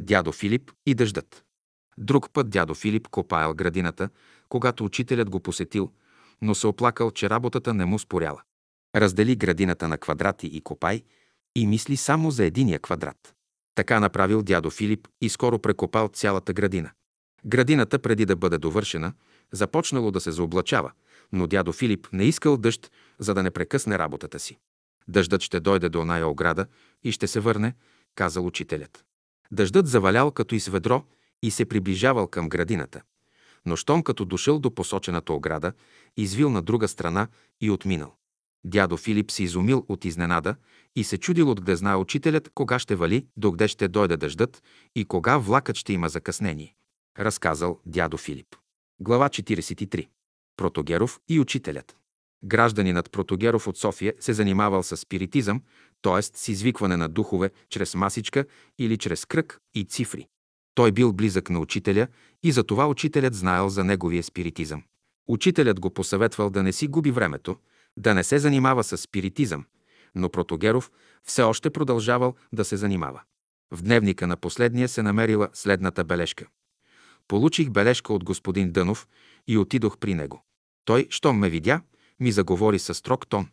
[0.00, 1.44] Дядо Филип и дъждът.
[1.98, 4.08] Друг път дядо Филип копаял градината,
[4.48, 5.92] когато учителят го посетил,
[6.42, 8.42] но се оплакал, че работата не му споряла.
[8.96, 11.02] Раздели градината на квадрати и копай
[11.56, 13.34] и мисли само за единия квадрат.
[13.74, 16.90] Така направил дядо Филип и скоро прекопал цялата градина.
[17.46, 19.12] Градината, преди да бъде довършена,
[19.54, 20.92] започнало да се заоблачава,
[21.32, 24.58] но дядо Филип не искал дъжд, за да не прекъсне работата си.
[25.08, 26.66] Дъждът ще дойде до оная ограда
[27.02, 27.74] и ще се върне,
[28.14, 29.04] казал учителят.
[29.52, 31.04] Дъждът завалял като из ведро
[31.42, 33.02] и се приближавал към градината.
[33.66, 35.72] Но щом като дошъл до посочената ограда,
[36.16, 37.28] извил на друга страна
[37.60, 38.16] и отминал.
[38.64, 40.56] Дядо Филип се изумил от изненада
[40.96, 44.62] и се чудил откъде знае учителят кога ще вали, докъде ще дойде дъждът
[44.94, 46.74] и кога влакът ще има закъснение.
[47.18, 48.56] Разказал дядо Филип.
[49.00, 50.08] Глава 43.
[50.56, 51.96] Протогеров и учителят.
[52.44, 55.62] Гражданинът Протогеров от София се занимавал с спиритизъм,
[56.02, 56.22] т.е.
[56.22, 58.44] с извикване на духове чрез масичка
[58.78, 60.26] или чрез кръг и цифри.
[60.74, 62.06] Той бил близък на учителя
[62.42, 64.82] и затова учителят знаел за неговия спиритизъм.
[65.28, 67.56] Учителят го посъветвал да не си губи времето,
[67.96, 69.64] да не се занимава с спиритизъм,
[70.14, 70.90] но Протогеров
[71.24, 73.22] все още продължавал да се занимава.
[73.70, 76.46] В дневника на последния се намерила следната бележка.
[77.28, 79.08] Получих бележка от господин Дънов
[79.46, 80.44] и отидох при него.
[80.84, 81.80] Той, щом ме видя,
[82.20, 83.48] ми заговори със строг тон.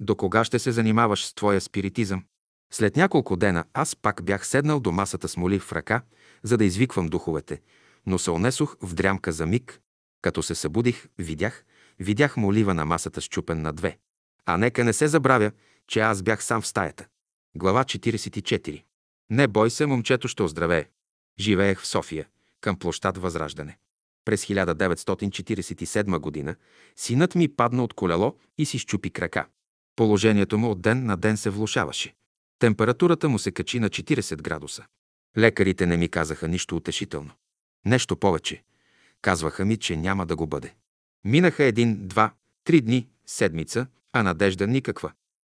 [0.00, 2.24] До кога ще се занимаваш с твоя спиритизъм?
[2.72, 6.02] След няколко дена аз пак бях седнал до масата с молив в ръка,
[6.42, 7.60] за да извиквам духовете,
[8.06, 9.80] но се онесох в дрямка за миг.
[10.22, 11.64] Като се събудих, видях,
[11.98, 13.98] видях молива на масата щупен на две.
[14.46, 15.52] А нека не се забравя,
[15.88, 17.06] че аз бях сам в стаята.
[17.56, 18.82] Глава 44.
[19.30, 20.88] Не бой се, момчето ще оздравее.
[21.40, 22.26] Живеех в София,
[22.64, 23.78] към площад Възраждане.
[24.24, 26.56] През 1947 година
[26.96, 29.46] синът ми падна от колело и си щупи крака.
[29.96, 32.14] Положението му от ден на ден се влушаваше.
[32.58, 34.84] Температурата му се качи на 40 градуса.
[35.38, 37.30] Лекарите не ми казаха нищо утешително.
[37.86, 38.62] Нещо повече.
[39.22, 40.74] Казваха ми, че няма да го бъде.
[41.24, 42.32] Минаха един, два,
[42.64, 45.12] три дни, седмица, а надежда никаква.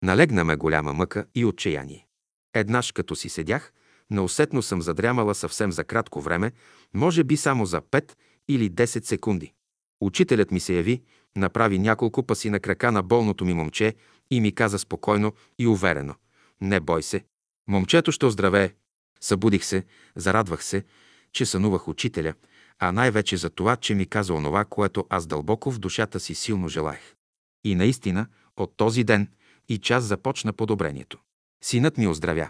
[0.03, 2.07] Налегна ме голяма мъка и отчаяние.
[2.53, 3.73] Еднаш като си седях,
[4.11, 6.51] неусетно съм задрямала съвсем за кратко време,
[6.93, 8.11] може би само за 5
[8.47, 9.53] или 10 секунди.
[10.01, 11.01] Учителят ми се яви,
[11.35, 13.93] направи няколко паси на крака на болното ми момче
[14.31, 16.15] и ми каза спокойно и уверено.
[16.61, 17.23] Не бой се.
[17.67, 18.73] Момчето ще оздравее.
[19.21, 19.83] Събудих се,
[20.15, 20.83] зарадвах се,
[21.31, 22.33] че сънувах учителя,
[22.79, 26.67] а най-вече за това, че ми каза онова, което аз дълбоко в душата си силно
[26.67, 27.15] желаях.
[27.63, 28.27] И наистина,
[28.57, 29.27] от този ден
[29.69, 31.19] и час започна подобрението.
[31.63, 32.49] Синът ми оздравя.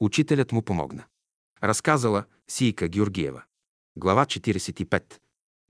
[0.00, 1.04] Учителят му помогна.
[1.62, 3.42] Разказала Сийка Георгиева.
[3.96, 5.20] Глава 45.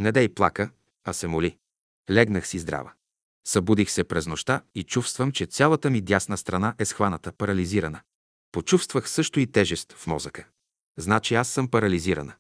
[0.00, 0.70] Не дей плака,
[1.04, 1.56] а се моли.
[2.10, 2.92] Легнах си здрава.
[3.46, 8.00] Събудих се през нощта и чувствам, че цялата ми дясна страна е схваната, парализирана.
[8.52, 10.46] Почувствах също и тежест в мозъка.
[10.96, 12.34] Значи аз съм парализирана.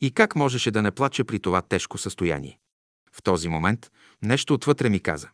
[0.00, 2.58] И как можеше да не плача при това тежко състояние?
[3.12, 3.92] В този момент
[4.22, 5.30] нещо отвътре ми каза.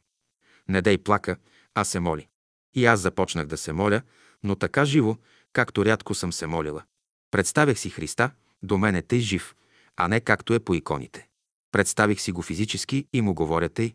[0.68, 1.36] Не дей плака,
[1.74, 2.28] а се моли.
[2.74, 4.02] И аз започнах да се моля,
[4.43, 5.16] но така живо,
[5.55, 6.82] както рядко съм се молила.
[7.31, 8.31] Представях си Христа,
[8.62, 9.55] до мен е тъй жив,
[9.97, 11.28] а не както е по иконите.
[11.72, 13.94] Представих си го физически и му говоря тъй.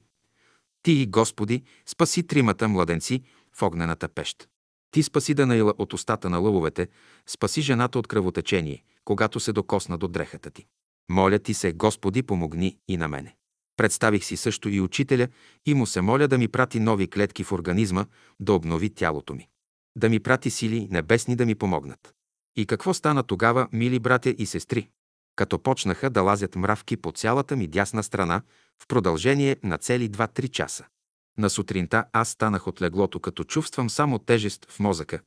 [0.84, 3.23] Ти, Господи, спаси тримата младенци
[3.53, 4.49] в огнената пещ.
[4.91, 6.88] Ти спаси Данаила от устата на лъвовете,
[7.27, 10.65] спаси жената от кръвотечение, когато се докосна до дрехата ти.
[11.10, 13.36] Моля ти се, Господи, помогни и на мене.
[13.77, 15.27] Представих си също и учителя
[15.65, 18.06] и му се моля да ми прати нови клетки в организма,
[18.40, 19.48] да обнови тялото ми.
[19.95, 22.14] Да ми прати сили небесни да ми помогнат.
[22.56, 24.90] И какво стана тогава, мили братя и сестри?
[25.36, 28.41] Като почнаха да лазят мравки по цялата ми дясна страна
[28.84, 30.86] в продължение на цели 2-3 часа.
[31.38, 35.20] На сутринта аз станах от леглото, като чувствам само тежест в мозъка,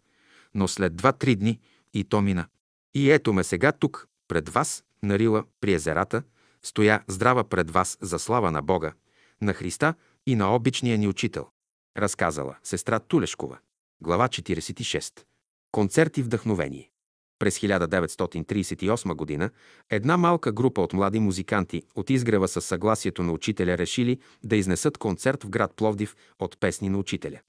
[0.55, 1.61] но след 2-3 дни
[1.95, 2.47] и то мина.
[2.95, 6.23] И ето ме сега тук, пред вас, на Рила, при езерата,
[6.63, 8.93] стоя здрава пред вас за слава на Бога,
[9.41, 9.95] на Христа
[10.27, 11.49] и на обичния ни учител.
[11.97, 13.59] Разказала сестра Тулешкова.
[14.05, 15.25] Глава 46.
[15.73, 16.91] Концерт и вдъхновение.
[17.39, 19.51] През 1938 г.
[19.91, 24.99] една малка група от млади музиканти от изгрева със съгласието на учителя решили да изнесат
[24.99, 27.41] концерт в град Пловдив от песни на учителя.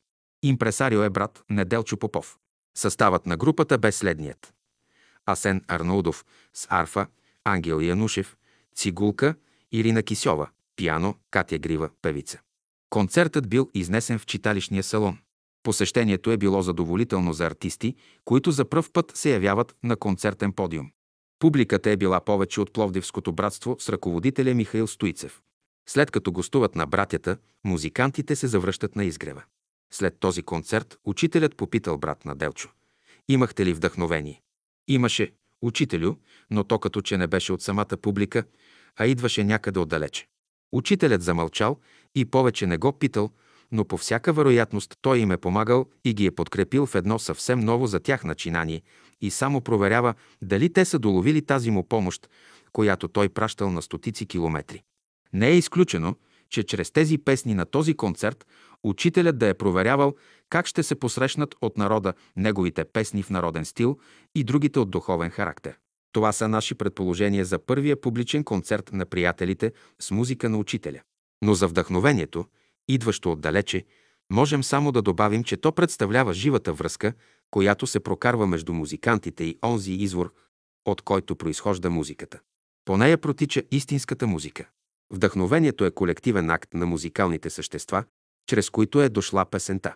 [0.44, 2.38] Импресарио е брат Неделчо Попов.
[2.78, 4.54] Съставът на групата бе следният.
[5.26, 7.08] Асен Арнаудов с арфа,
[7.44, 8.38] Ангел Янушев,
[8.76, 9.36] цигулка,
[9.72, 12.40] Ирина Кисьова, пиано, Катя Грива, певица.
[12.90, 15.18] Концертът бил изнесен в читалищния салон.
[15.64, 17.96] Посещението е било задоволително за артисти,
[18.26, 20.92] които за пръв път се явяват на концертен подиум.
[21.40, 25.42] Публиката е била повече от Пловдивското братство с ръководителя Михаил Стоицев.
[25.90, 29.44] След като гостуват на братята, музикантите се завръщат на изгрева.
[29.94, 32.70] След този концерт учителят попитал брат на Делчо.
[33.28, 34.42] Имахте ли вдъхновение?
[34.88, 35.32] Имаше,
[35.62, 36.16] учителю,
[36.50, 38.44] но то като че не беше от самата публика,
[38.96, 40.28] а идваше някъде отдалече.
[40.72, 41.80] Учителят замълчал
[42.16, 43.32] и повече не го питал,
[43.74, 47.60] но по всяка вероятност той им е помагал и ги е подкрепил в едно съвсем
[47.60, 48.82] ново за тях начинание
[49.22, 52.30] и само проверява дали те са доловили тази му помощ,
[52.74, 54.84] която той пращал на стотици километри.
[55.34, 56.16] Не е изключено,
[56.50, 58.48] че чрез тези песни на този концерт
[58.84, 60.16] учителят да е проверявал
[60.50, 63.98] как ще се посрещнат от народа неговите песни в народен стил
[64.36, 65.78] и другите от духовен характер.
[66.12, 71.02] Това са наши предположения за първия публичен концерт на приятелите с музика на учителя.
[71.42, 72.46] Но за вдъхновението–
[72.88, 73.86] идващо отдалече,
[74.32, 77.14] можем само да добавим, че то представлява живата връзка,
[77.52, 80.34] която се прокарва между музикантите и онзи извор,
[80.86, 82.40] от който произхожда музиката.
[82.86, 84.70] По нея протича истинската музика.
[85.14, 88.04] Вдъхновението е колективен акт на музикалните същества,
[88.48, 89.96] чрез които е дошла песента.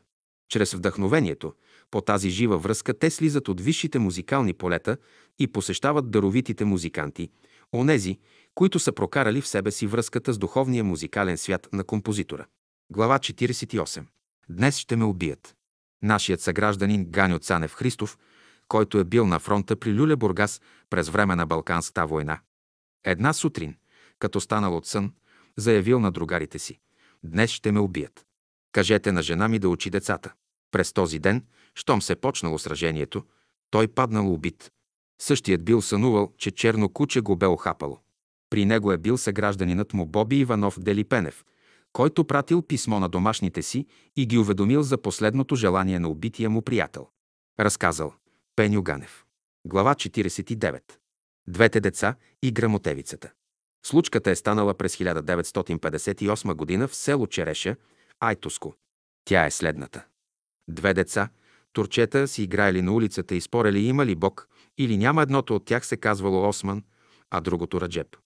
[0.49, 1.53] Чрез вдъхновението,
[1.91, 4.97] по тази жива връзка, те слизат от висшите музикални полета
[5.39, 7.29] и посещават даровитите музиканти,
[7.73, 8.19] онези,
[8.55, 12.45] които са прокарали в себе си връзката с духовния музикален свят на композитора.
[12.89, 14.03] Глава 48.
[14.49, 15.55] Днес ще ме убият.
[16.03, 18.17] Нашият съгражданин Ганьо Цанев Христов,
[18.67, 22.39] който е бил на фронта при Люле Бургас през време на Балканската война.
[23.03, 23.75] Една сутрин,
[24.19, 25.13] като станал от сън,
[25.57, 26.79] заявил на другарите си.
[27.23, 28.25] Днес ще ме убият.
[28.71, 30.33] Кажете на жена ми да учи децата.
[30.71, 31.45] През този ден,
[31.75, 33.23] щом се почнало сражението,
[33.69, 34.71] той паднал убит.
[35.21, 37.99] Същият бил сънувал, че черно куче го бе охапало.
[38.49, 41.45] При него е бил съгражданинът му Боби Иванов Делипенев–
[41.97, 46.61] който пратил писмо на домашните си и ги уведомил за последното желание на убития му
[46.61, 47.07] приятел.
[47.59, 48.13] Разказал
[48.55, 49.25] Пеню Ганев.
[49.67, 50.81] Глава 49.
[51.47, 53.31] Двете деца и грамотевицата.
[53.85, 56.87] Случката е станала през 1958 г.
[56.87, 57.75] в село Череша,
[58.19, 58.75] Айтоско.
[59.25, 60.05] Тя е следната.
[60.69, 61.29] Две деца,
[61.73, 64.47] турчета, си играели на улицата и спорели има ли Бог
[64.77, 66.83] или няма едното от тях се казвало Осман,
[67.31, 68.17] а другото Раджеп.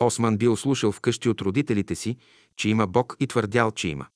[0.00, 2.16] Осман бил слушал вкъщи от родителите си,
[2.58, 4.06] че има Бог и твърдял, че има.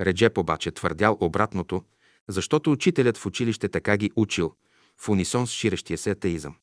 [0.00, 1.84] Реджеп обаче твърдял обратното,
[2.28, 4.54] защото учителят в училище така ги учил,
[5.00, 6.56] в унисон с ширещия се атеизъм.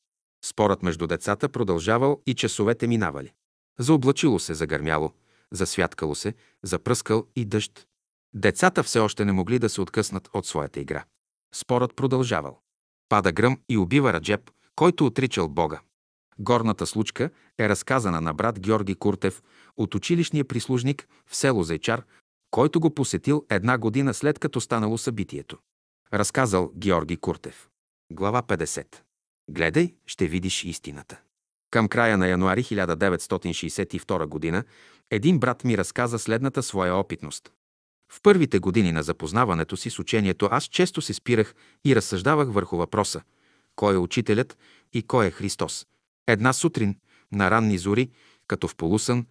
[0.46, 3.34] Спорът между децата продължавал и часовете минавали.
[3.80, 5.14] Заоблачило се, загърмяло,
[5.52, 6.34] засвяткало се,
[6.64, 7.88] запръскал и дъжд.
[8.34, 11.06] Децата все още не могли да се откъснат от своята игра.
[11.54, 12.62] Спорът продължавал.
[13.10, 15.80] Пада гръм и убива Раджеп, който отричал Бога.
[16.40, 19.44] Горната случка е разказана на брат Георги Куртев
[19.78, 22.04] от училищния прислужник в село Зайчар,
[22.52, 25.58] който го посетил една година след като станало събитието.
[26.14, 27.70] Разказал Георги Куртев.
[28.12, 28.86] Глава 50.
[29.50, 31.20] Гледай, ще видиш истината.
[31.72, 34.64] Към края на януари 1962 година
[35.12, 37.52] един брат ми разказа следната своя опитност.
[38.12, 41.56] В първите години на запознаването си с учението аз често се спирах
[41.86, 43.22] и разсъждавах върху въпроса
[43.76, 44.58] кой е учителят
[44.94, 45.86] и кой е Христос.
[46.28, 46.95] Една сутрин,
[47.32, 48.10] на ранни зори,
[48.48, 49.26] като в полусън,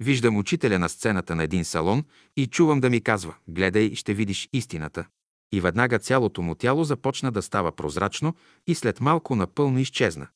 [0.00, 2.04] виждам учителя на сцената на един салон
[2.36, 5.04] и чувам да ми казва «Гледай, ще видиш истината».
[5.52, 8.34] И веднага цялото му тяло започна да става прозрачно
[8.66, 10.28] и след малко напълно изчезна.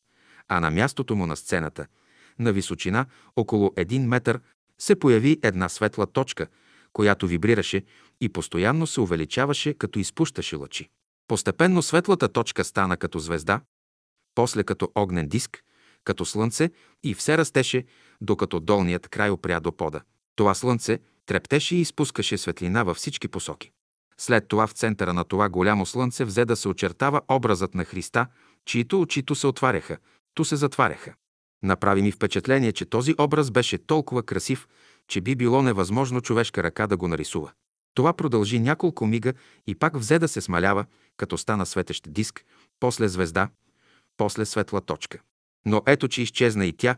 [0.49, 1.87] А на мястото му на сцената,
[2.39, 4.41] на височина около един метър,
[4.79, 6.47] се появи една светла точка,
[6.93, 7.83] която вибрираше
[8.21, 10.91] и постоянно се увеличаваше, като изпущаше лъчи.
[11.29, 13.61] Постепенно светлата точка стана като звезда,
[14.35, 15.65] после като огнен диск,
[16.05, 16.71] като слънце
[17.03, 17.85] и все растеше,
[18.21, 20.01] докато долният край опря до пода.
[20.37, 23.71] Това слънце трептеше и изпускаше светлина във всички посоки.
[24.19, 28.27] След това в центъра на това голямо слънце взе да се очертава образът на Христа,
[28.65, 29.97] чието очито се отваряха,
[30.35, 31.15] ту се затваряха.
[31.63, 34.69] Направи ми впечатление, че този образ беше толкова красив,
[35.09, 37.53] че би било невъзможно човешка ръка да го нарисува.
[37.95, 39.33] Това продължи няколко мига
[39.67, 40.85] и пак взе да се смалява,
[41.17, 42.45] като стана светещ диск,
[42.81, 43.49] после звезда,
[44.17, 45.19] после светла точка.
[45.67, 46.97] Но ето, че изчезна и тя,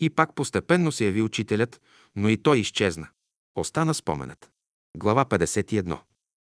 [0.00, 1.80] и пак постепенно се яви учителят,
[2.16, 3.08] но и той изчезна.
[3.54, 4.50] Остана споменът.
[4.96, 5.98] Глава 51.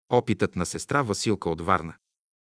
[0.08, 1.94] Опитът на сестра Василка от Варна.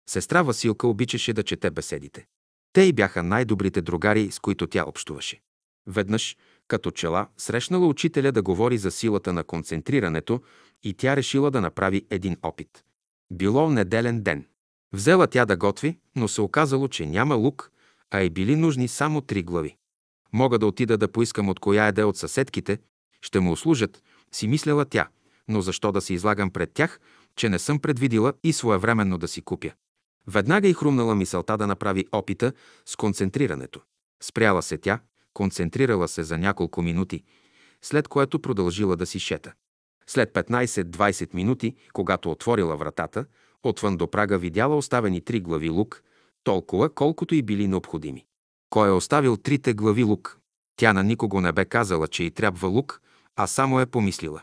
[0.10, 2.26] Сестра Василка обичаше да чете беседите.
[2.73, 5.41] Те и бяха най-добрите другари, с които тя общуваше.
[5.88, 6.38] Веднъж,
[6.68, 10.41] като чела, срещнала учителя да говори за силата на концентрирането
[10.84, 12.84] и тя решила да направи един опит.
[13.31, 14.45] Било неделен ден.
[14.93, 17.72] Взела тя да готви, но се оказало, че няма лук,
[18.11, 19.76] а и били нужни само три глави.
[20.34, 22.80] Мога да отида да поискам от коя еде от съседките,
[23.22, 25.07] ще му услужат, си мисляла тя,
[25.48, 26.99] но защо да се излагам пред тях,
[27.36, 29.72] че не съм предвидила и своевременно да си купя.
[30.27, 32.53] Веднага и хрумнала мисълта да направи опита
[32.86, 33.81] с концентрирането.
[34.23, 34.99] Спряла се тя,
[35.34, 37.23] концентрирала се за няколко минути,
[37.81, 39.53] след което продължила да си шета.
[40.07, 43.26] След 15-20 минути, когато отворила вратата,
[43.64, 46.03] отвън до прага видяла оставени три глави лук,
[46.44, 48.26] толкова колкото и били необходими.
[48.70, 50.40] Кой е оставил трите глави лук?
[50.76, 53.02] Тя на никого не бе казала, че й трябва лук,
[53.36, 54.41] а само е помислила.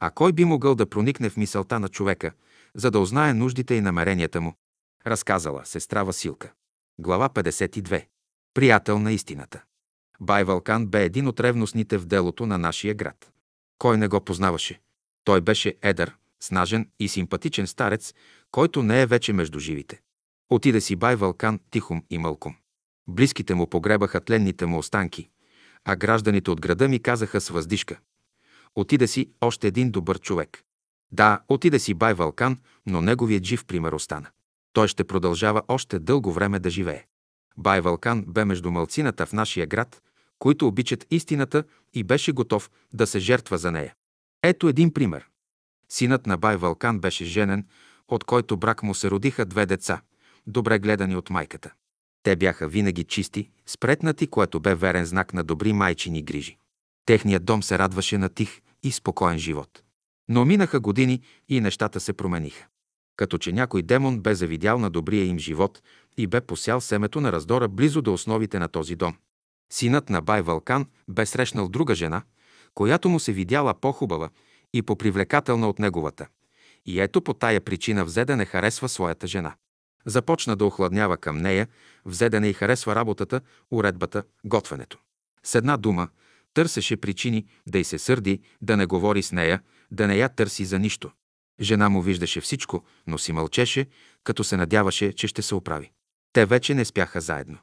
[0.00, 2.32] А кой би могъл да проникне в мисълта на човека,
[2.74, 4.54] за да узнае нуждите и намеренията му?
[5.06, 6.52] Разказала сестра Василка.
[6.98, 8.06] Глава 52.
[8.54, 9.62] Приятел на истината.
[10.20, 13.32] Бай Валкан бе един от ревностните в делото на нашия град.
[13.78, 14.80] Кой не го познаваше?
[15.24, 18.14] Той беше едър, снажен и симпатичен старец,
[18.50, 20.00] който не е вече между живите.
[20.50, 22.54] Отиде си бай Валкан тихом и мълком.
[23.08, 25.28] Близките му погребаха тленните му останки,
[25.84, 27.98] а гражданите от града ми казаха с въздишка.
[28.74, 30.64] Отиде си още един добър човек.
[31.12, 34.26] Да, отиде си бай Валкан, но неговият жив пример остана.
[34.72, 37.04] Той ще продължава още дълго време да живее.
[37.56, 40.02] Бай Валкан бе между мълцината в нашия град,
[40.38, 41.64] които обичат истината
[41.94, 43.94] и беше готов да се жертва за нея.
[44.42, 45.28] Ето един пример.
[45.88, 47.66] Синът на Бай Валкан беше женен,
[48.08, 50.00] от който брак му се родиха две деца,
[50.48, 51.72] добре гледани от майката.
[52.22, 56.58] Те бяха винаги чисти, спретнати, което бе верен знак на добри майчини грижи.
[57.06, 59.82] Техният дом се радваше на тих и спокоен живот.
[60.28, 62.66] Но минаха години и нещата се промениха.
[63.16, 65.82] Като че някой демон бе завидял на добрия им живот
[66.16, 69.14] и бе посял семето на раздора близо до основите на този дом.
[69.72, 72.22] Синът на Бай Валкан бе срещнал друга жена,
[72.74, 74.30] която му се видяла по-хубава
[74.74, 76.26] и по-привлекателна от неговата.
[76.86, 79.54] И ето по тая причина взе да не харесва своята жена.
[80.08, 81.68] Започна да охладнява към нея,
[82.04, 83.40] взе да не й харесва работата,
[83.70, 84.98] уредбата, готвенето.
[85.42, 86.08] С една дума,
[86.54, 90.64] търсеше причини да й се сърди, да не говори с нея, да не я търси
[90.64, 91.10] за нищо.
[91.60, 93.86] Жена му виждаше всичко, но си мълчеше,
[94.24, 95.90] като се надяваше, че ще се оправи.
[96.32, 97.58] Те вече не спяха заедно.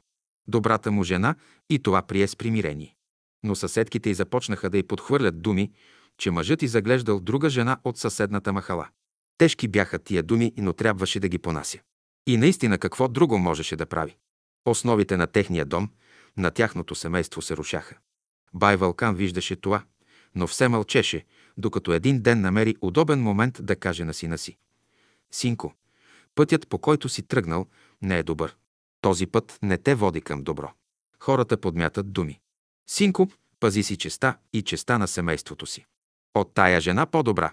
[0.48, 1.34] Добрата му жена
[1.70, 2.94] и това прие с примирение.
[3.42, 5.72] Но съседките й започнаха да й подхвърлят думи,
[6.18, 8.88] че мъжът й заглеждал друга жена от съседната махала.
[9.38, 11.78] Тежки бяха тия думи, но трябваше да ги понася.
[12.26, 14.16] И наистина какво друго можеше да прави?
[14.64, 15.90] Основите на техния дом,
[16.36, 17.98] на тяхното семейство се рушаха.
[18.54, 19.84] Бай Вълкан виждаше това,
[20.34, 21.24] но все мълчеше,
[21.56, 24.56] докато един ден намери удобен момент да каже на сина си.
[25.30, 25.74] Синко,
[26.34, 27.66] пътят по който си тръгнал
[28.02, 28.56] не е добър.
[29.00, 30.72] Този път не те води към добро.
[31.20, 32.40] Хората подмятат думи.
[32.90, 33.28] Синко,
[33.60, 35.84] пази си честа и честа на семейството си.
[36.34, 37.52] От тая жена по-добра,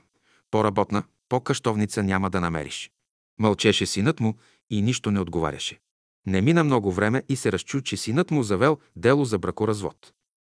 [0.51, 2.91] по-работна, по-къщовница няма да намериш.
[3.39, 4.37] Мълчеше синът му
[4.73, 5.79] и нищо не отговаряше.
[6.25, 10.13] Не мина много време и се разчу, че синът му завел дело за бракоразвод.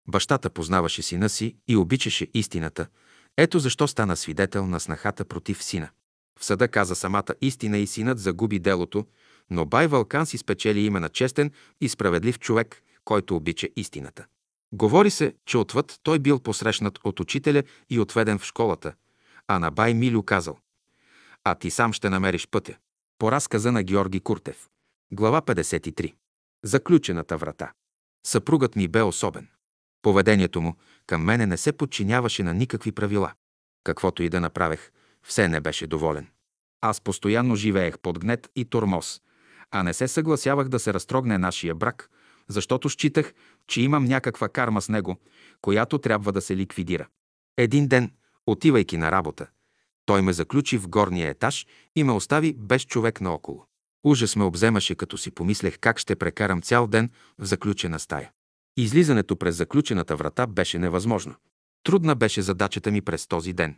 [0.08, 2.86] Бащата познаваше сина си и обичаше истината.
[3.36, 5.88] Ето защо стана свидетел на снахата против сина.
[6.38, 9.06] В съда каза самата истина и синът загуби делото,
[9.50, 11.50] но бай Вълкан си спечели име на честен
[11.80, 14.26] и справедлив човек, който обича истината.
[14.72, 18.92] Говори се, че отвъд той бил посрещнат от учителя и отведен в школата,
[19.46, 20.58] а на бай Милю казал
[21.44, 22.76] «А ти сам ще намериш пътя».
[23.18, 24.68] По разказа на Георги Куртев.
[25.12, 26.14] Глава 53.
[26.64, 27.72] Заключената врата.
[28.26, 29.48] Съпругът ми бе особен.
[30.02, 30.76] Поведението му
[31.06, 33.32] към мене не се подчиняваше на никакви правила.
[33.84, 34.90] Каквото и да направех,
[35.22, 36.26] все не беше доволен.
[36.80, 39.20] Аз постоянно живеех под гнет и тормоз,
[39.70, 42.10] а не се съгласявах да се разтрогне нашия брак,
[42.48, 43.34] защото считах,
[43.66, 45.16] че имам някаква карма с него,
[45.60, 47.08] която трябва да се ликвидира.
[47.56, 48.12] Един ден,
[48.46, 49.46] отивайки на работа,
[50.08, 51.66] той ме заключи в горния етаж
[51.96, 53.64] и ме остави без човек наоколо.
[54.04, 58.30] Ужас ме обземаше, като си помислех как ще прекарам цял ден в заключена стая.
[58.76, 61.34] Излизането през заключената врата беше невъзможно.
[61.82, 63.76] Трудна беше задачата ми през този ден.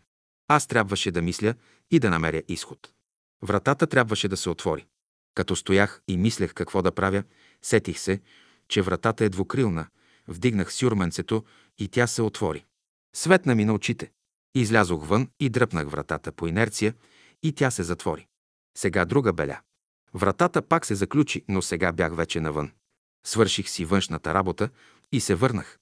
[0.48, 1.54] Аз трябваше да мисля
[1.90, 2.90] и да намеря изход.
[3.42, 4.86] Вратата трябваше да се отвори.
[5.34, 7.22] Като стоях и мислех какво да правя,
[7.62, 8.20] сетих се,
[8.68, 9.86] че вратата е двукрилна.
[10.28, 11.44] Вдигнах сюрменцето
[11.78, 12.64] и тя се отвори.
[13.16, 14.10] Светна ми на очите.
[14.54, 16.94] Излязох вън и дръпнах вратата по инерция
[17.42, 18.26] и тя се затвори.
[18.78, 19.60] Сега друга беля.
[20.14, 22.70] Вратата пак се заключи, но сега бях вече навън.
[23.26, 24.68] Свърших си външната работа
[25.12, 25.78] и се върнах.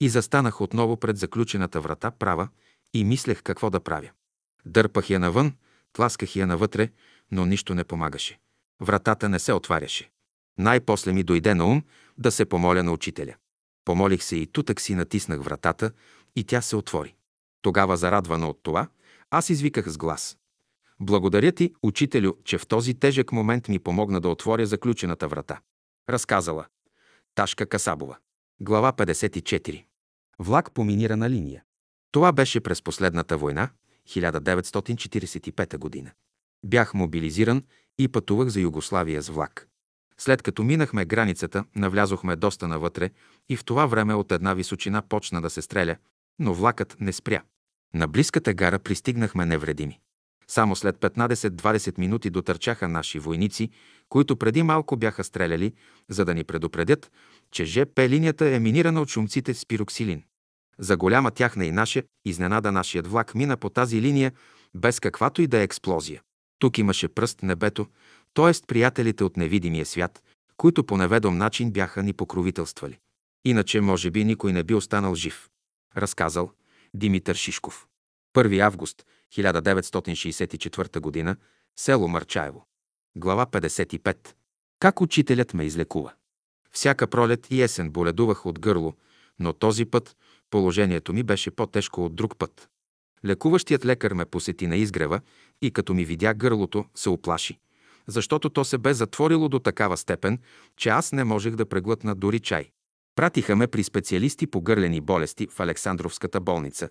[0.00, 2.48] И застанах отново пред заключената врата права
[2.94, 4.10] и мислех какво да правя.
[4.66, 5.54] Дърпах я навън,
[5.92, 6.90] тласках я навътре,
[7.30, 8.38] но нищо не помагаше.
[8.80, 10.10] Вратата не се отваряше.
[10.58, 11.82] Най-после ми дойде на ум
[12.18, 13.34] да се помоля на учителя.
[13.84, 15.92] Помолих се и тутък си натиснах вратата
[16.36, 17.14] и тя се отвори.
[17.62, 18.88] Тогава, зарадвана от това,
[19.30, 20.36] аз извиках с глас.
[21.00, 25.60] Благодаря ти, учителю, че в този тежък момент ми помогна да отворя заключената врата.
[26.08, 26.66] Разказала.
[27.34, 28.16] Ташка Касабова.
[28.60, 29.84] Глава 54.
[30.38, 31.62] Влак по минирана линия.
[32.12, 33.70] Това беше през последната война,
[34.08, 36.10] 1945 година.
[36.64, 37.62] Бях мобилизиран
[37.98, 39.68] и пътувах за Югославия с влак.
[40.18, 43.10] След като минахме границата, навлязохме доста навътре
[43.48, 45.96] и в това време от една височина почна да се стреля,
[46.40, 47.42] но влакът не спря.
[47.94, 50.00] На близката гара пристигнахме невредими.
[50.48, 53.70] Само след 15-20 минути дотърчаха наши войници,
[54.08, 55.72] които преди малко бяха стреляли,
[56.08, 57.10] за да ни предупредят,
[57.50, 60.22] че ЖП линията е минирана от шумците с пироксилин.
[60.78, 64.32] За голяма тяхна и наша изненада нашият влак мина по тази линия
[64.74, 66.22] без каквато и да е експлозия.
[66.58, 67.86] Тук имаше пръст небето,
[68.34, 68.66] т.е.
[68.66, 70.22] приятелите от невидимия свят,
[70.56, 72.98] които по неведом начин бяха ни покровителствали.
[73.44, 75.48] Иначе, може би, никой не би останал жив.
[75.96, 76.50] Разказал
[76.94, 77.86] Димитър Шишков.
[78.34, 81.36] 1 август 1964 г.
[81.76, 82.66] Село Марчаево.
[83.16, 84.16] Глава 55.
[84.80, 86.12] Как учителят ме излекува.
[86.72, 88.94] Всяка пролет и есен боледувах от гърло,
[89.38, 90.16] но този път
[90.50, 92.68] положението ми беше по-тежко от друг път.
[93.24, 95.20] Лекуващият лекар ме посети на изгрева
[95.62, 97.58] и като ми видя гърлото, се оплаши,
[98.06, 100.38] защото то се бе затворило до такава степен,
[100.76, 102.70] че аз не можех да преглътна дори чай.
[103.16, 106.88] Пратиха ме при специалисти по гърлени болести в Александровската болница,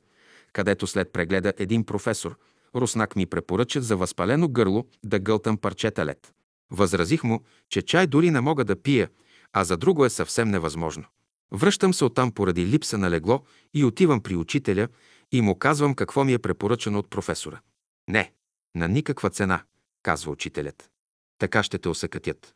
[0.53, 2.37] където след прегледа един професор,
[2.75, 6.33] руснак ми препоръча за възпалено гърло да гълтам парчета лед.
[6.71, 9.09] Възразих му, че чай дори не мога да пия,
[9.53, 11.05] а за друго е съвсем невъзможно.
[11.51, 13.43] Връщам се оттам поради липса на легло
[13.73, 14.87] и отивам при учителя
[15.31, 17.59] и му казвам какво ми е препоръчано от професора.
[18.07, 18.31] Не,
[18.75, 19.63] на никаква цена,
[20.03, 20.89] казва учителят.
[21.37, 22.55] Така ще те осъкатят.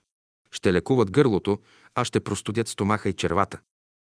[0.54, 1.60] Ще лекуват гърлото,
[1.96, 3.60] а ще простудят стомаха и червата.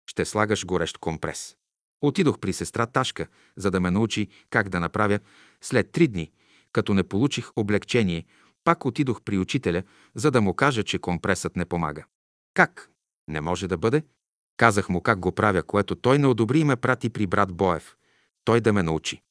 [0.09, 1.55] Ще слагаш горещ компрес.
[2.01, 3.27] Отидох при сестра Ташка,
[3.57, 5.19] за да ме научи как да направя.
[5.61, 6.31] След три дни,
[6.71, 8.25] като не получих облегчение,
[8.63, 9.83] пак отидох при учителя,
[10.15, 12.05] за да му кажа, че компресът не помага.
[12.53, 12.89] Как?
[13.27, 14.03] Не може да бъде.
[14.57, 17.95] Казах му как го правя, което той не одобри и ме прати при брат Боев.
[18.45, 19.21] Той да ме научи.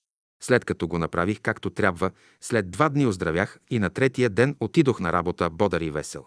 [0.42, 5.00] След като го направих както трябва, след два дни оздравях и на третия ден отидох
[5.00, 6.26] на работа бодар и весел.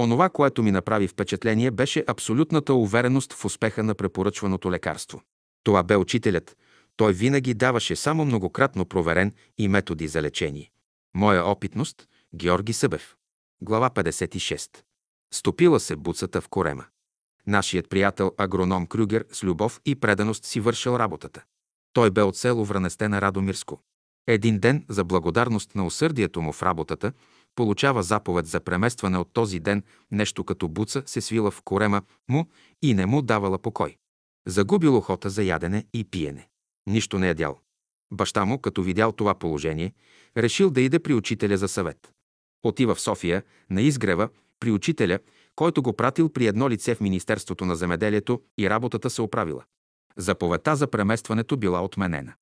[0.00, 5.22] Онова, което ми направи впечатление, беше абсолютната увереност в успеха на препоръчваното лекарство.
[5.64, 6.56] Това бе учителят.
[6.96, 10.70] Той винаги даваше само многократно проверен и методи за лечение.
[11.14, 13.16] Моя опитност– Георги Събев.
[13.62, 14.68] Глава 56.
[15.34, 16.84] Стопила се буцата в корема.
[17.46, 21.42] Нашият приятел агроном Крюгер с любов и преданост си вършил работата.
[21.92, 23.80] Той бе от село Вранесте на Радомирско.
[24.26, 27.12] Един ден, за благодарност на усърдието му в работата,
[27.54, 32.48] получава заповед за преместване от този ден, нещо като буца се свила в корема му
[32.82, 33.96] и не му давала покой.
[34.46, 36.48] Загубил охота за ядене и пиене.
[36.86, 37.58] Нищо не ядял.
[38.12, 39.92] Баща му, като видял това положение,
[40.36, 42.12] решил да иде при учителя за съвет.
[42.62, 44.28] Отива в София, на изгрева,
[44.60, 45.18] при учителя,
[45.56, 49.64] който го пратил при едно лице в Министерството на земеделието и работата се оправила.
[50.16, 52.34] Заповедта за преместването била отменена.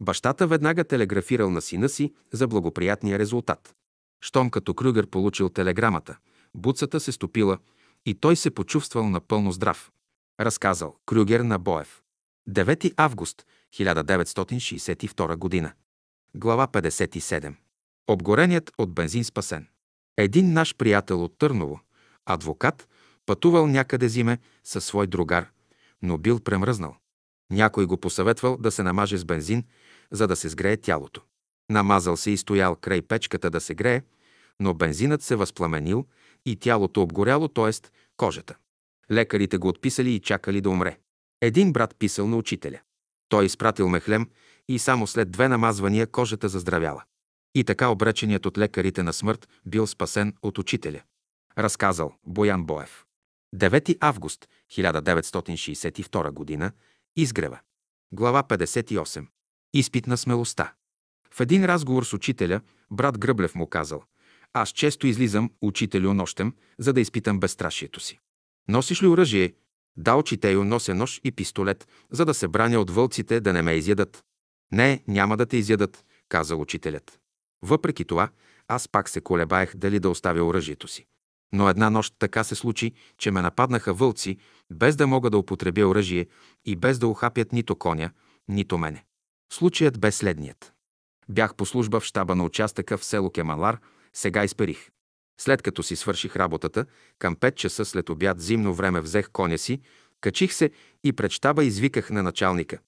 [0.00, 3.74] Бащата веднага телеграфирал на сина си за благоприятния резултат.
[4.20, 6.16] Щом като Крюгер получил телеграмата,
[6.54, 7.58] буцата се стопила
[8.06, 9.92] и той се почувствал напълно здрав.
[10.40, 12.02] Разказал Крюгер на Боев.
[12.48, 15.72] 9 август 1962 година.
[16.34, 17.54] Глава 57.
[18.08, 19.68] Обгореният от бензин спасен.
[20.16, 21.80] Един наш приятел от Търново,
[22.26, 22.88] адвокат,
[23.26, 25.50] пътувал някъде зиме със свой другар,
[26.02, 26.96] но бил премръзнал.
[27.50, 29.64] Някой го посъветвал да се намаже с бензин,
[30.10, 31.22] за да се сгрее тялото.
[31.70, 34.02] Намазал се и стоял край печката да се грее,
[34.60, 36.06] но бензинът се възпламенил
[36.46, 37.88] и тялото обгоряло, т.е.
[38.16, 38.56] кожата.
[39.10, 40.98] Лекарите го отписали и чакали да умре.
[41.40, 42.80] Един брат писал на учителя.
[43.28, 44.30] Той изпратил мехлем
[44.68, 47.02] и само след две намазвания кожата заздравяла.
[47.54, 51.02] И така обреченият от лекарите на смърт бил спасен от учителя.
[51.58, 53.04] Разказал Боян Боев.
[53.56, 56.72] 9 август 1962 г.
[57.16, 57.58] Изгрева.
[58.12, 59.26] Глава 58.
[59.74, 60.72] Изпит на смелостта.
[61.36, 62.60] В един разговор с учителя,
[62.90, 64.02] брат Гръблев му казал
[64.52, 68.18] «Аз често излизам, учителю, нощем, за да изпитам безстрашието си.
[68.68, 69.54] Носиш ли оръжие?
[69.96, 73.72] Да, учителю, нося нож и пистолет, за да се браня от вълците да не ме
[73.72, 74.24] изядат.
[74.72, 77.18] Не, няма да те изядат, каза учителят.
[77.62, 78.28] Въпреки това,
[78.68, 81.06] аз пак се колебаех дали да оставя оръжието си.
[81.52, 84.38] Но една нощ така се случи, че ме нападнаха вълци,
[84.70, 86.26] без да мога да употребя оръжие
[86.64, 88.10] и без да ухапят нито коня,
[88.48, 89.04] нито мене.
[89.52, 90.75] Случаят бе следният.
[91.28, 93.78] Бях по служба в щаба на участъка в село Кемалар,
[94.12, 94.90] сега изперих.
[95.40, 96.86] След като си свърших работата,
[97.18, 99.80] към 5 часа след обяд зимно време взех коня си,
[100.20, 100.70] качих се
[101.04, 102.78] и пред щаба извиках на началника.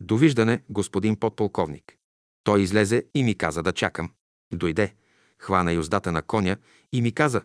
[0.00, 1.96] Довиждане, господин подполковник.
[2.44, 4.10] Той излезе и ми каза да чакам.
[4.52, 4.94] Дойде,
[5.38, 6.56] хвана юздата на коня
[6.92, 7.42] и ми каза,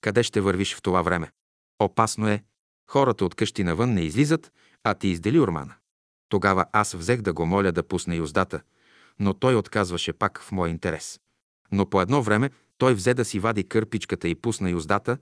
[0.00, 1.30] къде ще вървиш в това време.
[1.78, 2.44] Опасно е.
[2.90, 4.52] Хората от къщи навън не излизат,
[4.84, 5.74] а ти издели урмана.
[6.28, 8.62] Тогава аз взех да го моля да пусне юздата,
[9.20, 11.20] но той отказваше пак в мой интерес.
[11.72, 15.18] Но по едно време той взе да си вади кърпичката и пусна юздата,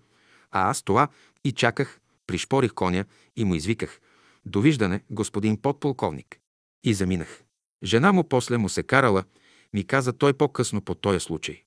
[0.51, 1.09] а аз това
[1.45, 3.05] и чаках, пришпорих коня
[3.37, 4.01] и му извиках
[4.47, 6.39] «Довиждане, господин подполковник».
[6.85, 7.43] И заминах.
[7.85, 9.25] Жена му после му се карала,
[9.73, 11.63] ми каза той по-късно по този случай.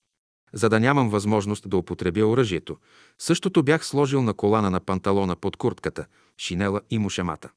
[0.53, 2.77] За да нямам възможност да употребя оръжието,
[3.19, 6.05] същото бях сложил на колана на панталона под куртката,
[6.37, 7.49] шинела и мушемата.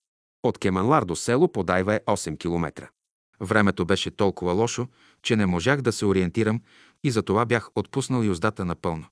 [0.43, 2.89] От Кеманлар до село Подайва е 8 километра.
[3.41, 4.89] Времето беше толкова лошо,
[5.23, 6.61] че не можах да се ориентирам
[7.05, 9.07] и затова бях отпуснал юздата напълно.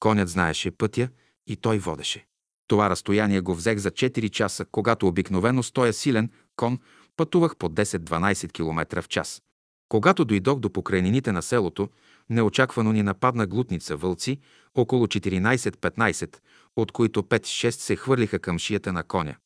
[0.00, 1.08] Конят знаеше пътя
[1.46, 2.26] и той водеше.
[2.66, 6.78] Това разстояние го взех за 4 часа, когато обикновено стоя силен кон,
[7.16, 9.42] пътувах по 10-12 км в час.
[9.88, 11.88] Когато дойдох до покрайнините на селото,
[12.30, 14.38] неочаквано ни нападна глутница вълци,
[14.74, 16.36] около 14-15,
[16.76, 19.36] от които 5-6 се хвърлиха към шията на коня,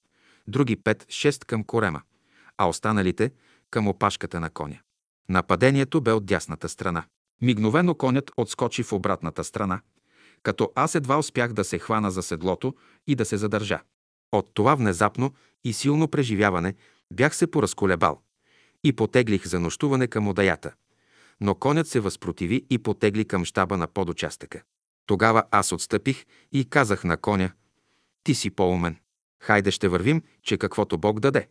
[0.49, 2.03] други 5-6 към корема,
[2.59, 3.31] а останалите
[3.75, 4.79] към опашката на коня.
[5.29, 7.05] Нападението бе от дясната страна.
[7.43, 9.81] Мигновено конят отскочи в обратната страна,
[10.43, 12.75] като аз едва успях да се хвана за седлото
[13.07, 13.81] и да се задържа.
[14.33, 15.35] От това внезапно
[15.65, 16.75] и силно преживяване
[17.13, 18.21] бях се поразколебал
[18.85, 20.73] и потеглих за нощуване към одаята.
[21.41, 24.63] Но конят се възпротиви и потегли към щаба на подучастъка.
[25.07, 27.51] Тогава аз отстъпих и казах на коня,
[28.25, 28.97] ти си по-умен.
[29.43, 31.49] Хайде ще вървим, че каквото Бог даде.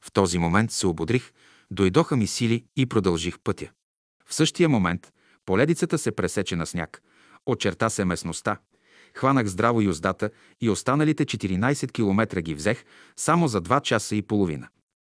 [0.00, 1.32] В този момент се ободрих,
[1.70, 3.70] дойдоха ми сили и продължих пътя.
[4.26, 5.12] В същия момент
[5.46, 7.02] поледицата се пресече на сняг,
[7.46, 8.58] очерта се местността,
[9.14, 10.30] хванах здраво юздата
[10.60, 12.84] и останалите 14 километра ги взех
[13.16, 14.68] само за 2 часа и половина.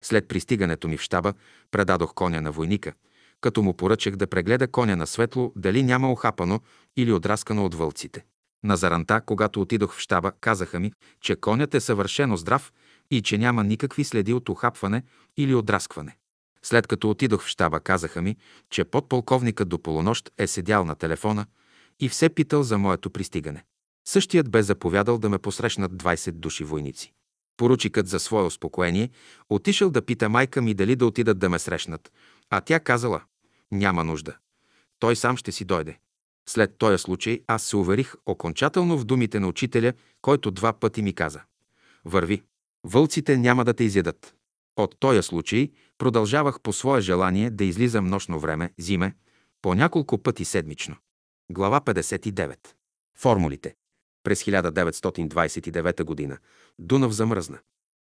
[0.05, 1.35] След пристигането ми в щаба,
[1.71, 2.93] предадох коня на войника,
[3.41, 6.61] като му поръчах да прегледа коня на светло, дали няма охапано
[6.97, 8.25] или отраскано от вълците.
[8.65, 12.73] На заранта, когато отидох в щаба, казаха ми, че конят е съвършено здрав
[13.11, 15.03] и че няма никакви следи от охапване
[15.37, 16.17] или отраскване.
[16.65, 18.37] След като отидох в щаба, казаха ми,
[18.71, 21.47] че подполковникът до полунощ е седял на телефона
[22.01, 23.65] и все питал за моето пристигане.
[24.05, 27.13] Същият бе заповядал да ме посрещнат 20 души войници.
[27.57, 29.11] Поручикът за свое успокоение
[29.49, 32.13] отишъл да пита майка ми дали да отидат да ме срещнат,
[32.51, 33.23] а тя казала
[33.73, 34.37] «Няма нужда.
[34.99, 35.99] Той сам ще си дойде».
[36.49, 41.13] След този случай аз се уверих окончателно в думите на учителя, който два пъти ми
[41.13, 41.41] каза
[42.05, 42.43] «Върви,
[42.85, 44.35] вълците няма да те изядат».
[44.77, 49.15] От този случай продължавах по свое желание да излизам нощно време, зиме,
[49.63, 50.97] по няколко пъти седмично.
[51.51, 52.57] Глава 59.
[53.19, 53.75] Формулите.
[54.25, 56.39] През 1929 г.
[56.79, 57.59] Дунав замръзна.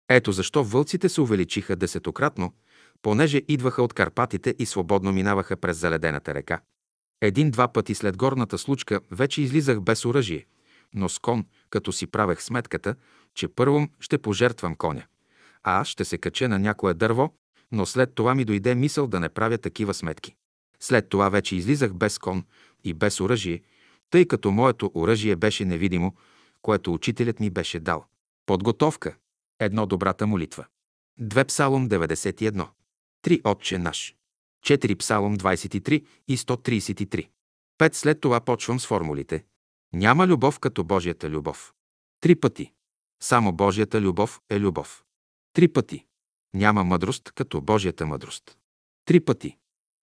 [0.08, 2.54] Ето защо вълците се увеличиха десетократно,
[3.02, 6.60] понеже идваха от Карпатите и свободно минаваха през заледената река.
[7.20, 10.46] Един-два пъти след горната случка вече излизах без оръжие,
[10.94, 12.94] но с кон, като си правех сметката,
[13.34, 15.02] че първо ще пожертвам коня,
[15.62, 17.34] а аз ще се кача на някое дърво,
[17.72, 20.34] но след това ми дойде мисъл да не правя такива сметки.
[20.80, 22.44] След това вече излизах без кон
[22.84, 23.62] и без оръжие,
[24.10, 26.14] тъй като моето оръжие беше невидимо,
[26.62, 28.04] което учителят ми беше дал.
[28.46, 29.16] Подготовка.
[29.60, 30.66] Едно добрата молитва.
[31.18, 32.68] Две Псалом 91.
[33.22, 34.16] Три Отче наш.
[34.66, 37.28] 4 Псалом 23 и 133.
[37.78, 39.44] Пет след това почвам с формулите.
[39.92, 41.72] Няма любов като Божията любов.
[42.20, 42.72] Три пъти.
[43.22, 45.04] Само Божията любов е любов.
[45.52, 46.06] Три пъти.
[46.54, 48.58] Няма мъдрост като Божията мъдрост.
[49.04, 49.56] Три пъти.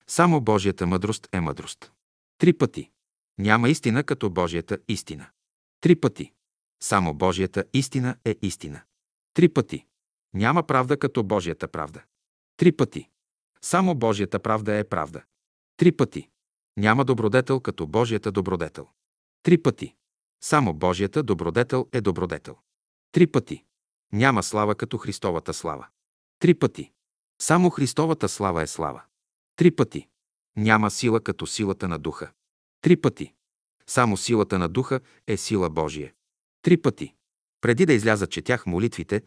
[0.07, 1.91] Само Божията мъдрост е мъдрост.
[2.37, 2.91] Три пъти.
[3.37, 5.29] Няма истина като Божията истина.
[5.81, 6.33] Три пъти.
[6.83, 8.81] Само Божията истина е истина.
[9.33, 9.85] Три пъти.
[10.33, 12.03] Няма правда като Божията правда.
[12.57, 13.09] Три пъти.
[13.61, 15.23] Само Божията правда е правда.
[15.77, 16.29] Три пъти.
[16.77, 18.87] Няма добродетел като Божията добродетел.
[19.43, 19.95] Три пъти.
[20.43, 22.57] Само Божията добродетел е добродетел.
[23.11, 23.63] Три пъти.
[24.13, 25.87] Няма слава като Христовата слава.
[26.39, 26.91] Три пъти.
[27.41, 29.01] Само Христовата слава е слава.
[29.55, 30.07] Три пъти.
[30.57, 32.31] Няма сила като силата на духа.
[32.81, 33.33] Три пъти.
[33.87, 36.13] Само силата на духа е сила Божия.
[36.61, 37.13] Три пъти.
[37.61, 39.21] Преди да изляза четях молитвите,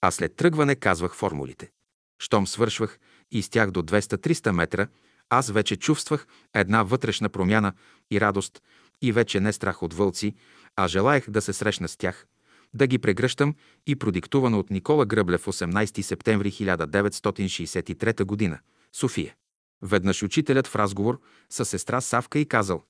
[0.00, 1.70] а след тръгване казвах формулите.
[2.18, 2.98] Щом свършвах
[3.30, 4.88] и стях до 200-300 метра,
[5.30, 7.72] аз вече чувствах една вътрешна промяна
[8.10, 8.62] и радост
[9.02, 10.34] и вече не страх от вълци,
[10.76, 12.26] а желаях да се срещна с тях,
[12.74, 13.54] да ги прегръщам
[13.86, 18.60] и продиктувано от Никола Гръблев 18 септември 1963 г.
[18.92, 19.34] София.
[19.82, 21.20] Веднъж учителят в разговор
[21.50, 22.82] с сестра Савка и казал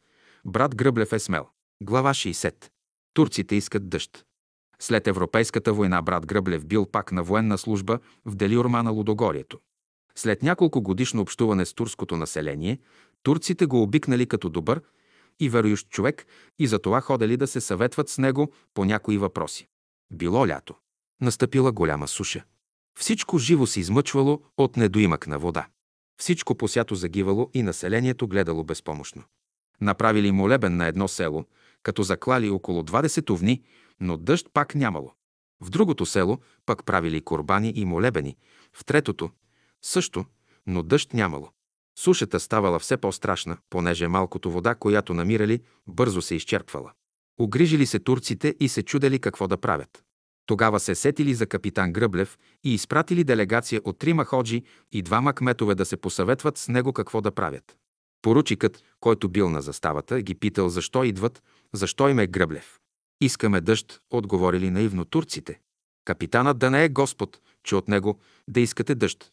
[0.44, 1.48] «Брат Гръблев е смел».
[1.82, 2.54] Глава 60.
[3.14, 4.24] Турците искат дъжд.
[4.78, 9.58] След Европейската война брат Гръблев бил пак на военна служба в Делиорма на Лудогорието.
[10.14, 12.78] След няколко годишно общуване с турското население,
[13.22, 14.80] турците го обикнали като добър
[15.40, 16.26] и верующ човек
[16.58, 19.68] и затова ходели да се съветват с него по някои въпроси.
[20.12, 20.74] Било лято.
[21.20, 22.44] Настъпила голяма суша.
[22.98, 25.66] Всичко живо се измъчвало от недоимък на вода.
[26.20, 29.22] Всичко посято загивало и населението гледало безпомощно.
[29.80, 31.44] Направили молебен на едно село,
[31.82, 33.62] като заклали около 20 овни,
[34.00, 35.12] но дъжд пак нямало.
[35.60, 38.36] В другото село пък правили корбани и молебени,
[38.72, 39.30] в третото
[39.82, 40.24] също,
[40.66, 41.50] но дъжд нямало.
[41.98, 46.92] Сушата ставала все по-страшна, понеже малкото вода, която намирали, бързо се изчерпвала.
[47.38, 50.02] Огрижили се турците и се чудели какво да правят.
[50.46, 55.74] Тогава се сетили за капитан Гръблев и изпратили делегация от трима ходжи и двама кметове
[55.74, 57.76] да се посъветват с него какво да правят.
[58.22, 61.42] Поручикът, който бил на заставата, ги питал защо идват,
[61.72, 62.78] защо им е Гръблев.
[63.20, 65.60] Искаме дъжд, отговорили наивно турците.
[66.04, 68.18] Капитанът да не е Господ, че от него
[68.48, 69.32] да искате дъжд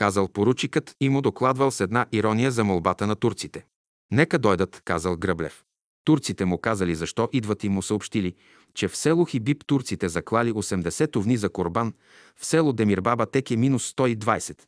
[0.00, 3.66] казал поручикът и му докладвал с една ирония за молбата на турците.
[4.10, 5.64] Нека дойдат, казал Гръблев.
[6.04, 8.34] Турците му казали защо идват и му съобщили,
[8.74, 11.94] че в село Хибиб турците заклали 80 овни за корбан,
[12.36, 14.62] в село Демирбаба тек е минус 120,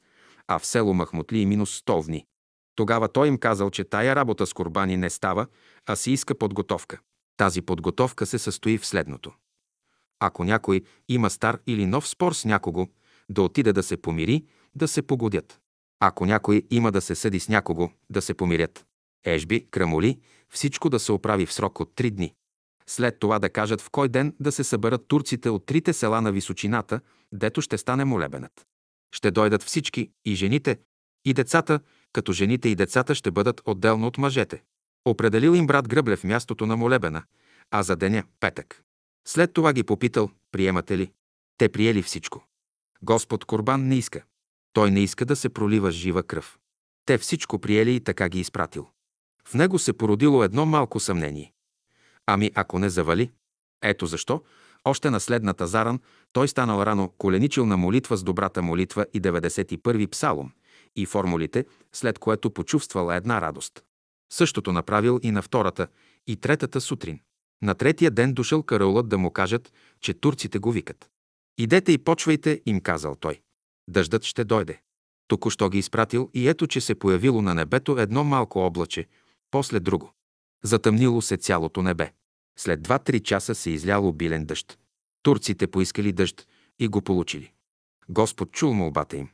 [0.48, 2.26] а в село Махмутли е минус 100 овни.
[2.74, 5.46] Тогава той им казал, че тая работа с корбани не става,
[5.86, 6.98] а си иска подготовка.
[7.36, 9.32] Тази подготовка се състои в следното.
[10.20, 12.86] Ако някой има стар или нов спор с някого,
[13.28, 14.44] да отиде да се помири,
[14.74, 15.60] да се погодят.
[16.00, 18.86] Ако някой има да се съди с някого, да се помирят.
[19.24, 20.20] Ежби, крамоли,
[20.50, 22.34] всичко да се оправи в срок от три дни.
[22.86, 26.32] След това да кажат в кой ден да се съберат турците от трите села на
[26.32, 27.00] височината,
[27.32, 28.66] дето ще стане молебенът.
[29.14, 30.78] Ще дойдат всички, и жените,
[31.24, 31.80] и децата,
[32.12, 34.62] като жените и децата ще бъдат отделно от мъжете.
[35.04, 37.22] Определил им брат Гръблев мястото на молебена,
[37.70, 38.82] а за деня– петък.
[39.28, 41.12] След това ги попитал, приемате ли?
[41.58, 42.46] Те приели всичко.
[43.02, 44.24] Господ Корбан не иска.
[44.72, 46.58] Той не иска да се пролива жива кръв.
[47.06, 48.88] Те всичко приели и така ги изпратил.
[49.48, 51.52] В него се породило едно малко съмнение.
[52.26, 53.30] Ами ако не завали?
[53.82, 54.42] Ето защо,
[54.84, 56.00] още на следната заран,
[56.32, 60.52] той станал рано коленичил на молитва с добрата молитва и 91-и псалом
[60.96, 63.84] и формулите, след което почувствала една радост.
[64.32, 65.86] Същото направил и на втората
[66.26, 67.20] и третата сутрин.
[67.62, 71.10] На третия ден дошъл караулът да му кажат, че турците го викат.
[71.58, 73.40] Идете и почвайте, им казал той.
[73.88, 74.80] Дъждът ще дойде.
[75.28, 79.06] Току-що ги изпратил и ето, че се появило на небето едно малко облаче,
[79.52, 80.12] после друго.
[80.64, 82.12] Затъмнило се цялото небе.
[82.58, 84.78] След два-три часа се изляло обилен дъжд.
[85.22, 86.48] Турците поискали дъжд
[86.78, 87.52] и го получили.
[88.08, 89.28] Господ чул молбата им.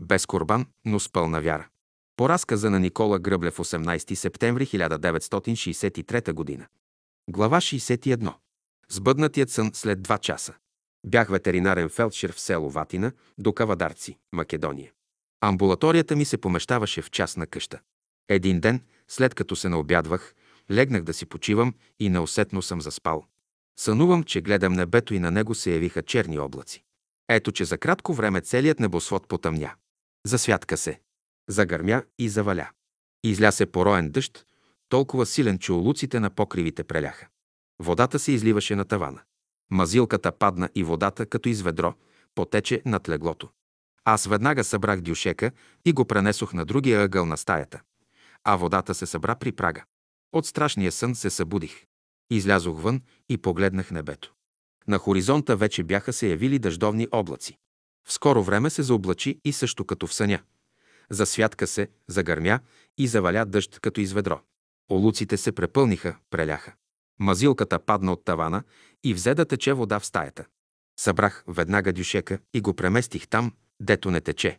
[0.00, 1.68] Без корбан, но с пълна вяра.
[2.16, 6.66] По разказа на Никола Гръблев 18 септември 1963 г.
[7.30, 8.34] Глава 61.
[8.88, 10.54] Сбъднатият сън след два часа.
[11.06, 14.92] Бях ветеринарен фелдшер в село Ватина до Кавадарци, Македония.
[15.40, 17.80] Амбулаторията ми се помещаваше в частна къща.
[18.28, 20.34] Един ден, след като се наобядвах,
[20.70, 23.26] легнах да си почивам и неусетно съм заспал.
[23.78, 26.84] Сънувам, че гледам небето и на него се явиха черни облаци.
[27.28, 29.74] Ето, че за кратко време целият небосвод потъмня.
[30.26, 31.00] Засвятка се.
[31.48, 32.70] Загърмя и заваля.
[33.24, 34.46] Изля се пороен дъжд,
[34.88, 37.26] толкова силен, че улуците на покривите преляха.
[37.82, 39.20] Водата се изливаше на тавана.
[39.70, 41.94] Мазилката падна и водата, като из ведро,
[42.34, 43.48] потече над леглото.
[44.04, 45.50] Аз веднага събрах дюшека
[45.84, 47.80] и го пренесох на другия ъгъл на стаята.
[48.44, 49.84] А водата се събра при прага.
[50.32, 51.84] От страшния сън се събудих.
[52.30, 54.34] Излязох вън и погледнах небето.
[54.88, 57.56] На хоризонта вече бяха се явили дъждовни облаци.
[58.08, 60.38] В скоро време се заоблачи и също като в съня.
[61.10, 62.60] Засвятка се, загърмя
[62.98, 64.40] и заваля дъжд като из ведро.
[64.90, 66.74] Олуците се препълниха, преляха.
[67.18, 68.62] Мазилката падна от тавана
[69.04, 70.44] и взе да тече вода в стаята.
[71.00, 74.58] Събрах веднага дюшека и го преместих там, дето не тече.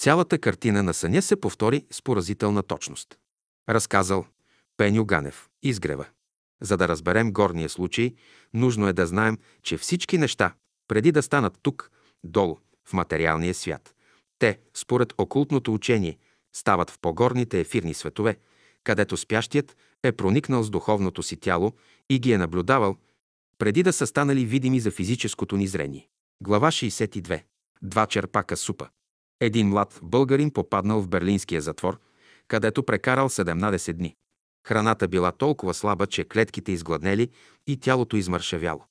[0.00, 3.18] Цялата картина на съня се повтори с поразителна точност.
[3.68, 4.26] Разказал
[4.76, 6.06] Пеню Ганев, изгрева.
[6.62, 8.14] За да разберем горния случай,
[8.54, 10.54] нужно е да знаем, че всички неща,
[10.88, 11.90] преди да станат тук,
[12.24, 13.94] долу, в материалния свят,
[14.38, 16.18] те, според окултното учение,
[16.56, 18.36] стават в погорните ефирни светове,
[18.84, 21.72] където спящият е проникнал с духовното си тяло
[22.10, 22.96] и ги е наблюдавал,
[23.58, 26.08] преди да са станали видими за физическото ни зрение.
[26.42, 27.42] Глава 62.
[27.82, 28.88] Два черпака супа.
[29.40, 31.98] Един млад българин попаднал в берлинския затвор,
[32.48, 34.14] където прекарал 17 дни.
[34.66, 37.30] Храната била толкова слаба, че клетките изгладнели
[37.66, 38.84] и тялото измършавяло.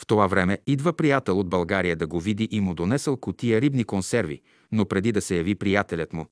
[0.00, 3.84] В това време идва приятел от България да го види и му донесъл котия рибни
[3.84, 4.42] консерви,
[4.72, 6.26] но преди да се яви приятелят му,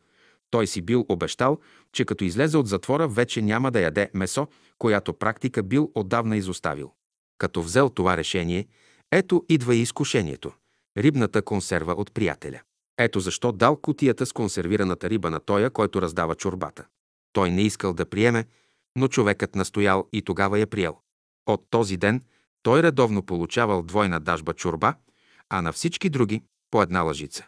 [0.51, 1.59] той си бил обещал,
[1.93, 4.47] че като излезе от затвора вече няма да яде месо,
[4.79, 6.93] която практика бил отдавна изоставил.
[7.39, 8.67] Като взел това решение,
[9.13, 10.53] ето идва и изкушението–
[10.97, 12.61] рибната консерва от приятеля.
[12.99, 16.87] Ето защо дал кутията с консервираната риба на тоя, който раздава чорбата.
[17.33, 18.45] Той не искал да приеме,
[18.97, 20.99] но човекът настоял и тогава я приел.
[21.47, 22.23] От този ден
[22.63, 24.95] той редовно получавал двойна дажба чорба,
[25.49, 27.47] а на всички други по една лъжица.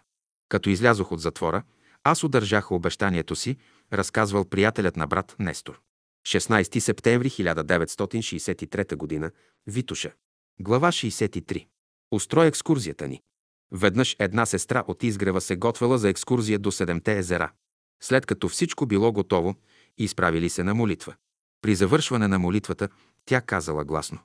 [0.49, 1.63] Като излязох от затвора,
[2.05, 3.57] аз удържах обещанието си,
[3.93, 5.81] разказвал приятелят на брат Нестор.
[6.27, 9.31] 16 септември 1963 г.
[9.67, 10.13] Витуша.
[10.61, 11.67] Глава 63.
[12.11, 13.23] Устрой екскурзията ни.
[13.73, 17.53] Веднъж една сестра от изгрева се готвела за екскурзия до Седемте езера.
[18.03, 19.55] След като всичко било готово,
[19.99, 21.15] изправили се на молитва.
[21.63, 22.89] При завършване на молитвата
[23.25, 24.19] тя казала гласно.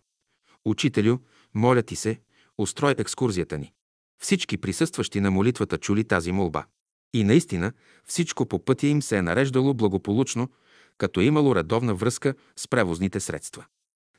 [0.65, 1.17] Учителю,
[1.53, 2.19] моля ти се,
[2.57, 3.73] устрой екскурзията ни.
[4.22, 6.65] Всички присъстващи на молитвата чули тази молба.
[7.13, 7.72] И наистина
[8.05, 10.49] всичко по пътя им се е нареждало благополучно,
[10.97, 13.65] като е имало редовна връзка с превозните средства.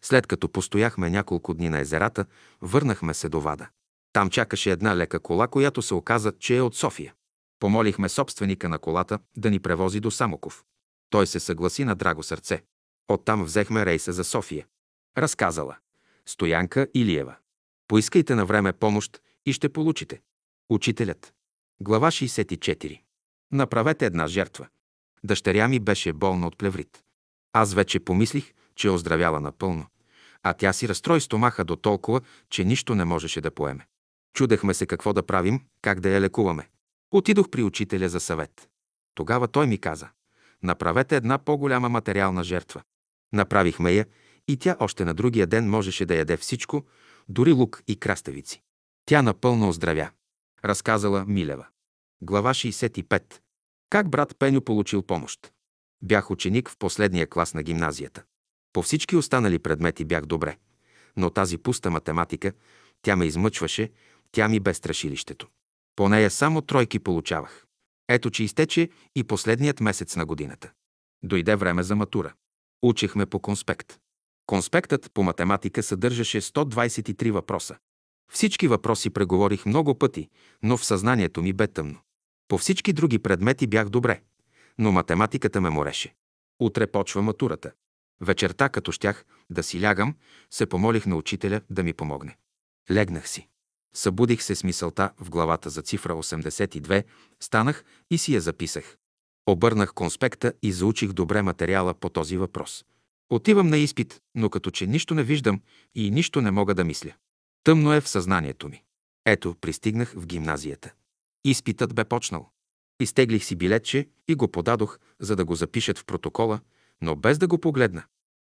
[0.02, 2.24] След като постояхме няколко дни на езерата,
[2.62, 3.68] върнахме се до Вада.
[4.16, 7.14] Там чакаше една лека кола, която се оказа, че е от София.
[7.60, 10.64] Помолихме собственика на колата да ни превози до Самоков.
[11.10, 12.62] Той се съгласи на драго сърце.
[13.08, 14.66] Оттам взехме рейса за София.
[15.18, 15.76] Разказала.
[16.26, 17.36] Стоянка Илиева.
[17.88, 20.20] Поискайте на време помощ и ще получите.
[20.70, 21.32] Учителят.
[21.80, 23.00] Глава 64.
[23.52, 24.68] Направете една жертва.
[25.24, 27.02] Дъщеря ми беше болна от плеврит.
[27.52, 29.86] Аз вече помислих, че оздравяла напълно,
[30.42, 32.20] а тя си разстрои стомаха до толкова,
[32.50, 33.86] че нищо не можеше да поеме.
[34.36, 36.68] Чудехме се какво да правим, как да я лекуваме.
[37.10, 38.68] Отидох при учителя за съвет.
[39.14, 40.08] Тогава той ми каза,
[40.62, 42.82] направете една по-голяма материална жертва.
[43.32, 44.06] Направихме я
[44.48, 46.84] и тя още на другия ден можеше да яде всичко,
[47.28, 48.62] дори лук и краставици.
[49.06, 50.10] Тя напълно оздравя.
[50.64, 51.66] Разказала Милева.
[52.22, 53.22] Глава 65.
[53.90, 55.52] Как брат Пеню получил помощ?
[56.02, 58.22] Бях ученик в последния клас на гимназията.
[58.72, 60.56] По всички останали предмети бях добре,
[61.16, 62.52] но тази пуста математика,
[63.02, 63.90] тя ме измъчваше,
[64.36, 65.48] тя ми бе страшилището.
[65.96, 67.66] По нея само тройки получавах.
[68.08, 70.72] Ето, че изтече и последният месец на годината.
[71.22, 72.34] Дойде време за матура.
[72.82, 73.98] Учихме по конспект.
[74.46, 77.76] Конспектът по математика съдържаше 123 въпроса.
[78.32, 80.28] Всички въпроси преговорих много пъти,
[80.62, 81.98] но в съзнанието ми бе тъмно.
[82.48, 84.20] По всички други предмети бях добре,
[84.78, 86.14] но математиката ме мореше.
[86.60, 87.72] Утре почва матурата.
[88.20, 90.14] Вечерта, като щях да си лягам,
[90.50, 92.36] се помолих на учителя да ми помогне.
[92.90, 93.48] Легнах си.
[93.96, 97.04] Събудих се с мисълта в главата за цифра 82,
[97.40, 98.96] станах и си я записах.
[99.46, 102.84] Обърнах конспекта и заучих добре материала по този въпрос.
[103.30, 105.60] Отивам на изпит, но като че нищо не виждам
[105.94, 107.12] и нищо не мога да мисля.
[107.64, 108.82] Тъмно е в съзнанието ми.
[109.26, 110.92] Ето, пристигнах в гимназията.
[111.44, 112.50] Изпитът бе почнал.
[113.00, 116.60] Изтеглих си билетче и го подадох, за да го запишат в протокола,
[117.02, 118.04] но без да го погледна.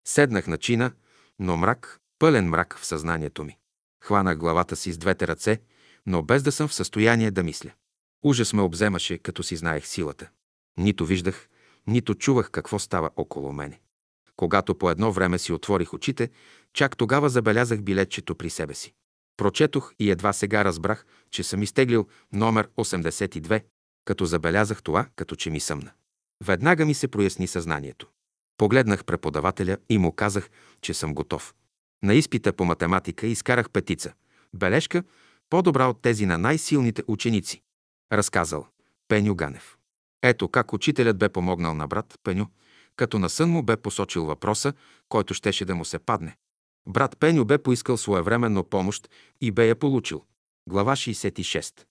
[0.06, 0.92] Седнах на чина,
[1.38, 3.58] но мрак, пълен мрак в съзнанието ми.
[4.04, 5.60] Хванах главата си с двете ръце,
[6.06, 7.70] но без да съм в състояние да мисля.
[8.24, 10.30] Ужас ме обземаше, като си знаех силата.
[10.76, 11.48] Нито виждах,
[11.86, 13.80] нито чувах какво става около мене.
[14.36, 16.30] Когато по едно време си отворих очите,
[16.72, 18.94] чак тогава забелязах билетчето при себе си.
[19.36, 23.64] Прочетох и едва сега разбрах, че съм изтеглил номер 82,
[24.04, 25.90] като забелязах това, като че ми съмна.
[26.44, 28.08] Веднага ми се проясни съзнанието.
[28.56, 30.50] Погледнах преподавателя и му казах,
[30.80, 31.54] че съм готов.
[32.04, 34.12] На изпита по математика изкарах петица.
[34.54, 35.02] Бележка
[35.50, 37.62] по-добра от тези на най-силните ученици.
[38.12, 38.66] Разказал
[39.08, 39.78] Пеню Ганев.
[40.22, 42.46] Ето как учителят бе помогнал на брат Пеню,
[42.96, 44.72] като на сън му бе посочил въпроса,
[45.08, 46.36] който щеше да му се падне.
[46.88, 49.08] Брат Пеню бе поискал своевременно помощ
[49.40, 50.24] и бе я получил.
[50.68, 51.84] Глава 66.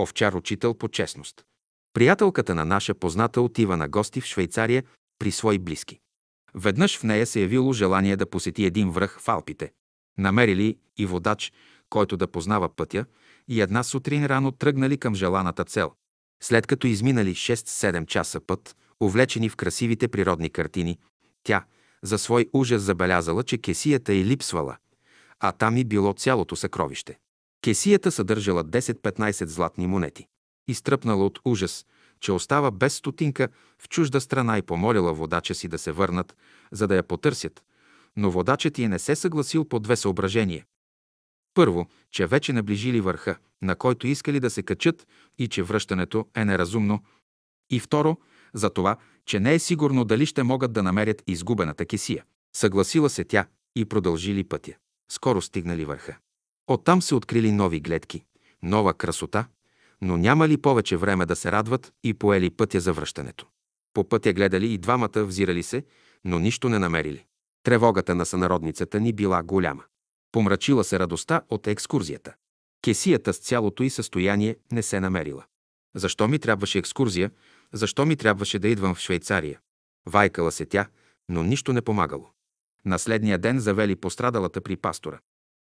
[0.00, 1.44] Овчар учител по честност.
[1.92, 4.84] Приятелката на наша позната отива на гости в Швейцария
[5.18, 6.00] при свои близки.
[6.54, 9.72] Веднъж в нея се явило желание да посети един връх в Алпите.
[10.18, 11.52] Намерили и водач,
[11.90, 13.04] който да познава пътя,
[13.48, 15.92] и една сутрин рано тръгнали към желаната цел.
[16.42, 20.98] След като изминали 6-7 часа път, увлечени в красивите природни картини,
[21.42, 21.64] тя,
[22.02, 24.76] за свой ужас забелязала, че кесията й липсвала,
[25.40, 27.18] а там и било цялото съкровище.
[27.62, 30.26] Кесията съдържала 10-15 златни монети.
[30.68, 31.86] Изтръпнала от ужас,
[32.20, 33.48] че остава без стотинка
[33.78, 36.36] в чужда страна и помолила водача си да се върнат,
[36.72, 37.62] за да я потърсят,
[38.16, 40.64] но водачът й не се съгласил по две съображения.
[41.54, 45.06] Първо, че вече наближили върха, на който искали да се качат
[45.38, 47.04] и че връщането е неразумно.
[47.70, 48.16] И второ,
[48.54, 52.24] за това, че не е сигурно дали ще могат да намерят изгубената кесия.
[52.56, 54.72] Съгласила се тя и продължили пътя.
[55.10, 56.18] Скоро стигнали върха.
[56.66, 58.24] Оттам се открили нови гледки,
[58.62, 59.46] нова красота,
[60.02, 63.46] но няма ли повече време да се радват и поели пътя за връщането.
[63.94, 65.84] По пътя гледали и двамата, взирали се,
[66.24, 67.24] но нищо не намерили.
[67.62, 69.84] Тревогата на сънародницата ни била голяма.
[70.32, 72.34] Помрачила се радостта от екскурзията.
[72.82, 75.44] Кесията с цялото и състояние не се намерила.
[75.94, 77.30] Защо ми трябваше екскурзия?
[77.72, 79.60] Защо ми трябваше да идвам в Швейцария?
[80.06, 80.86] Вайкала се тя,
[81.28, 82.30] но нищо не помагало.
[82.84, 85.18] На следния ден завели пострадалата при пастора.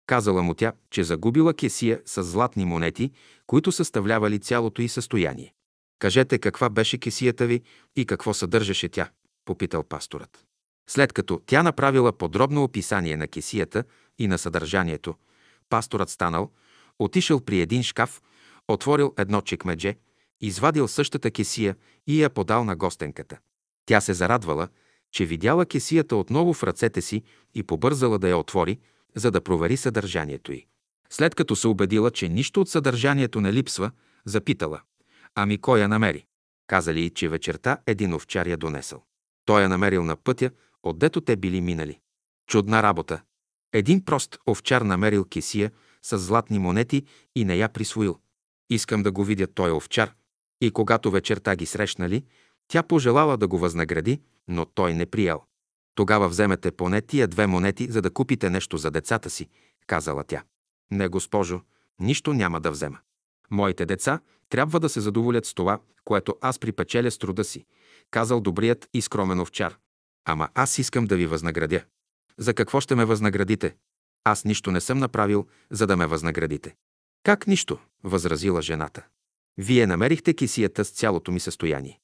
[0.09, 3.11] Казала му тя, че загубила кесия с златни монети,
[3.47, 5.53] които съставлявали цялото и състояние.
[5.99, 7.61] Кажете каква беше кесията ви
[7.95, 9.09] и какво съдържаше тя,
[9.45, 10.45] попитал пасторът.
[10.89, 13.83] След като тя направила подробно описание на кесията
[14.19, 15.15] и на съдържанието,
[15.69, 16.51] пасторът станал,
[16.99, 18.21] отишъл при един шкаф,
[18.67, 19.95] отворил едно чекмедже,
[20.41, 21.75] извадил същата кесия
[22.07, 23.37] и я подал на гостенката.
[23.85, 24.67] Тя се зарадвала,
[25.11, 27.23] че видяла кесията отново в ръцете си
[27.53, 28.79] и побързала да я отвори,
[29.15, 30.65] за да провери съдържанието й.
[31.09, 33.91] След като се убедила, че нищо от съдържанието не липсва,
[34.25, 34.81] запитала.
[35.35, 36.25] Ами кой я намери?
[36.67, 39.03] Казали, че вечерта един овчар я донесъл.
[39.45, 40.51] Той я намерил на пътя,
[40.83, 41.99] отдето те били минали.
[42.47, 43.21] Чудна работа.
[43.73, 45.71] Един прост овчар намерил кесия
[46.01, 47.05] с златни монети
[47.35, 48.19] и не я присвоил.
[48.69, 50.13] Искам да го видя той овчар.
[50.61, 52.25] И когато вечерта ги срещнали,
[52.67, 55.45] тя пожелала да го възнагради, но той не приял.
[55.99, 59.49] Тогава вземете поне тия две монети, за да купите нещо за децата си,
[59.87, 60.43] казала тя.
[60.91, 61.61] Не, госпожо,
[61.99, 62.99] нищо няма да взема.
[63.51, 64.19] Моите деца
[64.49, 67.65] трябва да се задоволят с това, което аз припечеля с труда си,
[68.11, 69.77] казал добрият и скромен овчар.
[70.25, 71.83] Ама аз искам да ви възнаградя.
[72.37, 73.75] За какво ще ме възнаградите?
[74.23, 76.75] Аз нищо не съм направил, за да ме възнаградите.
[77.23, 77.79] Как нищо?
[78.03, 79.05] възразила жената.
[79.57, 81.99] Вие намерихте кисията с цялото ми състояние.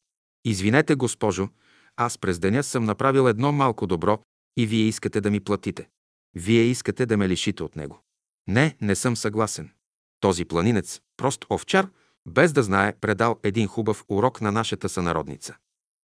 [0.45, 1.49] Извинете, госпожо,
[1.97, 4.19] аз през деня съм направил едно малко добро
[4.57, 5.89] и вие искате да ми платите.
[6.33, 8.01] Вие искате да ме лишите от него.
[8.47, 9.71] Не, не съм съгласен.
[10.19, 11.89] Този планинец, прост овчар,
[12.27, 15.55] без да знае, предал един хубав урок на нашата сънародница.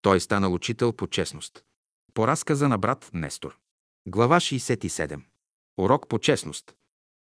[0.03, 1.65] Той станал учител по честност.
[2.15, 3.59] По разказа на брат Нестор.
[4.09, 5.23] Глава 67.
[5.79, 6.75] Урок по честност.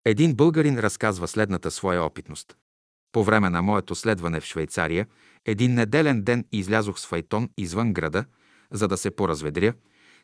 [0.05, 2.56] Един българин разказва следната своя опитност.
[3.12, 5.06] По време на моето следване в Швейцария,
[5.44, 8.24] един неделен ден излязох с файтон извън града,
[8.72, 9.74] за да се поразведря,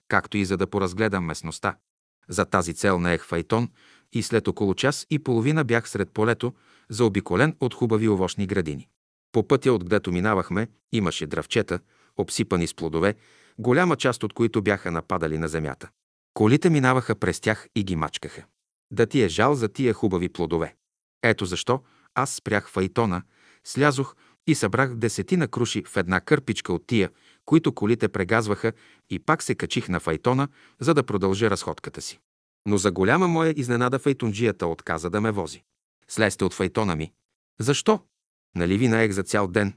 [0.09, 1.77] както и за да поразгледам местността.
[2.29, 3.69] За тази цел наех файтон
[4.13, 6.55] и след около час и половина бях сред полето,
[6.89, 8.89] заобиколен от хубави овощни градини.
[9.33, 11.81] По пътя, отгдето минавахме, имаше дравчета,
[12.17, 13.15] обсипани с плодове,
[13.59, 15.89] голяма част от които бяха нападали на земята.
[16.35, 18.45] Колите минаваха през тях и ги мачкаха.
[18.91, 20.75] Да ти е жал за тия хубави плодове.
[21.23, 21.81] Ето защо
[22.15, 23.23] аз спрях файтона,
[23.65, 24.17] слязох
[24.47, 27.11] и събрах десетина круши в една кърпичка от тия,
[27.47, 28.73] които колите прегазваха
[29.11, 30.49] и пак се качих на файтона,
[30.81, 32.21] за да продължа разходката си.
[32.67, 35.63] Но за голяма моя изненада файтонджията отказа да ме вози.
[36.09, 37.13] Слезте от файтона ми.
[37.61, 38.01] Защо?
[38.55, 39.75] Нали ви наех за цял ден?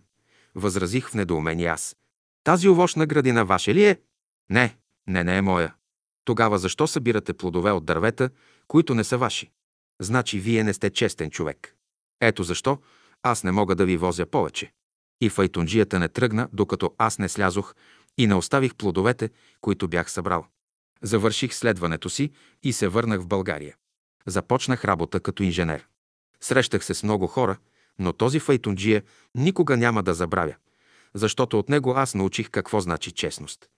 [0.55, 1.95] Възразих в недоумение аз.
[2.43, 4.01] Тази овощна градина ваша ли е?
[4.49, 4.77] Не,
[5.07, 5.73] не, не е моя.
[6.25, 8.29] Тогава защо събирате плодове от дървета,
[8.67, 9.51] които не са ваши?
[10.01, 11.75] Значи вие не сте честен човек.
[12.21, 12.79] Ето защо
[13.23, 14.71] аз не мога да ви возя повече.
[15.21, 17.75] И файтонджията не тръгна, докато аз не слязох
[18.17, 19.29] и не оставих плодовете,
[19.61, 20.45] които бях събрал.
[21.01, 22.31] Завърших следването си
[22.63, 23.75] и се върнах в България.
[24.25, 25.87] Започнах работа като инженер.
[26.41, 27.57] Срещах се с много хора,
[27.99, 29.03] но този файтунджия
[29.35, 30.55] никога няма да забравя,
[31.13, 33.69] защото от него аз научих какво значи честност.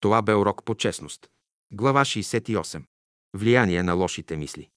[0.00, 1.28] Това бе урок по честност.
[1.72, 2.82] Глава 68.
[3.34, 4.68] Влияние на лошите мисли.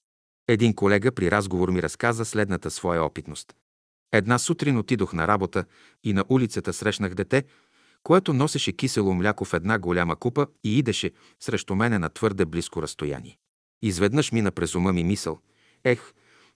[0.48, 3.54] Един колега при разговор ми разказа следната своя опитност.
[4.12, 5.64] Една сутрин отидох на работа
[6.04, 7.44] и на улицата срещнах дете,
[8.02, 12.82] което носеше кисело мляко в една голяма купа и идеше срещу мене на твърде близко
[12.82, 13.38] разстояние.
[13.82, 15.38] Изведнъж мина през ума ми мисъл.
[15.84, 16.12] Ех,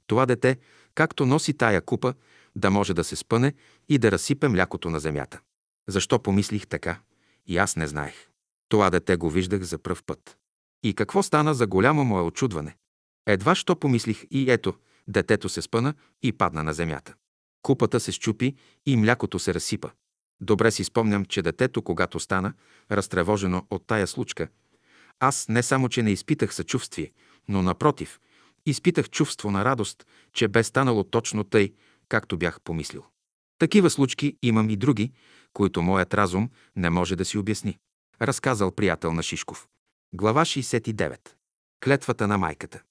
[0.07, 0.59] това дете,
[0.95, 2.15] както носи тая купа,
[2.57, 3.55] да може да се спъне
[3.89, 5.41] и да разсипе млякото на земята.
[5.89, 7.01] Защо помислих така?
[7.47, 8.29] И аз не знаех.
[8.69, 10.37] Това дете го виждах за пръв път.
[10.83, 12.77] И какво стана за голямо мое очудване?
[13.27, 14.75] Едва що помислих и ето,
[15.09, 17.15] детето се спъна и падна на земята.
[17.63, 18.57] Купата се щупи
[18.87, 19.89] и млякото се разсипа.
[20.41, 22.53] Добре си спомням, че детето, когато стана,
[22.91, 24.49] разтревожено от тая случка,
[25.21, 27.13] аз не само, че не изпитах съчувствие,
[27.49, 28.21] но напротив,
[28.67, 31.73] изпитах чувство на радост, че бе станало точно тъй,
[32.09, 33.05] както бях помислил.
[33.59, 35.13] Такива случки имам и други,
[35.53, 37.79] които моят разум не може да си обясни.
[38.23, 39.69] Разказал приятел на Шишков.
[40.15, 41.19] Глава 69.
[41.85, 42.83] Клетвата на майката.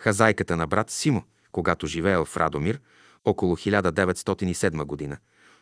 [0.00, 2.80] Хазайката на брат Симо, когато живеел в Радомир,
[3.24, 5.16] около 1907 година,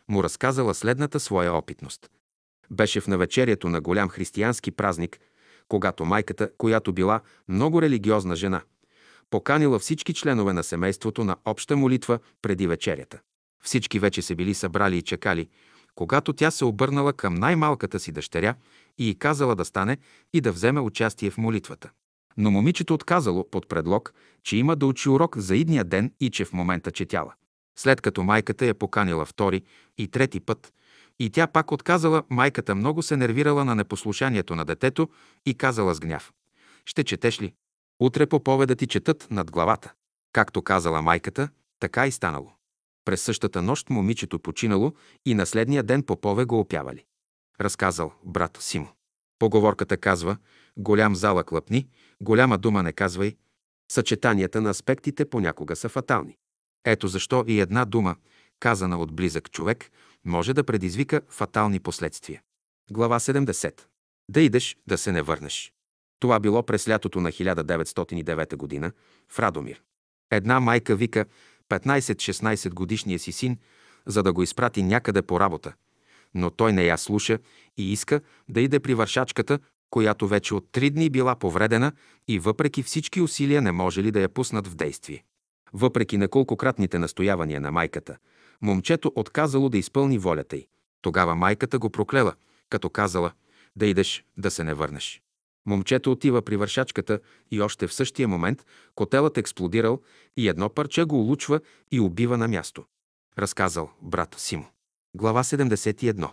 [0.09, 2.11] му разказала следната своя опитност.
[2.71, 5.21] Беше в навечерието на голям християнски празник,
[5.69, 8.63] когато майката, която била много религиозна жена,
[9.31, 13.21] поканила всички членове на семейството на обща молитва преди вечерята.
[13.63, 15.49] Всички вече се били събрали и чекали,
[15.95, 18.55] когато тя се обърнала към най-малката си дъщеря
[18.99, 19.99] и й казала да стане
[20.33, 21.91] и да вземе участие в молитвата.
[22.37, 26.45] Но момичето отказало под предлог, че има да учи урок за идния ден и че
[26.45, 27.35] в момента четяла.
[27.79, 29.63] След като майката я поканила втори
[29.99, 30.73] и трети път,
[31.19, 35.09] и тя пак отказала, майката много се нервирала на непослушанието на детето
[35.47, 36.33] и казала с гняв.
[36.87, 37.55] Ще четеш ли?
[38.01, 39.93] Утре по поведа ти четат над главата.
[40.33, 41.49] Както казала майката,
[41.81, 42.53] така и станало.
[43.05, 44.93] През същата нощ момичето починало
[45.27, 47.05] и на следния ден попове го опявали.
[47.61, 48.89] Разказал брат Симо.
[49.39, 50.37] Поговорката казва
[50.77, 51.89] «Голям залък лъпни,
[52.21, 53.37] голяма дума не казвай».
[53.93, 56.37] Съчетанията на аспектите понякога са фатални.
[56.85, 58.17] Ето защо и една дума,
[58.61, 59.91] казана от близък човек,
[60.25, 62.43] може да предизвика фатални последствия.
[62.91, 63.81] Глава 70.
[64.29, 65.73] Да идеш, да се не върнеш.
[66.21, 68.93] Това било през лятото на 1909 година
[69.29, 69.83] в Радомир.
[70.31, 71.27] Една майка вика
[71.69, 73.59] 15-16 годишния си син,
[74.07, 75.73] за да го изпрати някъде по работа.
[76.35, 77.39] Но той не я слуша
[77.77, 79.59] и иска да иде при вършачката,
[79.91, 81.93] която вече от три дни била повредена
[82.29, 85.25] и въпреки всички усилия не може ли да я пуснат в действие.
[85.73, 88.17] Въпреки неколкократните настоявания на майката,
[88.63, 90.67] момчето отказало да изпълни волята й.
[91.03, 92.35] Тогава майката го проклела,
[92.69, 93.33] като казала
[93.77, 95.23] да идеш, да се не върнеш.
[95.67, 97.21] Момчето отива при вършачката
[97.51, 100.01] и още в същия момент котелът експлодирал
[100.37, 102.85] и едно парче го улучва и убива на място.
[103.39, 104.67] Разказал брат Симо.
[105.15, 106.31] Глава 71.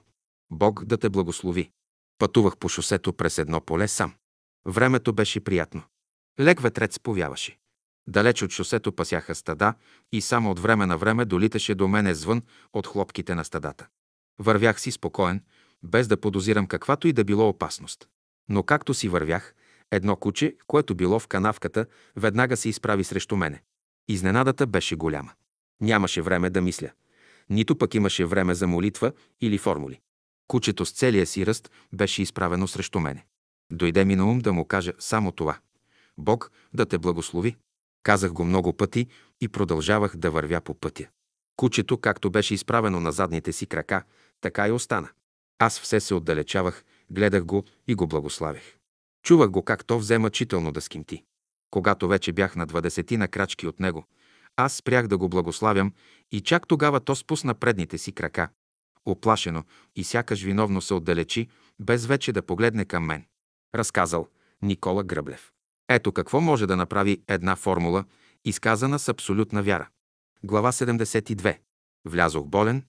[0.51, 1.69] Бог да те благослови.
[2.17, 4.13] Пътувах по шосето през едно поле сам.
[4.65, 5.81] Времето беше приятно.
[6.39, 7.58] Лек ветрец повяваше.
[8.09, 9.73] Далеч от шосето пасяха стада
[10.11, 12.41] и само от време на време долиташе до мене звън
[12.73, 13.87] от хлопките на стадата.
[14.39, 15.43] Вървях си спокоен,
[15.83, 18.07] без да подозирам каквато и да било опасност.
[18.49, 19.55] Но както си вървях,
[19.91, 23.61] едно куче, което било в канавката, веднага се изправи срещу мене.
[24.07, 25.31] Изненадата беше голяма.
[25.81, 26.91] Нямаше време да мисля.
[27.49, 29.11] Нито пък имаше време за молитва
[29.41, 29.99] или формули.
[30.47, 33.25] Кучето с целия си ръст беше изправено срещу мене.
[33.71, 35.57] Дойде ми на ум да му кажа само това.
[36.17, 37.55] Бог да те благослови.
[38.03, 39.07] Казах го много пъти
[39.41, 41.07] и продължавах да вървя по пътя.
[41.55, 44.03] Кучето, както беше изправено на задните си крака,
[44.41, 45.09] така и остана.
[45.59, 48.77] Аз все се отдалечавах, гледах го и го благославях.
[49.23, 51.23] Чувах го как то взе мъчително да скимти.
[51.71, 54.05] Когато вече бях на двадесетина крачки от него,
[54.55, 55.93] аз спрях да го благославям
[56.31, 58.49] и чак тогава то спусна предните си крака.
[59.05, 59.63] Оплашено
[59.95, 61.47] и сякаш виновно се отдалечи,
[61.79, 63.25] без вече да погледне към мен.
[63.75, 64.27] Разказал
[64.61, 65.51] Никола Гръблев.
[65.89, 68.05] Ето какво може да направи една формула,
[68.45, 69.89] изказана с абсолютна вяра.
[70.43, 71.57] Глава 72.
[72.05, 72.83] Влязох болен,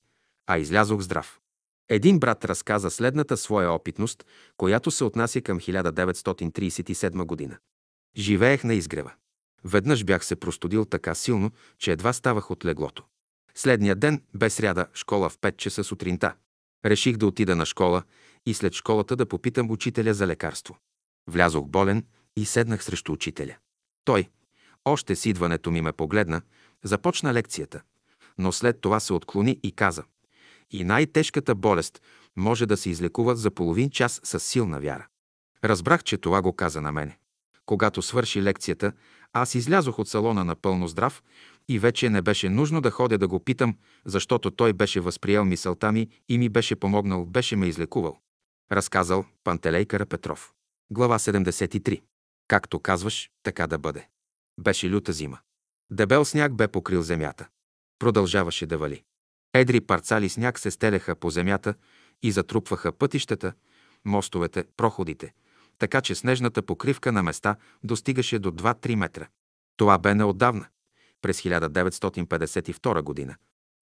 [0.46, 1.40] а излязох здрав.
[1.88, 4.24] Един брат разказа следната своя опитност,
[4.56, 7.58] която се отнася към 1937 година.
[8.16, 9.12] Живеех на изгрева.
[9.64, 13.04] Веднъж бях се простудил така силно, че едва ставах от леглото.
[13.54, 16.34] Следния ден, без сряда, школа в 5 часа сутринта.
[16.84, 18.02] Реших да отида на школа
[18.46, 20.78] и след школата да попитам учителя за лекарство.
[21.30, 22.04] Влязох болен
[22.40, 23.56] и седнах срещу учителя.
[24.04, 24.28] Той,
[24.84, 26.42] още с идването ми ме погледна,
[26.84, 27.80] започна лекцията,
[28.38, 30.04] но след това се отклони и каза
[30.70, 32.02] и най-тежката болест
[32.36, 35.06] може да се излекува за половин час с силна вяра.
[35.64, 37.18] Разбрах, че това го каза на мене.
[37.66, 38.92] Когато свърши лекцията,
[39.32, 41.22] аз излязох от салона напълно здрав
[41.68, 45.92] и вече не беше нужно да ходя да го питам, защото той беше възприел мисълта
[45.92, 48.18] ми и ми беше помогнал, беше ме излекувал.
[48.72, 50.52] Разказал Пантелей Карапетров.
[50.90, 52.00] Глава 73.
[52.50, 54.08] Както казваш, така да бъде.
[54.60, 55.38] Беше люта зима.
[55.90, 57.48] Дебел сняг бе покрил земята.
[57.98, 59.02] Продължаваше да вали.
[59.54, 61.74] Едри парцали сняг се стеляха по земята
[62.22, 63.52] и затрупваха пътищата,
[64.04, 65.34] мостовете, проходите,
[65.78, 69.28] така че снежната покривка на места достигаше до 2-3 метра.
[69.76, 70.66] Това бе неотдавна,
[71.22, 73.36] през 1952 година,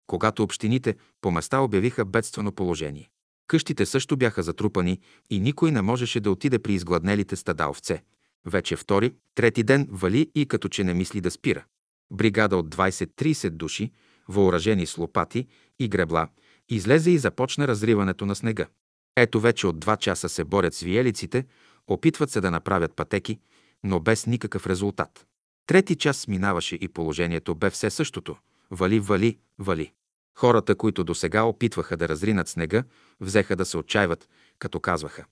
[0.07, 3.09] когато общините по места обявиха бедствено положение.
[3.47, 4.99] Къщите също бяха затрупани
[5.29, 8.03] и никой не можеше да отиде при изгладнелите стада овце.
[8.45, 11.65] Вече втори, трети ден вали и като че не мисли да спира.
[12.11, 13.91] Бригада от 20-30 души,
[14.27, 15.47] въоръжени с лопати
[15.79, 16.27] и гребла,
[16.69, 18.67] излезе и започна разриването на снега.
[19.15, 21.45] Ето вече от два часа се борят с виелиците,
[21.87, 23.39] опитват се да направят пътеки,
[23.83, 25.25] но без никакъв резултат.
[25.67, 28.35] Трети час минаваше и положението бе все същото.
[28.71, 29.91] Вали, вали, вали.
[30.37, 32.83] Хората, които до сега опитваха да разринат снега,
[33.19, 34.29] взеха да се отчаиват,
[34.59, 35.25] като казваха.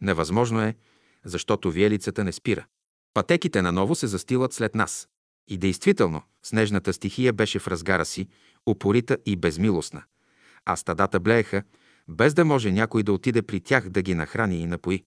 [0.00, 0.76] Невъзможно е,
[1.24, 2.66] защото виелицата не спира.
[3.14, 5.08] Пътеките наново се застилат след нас.
[5.48, 8.28] И действително, снежната стихия беше в разгара си,
[8.66, 10.02] упорита и безмилостна.
[10.64, 11.62] А стадата блееха,
[12.08, 15.04] без да може някой да отиде при тях да ги нахрани и напои.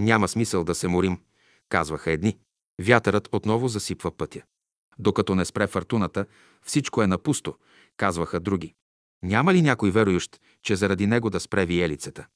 [0.00, 1.18] Няма смисъл да се морим,
[1.68, 2.38] казваха едни.
[2.80, 4.42] Вятърът отново засипва пътя.
[4.98, 6.26] Докато не спре фартуната,
[6.62, 7.56] всичко е напусто,
[7.96, 8.74] казваха други.
[9.22, 12.26] Няма ли някой верующ, че заради него да спре виелицата?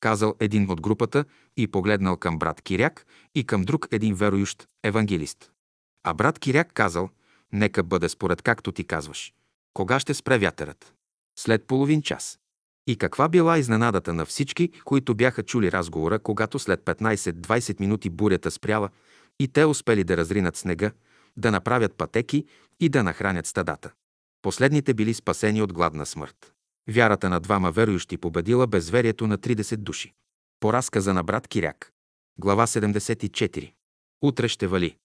[0.00, 1.24] Казал един от групата
[1.56, 5.50] и погледнал към брат Киряк и към друг един верующ евангелист.
[6.04, 7.08] А брат Киряк казал,
[7.52, 9.32] нека бъде според както ти казваш.
[9.74, 10.94] Кога ще спре вятърът?
[11.38, 12.38] След половин час.
[12.86, 18.50] И каква била изненадата на всички, които бяха чули разговора, когато след 15-20 минути бурята
[18.50, 18.90] спряла
[19.40, 20.92] и те успели да разринат снега,
[21.36, 22.44] да направят пътеки
[22.80, 23.92] и да нахранят стадата.
[24.42, 26.55] Последните били спасени от гладна смърт.
[26.88, 30.12] Вярата на двама верующи победила безверието на 30 души.
[30.60, 31.92] По разказа на брат Киряк.
[32.38, 33.72] Глава 74.
[34.22, 34.96] Утре ще вали.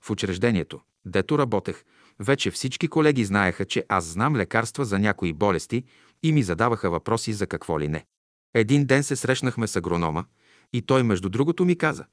[0.00, 1.84] В учреждението, дето работех,
[2.18, 5.84] вече всички колеги знаеха, че аз знам лекарства за някои болести
[6.22, 8.06] и ми задаваха въпроси за какво ли не.
[8.54, 10.24] Един ден се срещнахме с агронома
[10.72, 12.04] и той между другото ми каза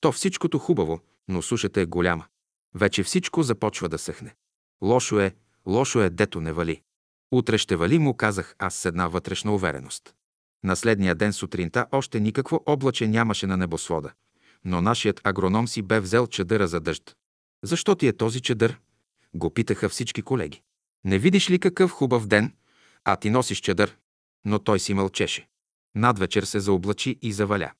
[0.00, 2.24] «То всичкото хубаво, но сушата е голяма.
[2.74, 4.34] Вече всичко започва да съхне.
[4.82, 5.34] Лошо е,
[5.66, 6.82] лошо е, дето не вали.
[7.34, 10.14] Утре ще вали, му казах аз с една вътрешна увереност.
[10.64, 14.12] На следния ден сутринта още никакво облаче нямаше на небосвода,
[14.64, 17.16] но нашият агроном си бе взел чадъра за дъжд.
[17.62, 18.80] Защо ти е този чадър?
[19.34, 20.62] Го питаха всички колеги.
[21.04, 22.52] Не видиш ли какъв хубав ден,
[23.04, 23.96] а ти носиш чадър?
[24.44, 25.48] Но той си мълчеше.
[25.94, 27.72] Надвечер се заоблачи и заваля.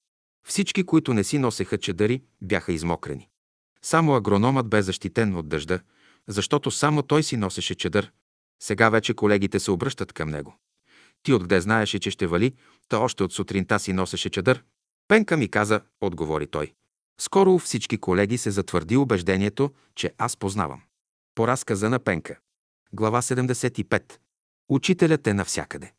[0.47, 3.28] Всички, които не си носеха чадъри, бяха измокрени.
[3.82, 5.81] Само агрономът бе защитен от дъжда,
[6.28, 8.12] защото само той си носеше чадър.
[8.62, 10.56] Сега вече колегите се обръщат към него.
[11.22, 12.55] Ти откъде знаеше, че ще вали,
[12.89, 14.64] та още от сутринта си носеше чадър?
[15.09, 16.72] Пенка ми каза, отговори той.
[17.20, 20.82] Скоро всички колеги се затвърди убеждението, че аз познавам.
[21.35, 22.39] По разказа на Пенка.
[22.93, 24.18] Глава 75.
[24.68, 25.93] Учителят е навсякъде.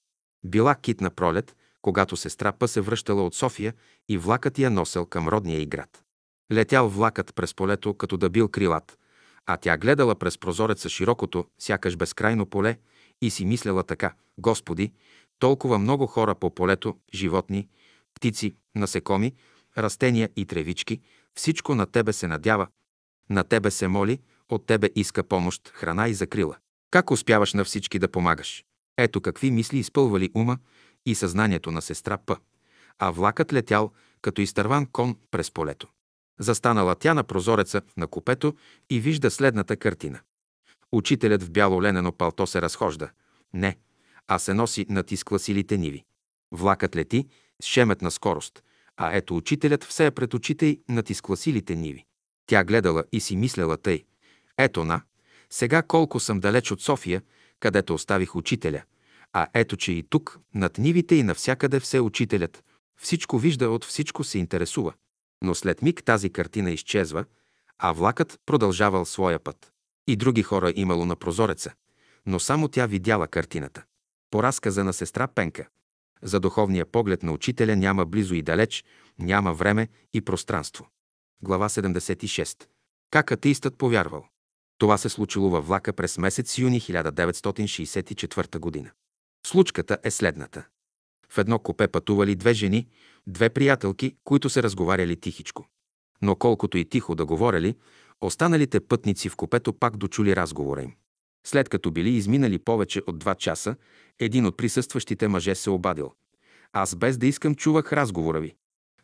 [0.44, 3.74] Била китна пролет, когато сестра Пъ се връщала от София
[4.10, 6.04] и влакът я носел към родния и град.
[6.52, 8.98] Летял влакът през полето, като да бил крилат,
[9.46, 12.78] а тя гледала през прозореца широкото, сякаш безкрайно поле
[13.22, 14.94] и си мисляла така, Господи,
[15.40, 17.68] толкова много хора по полето, животни,
[18.14, 19.34] птици, насекоми,
[19.78, 21.02] растения и тревички,
[21.36, 22.68] всичко на Тебе се надява,
[23.30, 24.20] на Тебе се моли,
[24.50, 26.58] от Тебе иска помощ, храна и закрила.
[26.92, 28.66] Как успяваш на всички да помагаш?
[28.98, 30.58] Ето какви мисли изпълвали ума
[31.06, 32.38] и съзнанието на сестра П.
[33.00, 33.92] А влакът летял
[34.22, 35.88] като изтърван кон през полето.
[36.40, 38.56] Застанала тя на прозореца на купето
[38.90, 40.20] и вижда следната картина.
[40.92, 43.10] Учителят в бяло ленено палто се разхожда.
[43.54, 43.78] Не,
[44.28, 46.04] а се носи над изкласилите ниви.
[46.52, 47.28] Влакът лети
[47.62, 48.64] с шеметна скорост,
[48.98, 52.06] а ето учителят все е пред очите й над изкласилите ниви.
[52.48, 54.04] Тя гледала и си мисляла тъй.
[54.58, 55.02] Ето на,
[55.50, 57.22] сега колко съм далеч от София,
[57.60, 58.84] където оставих учителя,
[59.34, 62.64] а ето, че и тук, над нивите и навсякъде все учителят.
[63.02, 64.94] Всичко вижда, от всичко се интересува.
[65.44, 67.26] Но след миг тази картина изчезва,
[67.80, 69.72] а влакът продължавал своя път.
[70.08, 71.74] И други хора имало на прозореца,
[72.26, 73.84] но само тя видяла картината.
[74.32, 75.68] По разказа на сестра Пенка.
[76.22, 78.84] За духовния поглед на учителя няма близо и далеч,
[79.20, 80.88] няма време и пространство.
[81.42, 82.68] Глава 76.
[83.12, 84.26] Как атеистът повярвал?
[84.78, 88.92] Това се случило във влака през месец юни 1964 година.
[89.48, 90.66] Случката е следната.
[91.36, 92.88] В едно купе пътували две жени,
[93.28, 95.68] две приятелки, които се разговаряли тихичко.
[96.22, 97.76] Но колкото и тихо да говорили,
[98.22, 100.94] останалите пътници в купето пак дочули разговора им.
[101.48, 103.76] След като били изминали повече от два часа,
[104.20, 106.12] един от присъстващите мъже се обадил.
[106.74, 108.56] Аз без да искам чувах разговора ви.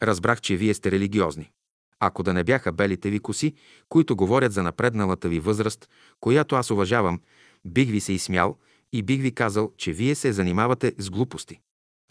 [0.01, 1.51] Разбрах, че вие сте религиозни.
[1.99, 3.53] Ако да не бяха белите ви коси,
[3.89, 5.89] които говорят за напредналата ви възраст,
[6.19, 7.21] която аз уважавам,
[7.65, 8.57] бих ви се изсмял
[8.93, 11.59] и бих ви казал, че вие се занимавате с глупости.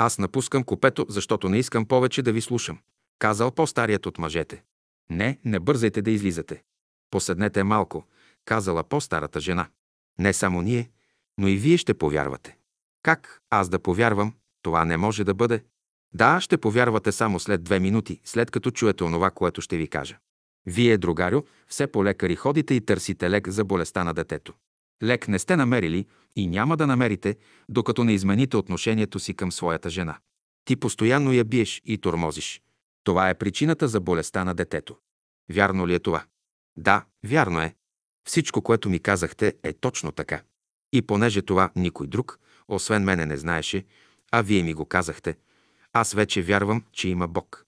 [0.02, 2.78] Аз напускам купето, защото не искам повече да ви слушам,
[3.18, 4.62] казал по-старият от мъжете.
[5.10, 6.62] Не, не бързайте да излизате.
[7.10, 8.06] Поседнете малко,
[8.44, 9.68] казала по-старата жена.
[10.18, 10.90] Не само ние,
[11.38, 12.56] но и вие ще повярвате.
[13.02, 14.34] Как аз да повярвам?
[14.62, 15.64] Това не може да бъде.
[16.14, 20.18] Да, ще повярвате само след две минути, след като чуете онова, което ще ви кажа.
[20.66, 24.54] Вие, другарю, все по лекари ходите и търсите лек за болестта на детето.
[25.02, 26.06] Лек не сте намерили
[26.36, 27.36] и няма да намерите,
[27.68, 30.18] докато не измените отношението си към своята жена.
[30.64, 32.62] Ти постоянно я биеш и тормозиш.
[33.04, 34.96] Това е причината за болестта на детето.
[35.52, 36.24] Вярно ли е това?
[36.76, 37.74] Да, вярно е.
[38.28, 40.42] Всичко, което ми казахте, е точно така.
[40.92, 43.84] И понеже това никой друг, освен мене, не знаеше,
[44.32, 45.36] а вие ми го казахте,
[45.92, 47.66] аз вече вярвам, че има Бог.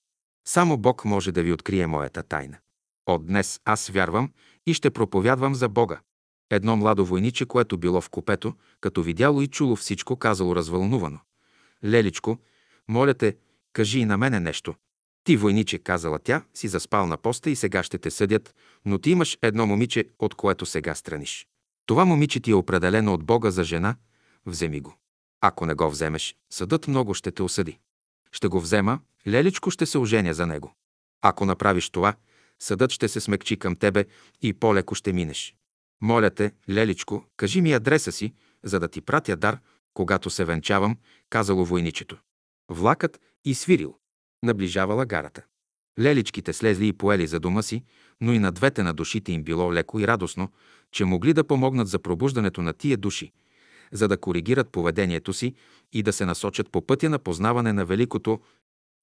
[0.49, 2.59] Само Бог може да ви открие моята тайна.
[3.07, 4.33] От днес аз вярвам
[4.67, 6.01] и ще проповядвам за Бога.
[6.53, 11.19] Едно младо войниче, което било в купето, като видяло и чуло всичко, казало развълнувано.
[11.85, 12.39] Леличко,
[12.89, 13.37] моля те,
[13.73, 14.75] кажи и на мене нещо.
[15.25, 18.55] Ти, войниче, казала тя, си заспал на поста и сега ще те съдят,
[18.85, 21.47] но ти имаш едно момиче, от което сега страниш.
[21.87, 23.97] Това момиче ти е определено от Бога за жена,
[24.47, 24.97] вземи го.
[25.41, 27.79] Ако не го вземеш, съдът много ще те осъди.
[28.33, 30.75] Ще го взема, леличко ще се оженя за него.
[31.23, 32.15] Ако направиш това,
[32.59, 34.05] съдът ще се смекчи към тебе
[34.43, 35.55] и по-леко ще минеш.
[36.03, 39.59] Моля те, леличко, кажи ми адреса си, за да ти пратя дар,
[39.95, 40.97] когато се венчавам,
[41.31, 42.19] казало войничето.
[42.71, 43.99] Влакът и свирил.
[44.43, 45.43] Наближавала гарата.
[46.01, 47.85] Леличките слезли и поели за дома си,
[48.21, 50.53] но и на двете на душите им било леко и радостно,
[50.93, 53.33] че могли да помогнат за пробуждането на тия души,
[53.93, 55.55] за да коригират поведението си
[55.93, 58.41] и да се насочат по пътя на познаване на великото,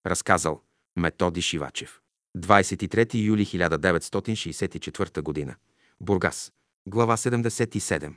[0.05, 0.61] разказал
[0.97, 1.99] Методи Шивачев.
[2.37, 5.55] 23 юли 1964 г.
[6.01, 6.51] Бургас.
[6.87, 8.13] Глава 77.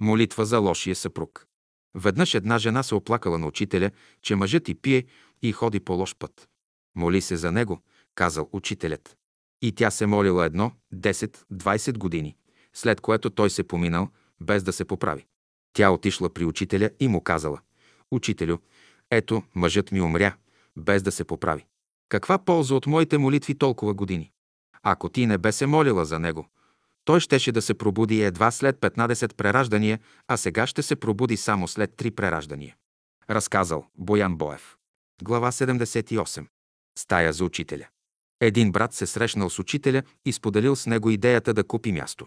[0.00, 1.46] Молитва за лошия съпруг.
[1.94, 3.90] Веднъж една жена се оплакала на учителя,
[4.22, 5.04] че мъжът и пие
[5.42, 6.48] и ходи по лош път.
[6.96, 7.82] Моли се за него,
[8.14, 9.16] казал учителят.
[9.62, 12.36] И тя се молила едно, 10-20 години,
[12.74, 14.08] след което той се поминал,
[14.40, 15.26] без да се поправи.
[15.72, 17.60] Тя отишла при учителя и му казала,
[18.10, 18.58] «Учителю,
[19.10, 20.36] ето, мъжът ми умря,
[20.76, 21.66] без да се поправи.
[22.08, 24.32] Каква полза от моите молитви толкова години?
[24.82, 26.48] Ако ти не бе се молила за него,
[27.04, 29.98] той щеше да се пробуди едва след 15 прераждания,
[30.28, 32.76] а сега ще се пробуди само след 3 прераждания.
[33.30, 34.76] Разказал Боян Боев.
[35.22, 36.46] Глава 78.
[36.98, 37.88] Стая за учителя.
[38.40, 42.26] Един брат се срещнал с учителя и споделил с него идеята да купи място.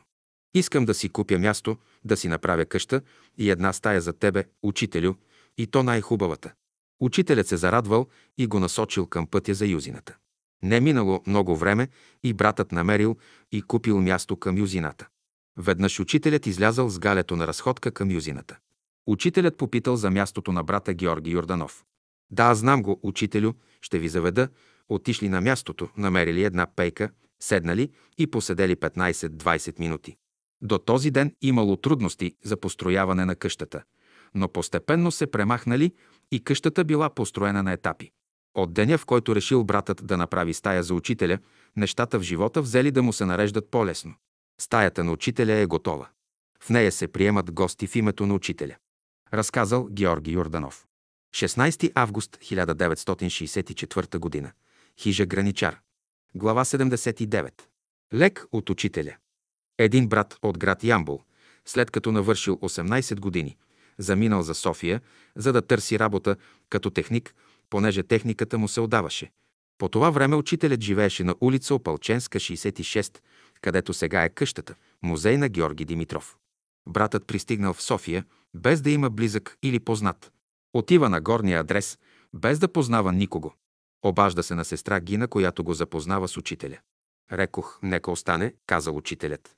[0.54, 3.02] Искам да си купя място, да си направя къща
[3.38, 5.14] и една стая за тебе, учителю,
[5.58, 6.54] и то най-хубавата.
[7.00, 10.18] Учителят се зарадвал и го насочил към пътя за юзината.
[10.64, 11.88] Не минало много време
[12.24, 13.18] и братът намерил
[13.52, 15.08] и купил място към юзината.
[15.58, 18.58] Веднъж учителят излязал с галето на разходка към юзината.
[19.08, 21.84] Учителят попитал за мястото на брата Георги Йорданов.
[22.32, 24.50] Да, знам го, учителю, ще ви заведа.
[24.90, 27.10] Отишли на мястото, намерили една пейка,
[27.40, 30.18] седнали и поседели 15-20 минути.
[30.62, 33.84] До този ден имало трудности за построяване на къщата,
[34.34, 35.92] но постепенно се премахнали
[36.32, 38.12] и къщата била построена на етапи.
[38.58, 41.40] От деня, в който решил братът да направи стая за учителя,
[41.76, 44.16] нещата в живота взели да му се нареждат по-лесно.
[44.62, 46.08] Стаята на учителя е готова.
[46.60, 48.76] В нея се приемат гости в името на учителя.
[49.34, 50.86] Разказал Георги Йорданов.
[51.36, 54.52] 16 август 1964 г.
[55.00, 55.80] Хижа Граничар.
[56.36, 57.52] Глава 79.
[58.14, 59.16] Лек от учителя.
[59.78, 61.22] Един брат от град Ямбол,
[61.66, 63.58] след като навършил 18 години,
[63.98, 65.02] заминал за София,
[65.36, 66.36] за да търси работа
[66.70, 67.36] като техник,
[67.70, 69.32] понеже техниката му се отдаваше.
[69.78, 73.18] По това време учителят живееше на улица Опалченска, 66,
[73.62, 76.38] където сега е къщата, музей на Георги Димитров.
[76.90, 80.32] Братът пристигнал в София, без да има близък или познат.
[80.74, 81.98] Отива на горния адрес,
[82.34, 83.54] без да познава никого.
[84.06, 86.78] Обажда се на сестра Гина, която го запознава с учителя.
[87.32, 89.56] Рекох, нека остане, казал учителят.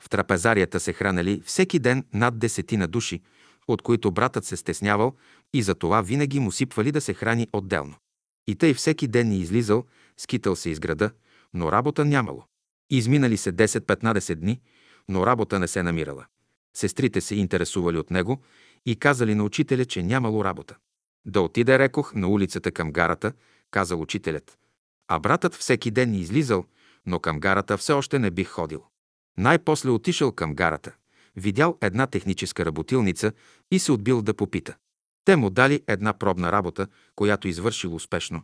[0.00, 3.20] В трапезарията се хранели всеки ден над десетина души,
[3.72, 5.14] от които братът се стеснявал
[5.54, 7.94] и за това винаги му сипвали да се храни отделно.
[8.46, 9.84] И тъй всеки ден ни излизал,
[10.16, 11.10] скитал се из града,
[11.54, 12.44] но работа нямало.
[12.90, 14.60] Изминали се 10-15 дни,
[15.08, 16.26] но работа не се намирала.
[16.76, 18.42] Сестрите се интересували от него
[18.86, 20.76] и казали на учителя, че нямало работа.
[21.24, 23.32] Да отиде, рекох, на улицата към гарата,
[23.70, 24.58] казал учителят.
[25.08, 26.64] А братът всеки ден излизал,
[27.06, 28.84] но към гарата все още не бих ходил.
[29.38, 30.92] Най-после отишъл към гарата,
[31.40, 33.32] видял една техническа работилница
[33.70, 34.76] и се отбил да попита.
[35.24, 36.86] Те му дали една пробна работа,
[37.16, 38.42] която извършил успешно,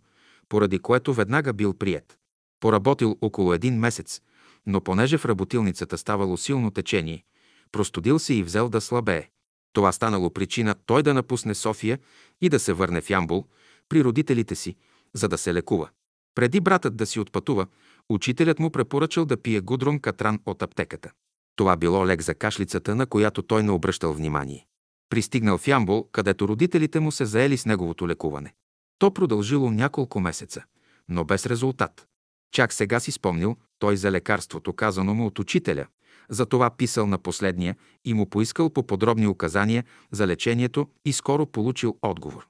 [0.48, 2.18] поради което веднага бил прият.
[2.60, 4.20] Поработил около един месец,
[4.66, 7.24] но понеже в работилницата ставало силно течение,
[7.72, 9.28] простудил се и взел да слабее.
[9.72, 11.98] Това станало причина той да напусне София
[12.40, 13.46] и да се върне в Ямбул
[13.88, 14.76] при родителите си,
[15.14, 15.88] за да се лекува.
[16.34, 17.66] Преди братът да си отпътува,
[18.08, 21.10] учителят му препоръчал да пие гудрон катран от аптеката.
[21.56, 24.66] Това било лек за кашлицата, на която той не обръщал внимание.
[25.08, 28.54] Пристигнал в Ямбол, където родителите му се заели с неговото лекуване.
[28.98, 30.64] То продължило няколко месеца,
[31.08, 32.06] но без резултат.
[32.52, 35.86] Чак сега си спомнил той за лекарството, казано му от учителя.
[36.28, 41.98] Затова писал на последния и му поискал по подробни указания за лечението и скоро получил
[42.02, 42.48] отговор.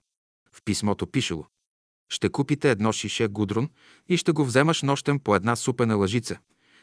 [0.52, 1.46] В писмото пишело
[2.12, 3.68] Ще купите едно шише гудрон
[4.08, 6.38] и ще го вземаш нощем по една супена лъжица.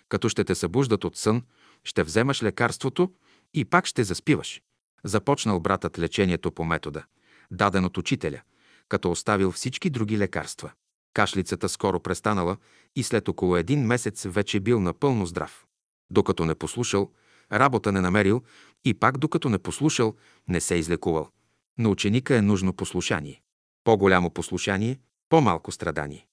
[0.10, 1.44] Като ще те събуждат от сън,
[1.84, 3.12] ще вземаш лекарството
[3.54, 4.62] и пак ще заспиваш.
[5.04, 7.04] Започнал братът лечението по метода,
[7.52, 8.42] даден от учителя,
[8.90, 10.72] като оставил всички други лекарства.
[11.14, 12.58] Кашлицата скоро престанала
[12.96, 15.66] и след около един месец вече бил напълно здрав.
[16.10, 17.12] Докато не послушал,
[17.52, 18.44] работа не намерил
[18.86, 20.16] и пак докато не послушал,
[20.48, 21.30] не се излекувал.
[21.78, 23.42] На ученика е нужно послушание.
[23.84, 25.00] По-голямо послушание,
[25.30, 26.28] по-малко страдание.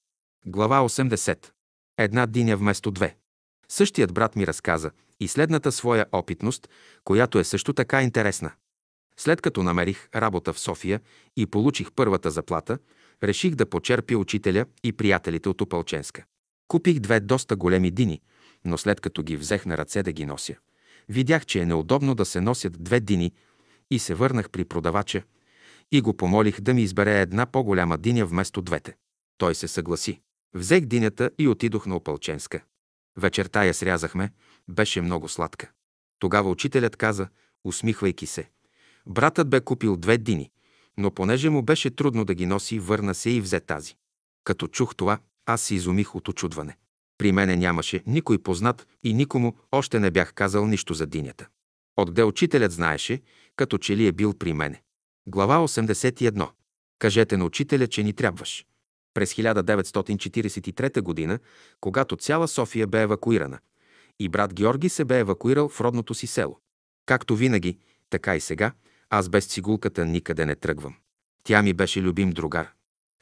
[0.46, 1.50] Глава 80.
[1.98, 3.16] Една диня вместо две.
[3.68, 4.90] Същият брат ми разказа
[5.20, 6.68] и следната своя опитност,
[7.04, 8.52] която е също така интересна.
[9.16, 11.00] След като намерих работа в София
[11.36, 12.78] и получих първата заплата,
[13.22, 16.24] реших да почерпя учителя и приятелите от Опалченска.
[16.68, 18.20] Купих две доста големи дини,
[18.64, 20.54] но след като ги взех на ръце да ги нося,
[21.08, 23.32] видях, че е неудобно да се носят две дини
[23.90, 25.22] и се върнах при продавача
[25.92, 28.96] и го помолих да ми избере една по-голяма диня вместо двете.
[29.38, 30.20] Той се съгласи.
[30.54, 32.60] Взех динята и отидох на Опалченска.
[33.20, 34.30] Вечерта я срязахме,
[34.68, 35.70] беше много сладка.
[36.18, 37.28] Тогава учителят каза,
[37.64, 38.50] усмихвайки се.
[39.06, 40.50] Братът бе купил две дини,
[40.98, 43.94] но понеже му беше трудно да ги носи, върна се и взе тази.
[44.44, 46.76] Като чух това, аз се изумих от очудване.
[47.18, 51.48] При мене нямаше никой познат и никому още не бях казал нищо за динята.
[51.96, 53.22] Отде учителят знаеше,
[53.56, 54.82] като че ли е бил при мене.
[55.26, 56.48] Глава 81.
[56.98, 58.66] Кажете на учителя, че ни трябваш.
[59.14, 61.38] През 1943 г.,
[61.80, 63.58] когато цяла София бе евакуирана,
[64.18, 66.58] и брат Георги се бе евакуирал в родното си село.
[67.06, 67.78] Както винаги,
[68.10, 68.72] така и сега,
[69.10, 70.96] аз без цигулката никъде не тръгвам.
[71.44, 72.70] Тя ми беше любим другар.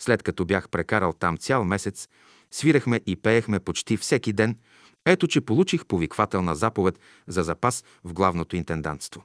[0.00, 2.08] След като бях прекарал там цял месец,
[2.50, 4.58] свирахме и пеехме почти всеки ден.
[5.06, 9.24] Ето, че получих повиквателна заповед за запас в главното интендантство.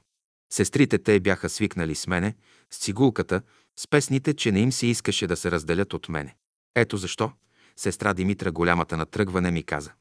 [0.52, 2.34] Сестрите те бяха свикнали с мене,
[2.70, 3.42] с цигулката,
[3.76, 6.34] с песните, че не им се искаше да се разделят от мене.
[6.74, 7.32] Ето защо
[7.76, 9.92] сестра Димитра голямата на тръгване ми каза.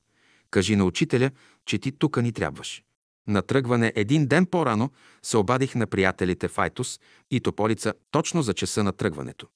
[0.52, 1.32] Кажи на учителя,
[1.66, 2.84] че ти тука ни трябваш.
[3.28, 4.92] На тръгване един ден по-рано
[5.22, 7.00] се обадих на приятелите Файтус
[7.32, 9.48] и Тополица точно за часа на тръгването.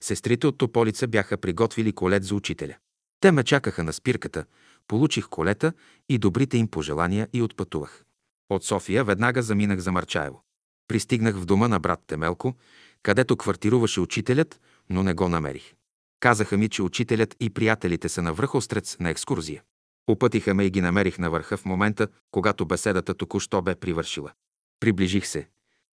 [0.00, 2.74] Сестрите от Тополица бяха приготвили колет за учителя.
[3.20, 4.44] Те ме чакаха на спирката,
[4.88, 5.72] получих колета
[6.08, 8.04] и добрите им пожелания и отпътувах.
[8.50, 10.42] От София веднага заминах за Марчаево.
[10.88, 12.54] Пристигнах в дома на брат Темелко,
[13.02, 15.74] където квартируваше учителят, но не го намерих.
[16.20, 19.62] Казаха ми, че учителят и приятелите са на връх Острец на екскурзия.
[20.06, 24.32] Опътиха ме и ги намерих на върха в момента, когато беседата току-що бе привършила.
[24.80, 25.48] Приближих се.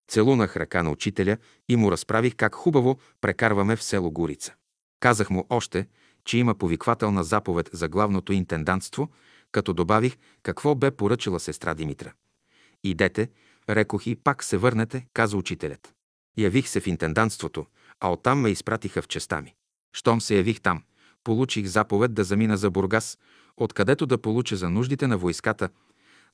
[0.08, 1.38] Целунах ръка на учителя
[1.70, 4.54] и му разправих как хубаво прекарваме в село Горица.
[5.00, 5.88] Казах му още,
[6.26, 9.10] че има повиквателна заповед за главното интендантство,
[9.52, 12.14] като добавих какво бе поръчала сестра Димитра.
[12.84, 13.30] Идете,
[13.70, 15.94] рекох и пак се върнете, каза учителят.
[16.38, 17.66] Явих се в интендантството,
[18.00, 19.56] а оттам ме изпратиха в честа ми.
[19.94, 20.84] Щом се явих там,
[21.24, 23.18] получих заповед да замина за Бургас,
[23.58, 25.70] откъдето да получа за нуждите на войската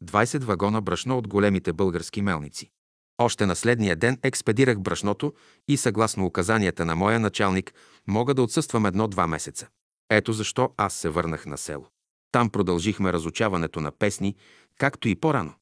[0.03, 2.69] 20 вагона брашно от големите български мелници.
[3.18, 5.34] Още на следния ден експедирах брашното
[5.68, 7.73] и съгласно указанията на моя началник
[8.07, 9.68] мога да отсъствам едно-два месеца.
[10.10, 11.88] Ето защо аз се върнах на село.
[12.31, 14.36] Там продължихме разучаването на песни,
[14.77, 15.53] както и по-рано.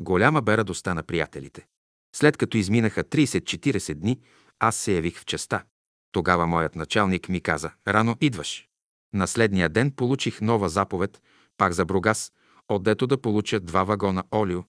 [0.00, 1.66] Голяма бе радостта на приятелите.
[2.16, 4.20] След като изминаха 30-40 дни,
[4.58, 5.64] аз се явих в частта.
[6.12, 8.68] Тогава моят началник ми каза, рано идваш.
[9.14, 11.22] На следния ден получих нова заповед,
[11.56, 12.32] пак за Бругас,
[12.68, 14.64] отдето да получа два вагона олио.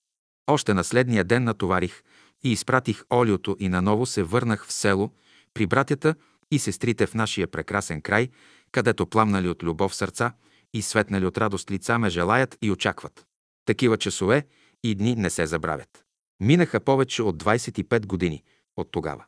[0.46, 2.02] Още на следния ден натоварих
[2.44, 5.10] и изпратих олиото и наново се върнах в село
[5.54, 6.14] при братята
[6.50, 8.28] и сестрите в нашия прекрасен край,
[8.72, 10.32] където пламнали от любов сърца
[10.74, 13.26] и светнали от радост лица ме желаят и очакват.
[13.64, 14.46] Такива часове
[14.84, 16.04] и дни не се забравят.
[16.40, 18.42] Минаха повече от 25 години
[18.76, 19.24] от тогава.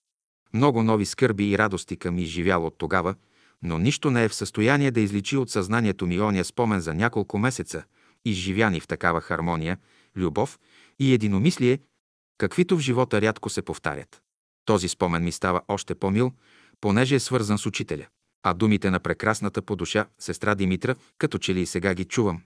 [0.54, 3.14] Много нови скърби и радости към изживял от тогава,
[3.62, 7.38] но нищо не е в състояние да изличи от съзнанието ми ония спомен за няколко
[7.38, 7.84] месеца,
[8.24, 9.78] изживяни в такава хармония,
[10.16, 10.58] любов
[10.98, 11.78] и единомислие,
[12.38, 14.22] каквито в живота рядко се повтарят.
[14.64, 16.32] Този спомен ми става още по-мил,
[16.80, 18.06] понеже е свързан с учителя.
[18.42, 22.42] А думите на прекрасната по душа сестра Димитра, като че ли и сега ги чувам.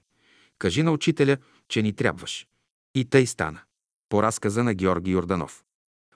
[0.58, 1.36] Кажи на учителя,
[1.68, 2.46] че ни трябваш.
[2.94, 3.60] И тъй стана.
[4.08, 5.65] По разказа на Георги Йорданов.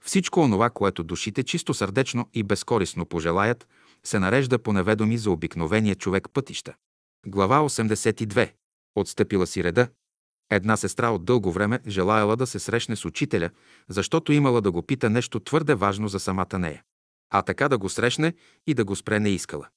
[0.04, 3.68] Всичко онова, което душите чисто сърдечно и безкорисно пожелаят,
[4.04, 6.74] се нарежда по неведоми за обикновения човек пътища.
[7.26, 8.52] Глава 82.
[8.94, 9.88] Отстъпила си реда.
[10.50, 13.50] Една сестра от дълго време желаяла да се срещне с учителя,
[13.88, 16.82] защото имала да го пита нещо твърде важно за самата нея.
[17.30, 18.34] А така да го срещне
[18.66, 19.68] и да го спре не искала.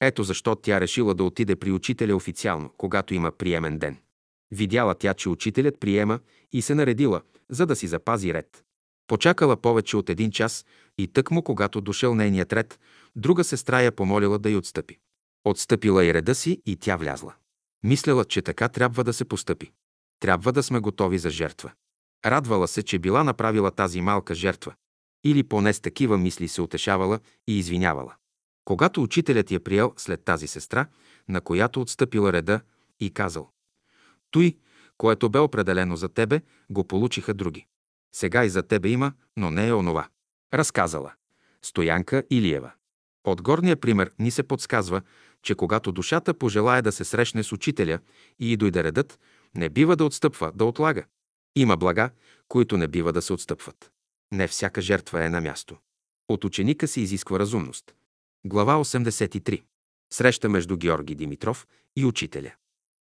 [0.00, 3.98] Ето защо тя решила да отиде при учителя официално, когато има приемен ден.
[4.50, 6.20] Видяла тя, че учителят приема
[6.52, 8.64] и се наредила, за да си запази ред.
[9.12, 10.64] Почакала повече от един час
[10.98, 12.80] и тъкмо, когато дошъл нейният ред,
[13.16, 14.98] друга сестра я помолила да й отстъпи.
[15.44, 17.34] Отстъпила и реда си и тя влязла.
[17.82, 19.72] Мисляла, че така трябва да се постъпи.
[20.20, 21.72] Трябва да сме готови за жертва.
[22.24, 24.74] Радвала се, че била направила тази малка жертва.
[25.24, 28.14] Или поне с такива мисли се утешавала и извинявала.
[28.64, 30.86] Когато учителят я приел след тази сестра,
[31.28, 32.60] на която отстъпила реда
[33.00, 33.50] и казал
[34.30, 34.56] «Той,
[34.98, 36.40] което бе определено за тебе,
[36.70, 37.66] го получиха други.
[38.12, 40.08] Сега и за тебе има, но не е онова».
[40.54, 41.12] Разказала.
[41.62, 42.72] Стоянка Илиева.
[43.24, 45.02] От горния пример ни се подсказва,
[45.42, 47.98] че когато душата пожелая да се срещне с учителя
[48.38, 49.18] и дойде редът,
[49.54, 51.04] не бива да отстъпва, да отлага.
[51.56, 52.10] Има блага,
[52.48, 53.90] които не бива да се отстъпват.
[54.32, 55.76] Не всяка жертва е на място.
[56.28, 57.94] От ученика се изисква разумност.
[58.46, 59.62] Глава 83.
[60.12, 61.66] Среща между Георги Димитров
[61.96, 62.52] и учителя.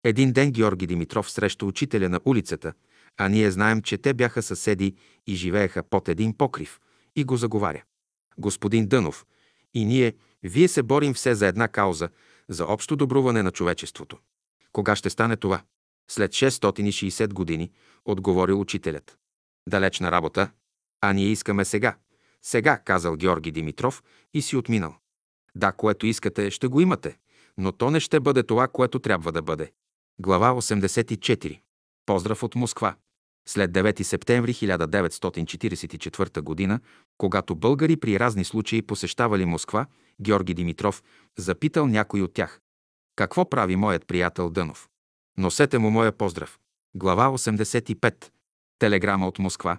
[0.04, 2.72] Един ден Георги Димитров среща учителя на улицата,
[3.16, 4.94] а ние знаем, че те бяха съседи
[5.26, 6.80] и живееха под един покрив,
[7.16, 7.82] и го заговаря.
[8.38, 9.26] Господин Дънов,
[9.74, 12.08] и ние, вие се борим все за една кауза,
[12.48, 14.18] за общо добруване на човечеството.
[14.72, 15.62] Кога ще стане това?
[16.10, 17.70] След 660 години,
[18.04, 19.18] отговори учителят.
[19.68, 20.50] Далечна работа,
[21.00, 21.96] а ние искаме сега.
[22.42, 24.02] Сега, казал Георги Димитров
[24.34, 24.94] и си отминал.
[25.54, 27.18] Да, което искате, ще го имате,
[27.58, 29.72] но то не ще бъде това, което трябва да бъде.
[30.20, 31.60] Глава 84.
[32.08, 32.94] Поздрав от Москва.
[33.48, 36.80] След 9 септември 1944 г.,
[37.18, 39.86] когато българи при разни случаи посещавали Москва,
[40.20, 41.02] Георги Димитров
[41.38, 42.60] запитал някой от тях.
[43.16, 44.88] Какво прави моят приятел Дънов?
[45.38, 46.58] Носете му моя поздрав.
[46.94, 48.30] Глава 85.
[48.78, 49.78] Телеграма от Москва.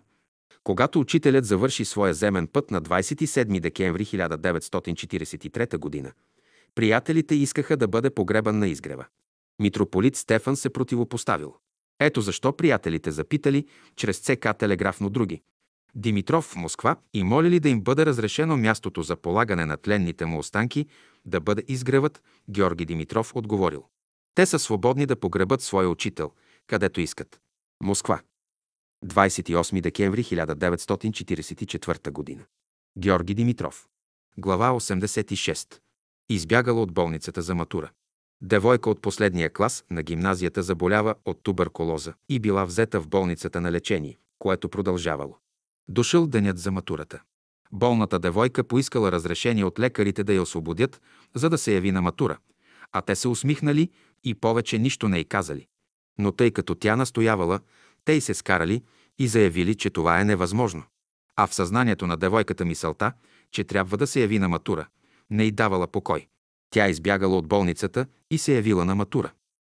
[0.63, 6.13] Когато учителят завърши своя земен път на 27 декември 1943 г.,
[6.75, 9.05] приятелите искаха да бъде погребан на изгрева.
[9.59, 11.55] Митрополит Стефан се противопоставил.
[11.99, 15.41] Ето защо приятелите запитали чрез ЦК телеграфно други.
[15.95, 20.39] Димитров в Москва и молили да им бъде разрешено мястото за полагане на тленните му
[20.39, 20.85] останки
[21.25, 23.85] да бъде изгревът, Георги Димитров отговорил.
[24.35, 26.31] Те са свободни да погребат своя учител,
[26.67, 27.41] където искат.
[27.83, 28.21] Москва.
[29.05, 32.45] 28 декември 1944 г.
[32.97, 33.87] Георги Димитров.
[34.37, 35.79] Глава 86.
[36.29, 37.91] Избягала от болницата за матура.
[38.41, 43.71] Девойка от последния клас на гимназията заболява от туберкулоза и била взета в болницата на
[43.71, 45.37] лечение, което продължавало.
[45.87, 47.21] Дошъл денят за матурата.
[47.71, 51.01] Болната девойка поискала разрешение от лекарите да я освободят,
[51.35, 52.37] за да се яви на матура,
[52.91, 53.89] а те се усмихнали
[54.23, 55.67] и повече нищо не й казали.
[56.17, 57.59] Но тъй като тя настоявала,
[58.05, 58.83] те й се скарали
[59.19, 60.83] и заявили, че това е невъзможно.
[61.35, 63.13] А в съзнанието на девойката мисълта,
[63.51, 64.87] че трябва да се яви на матура,
[65.29, 66.27] не й давала покой.
[66.69, 69.31] Тя избягала от болницата и се явила на матура.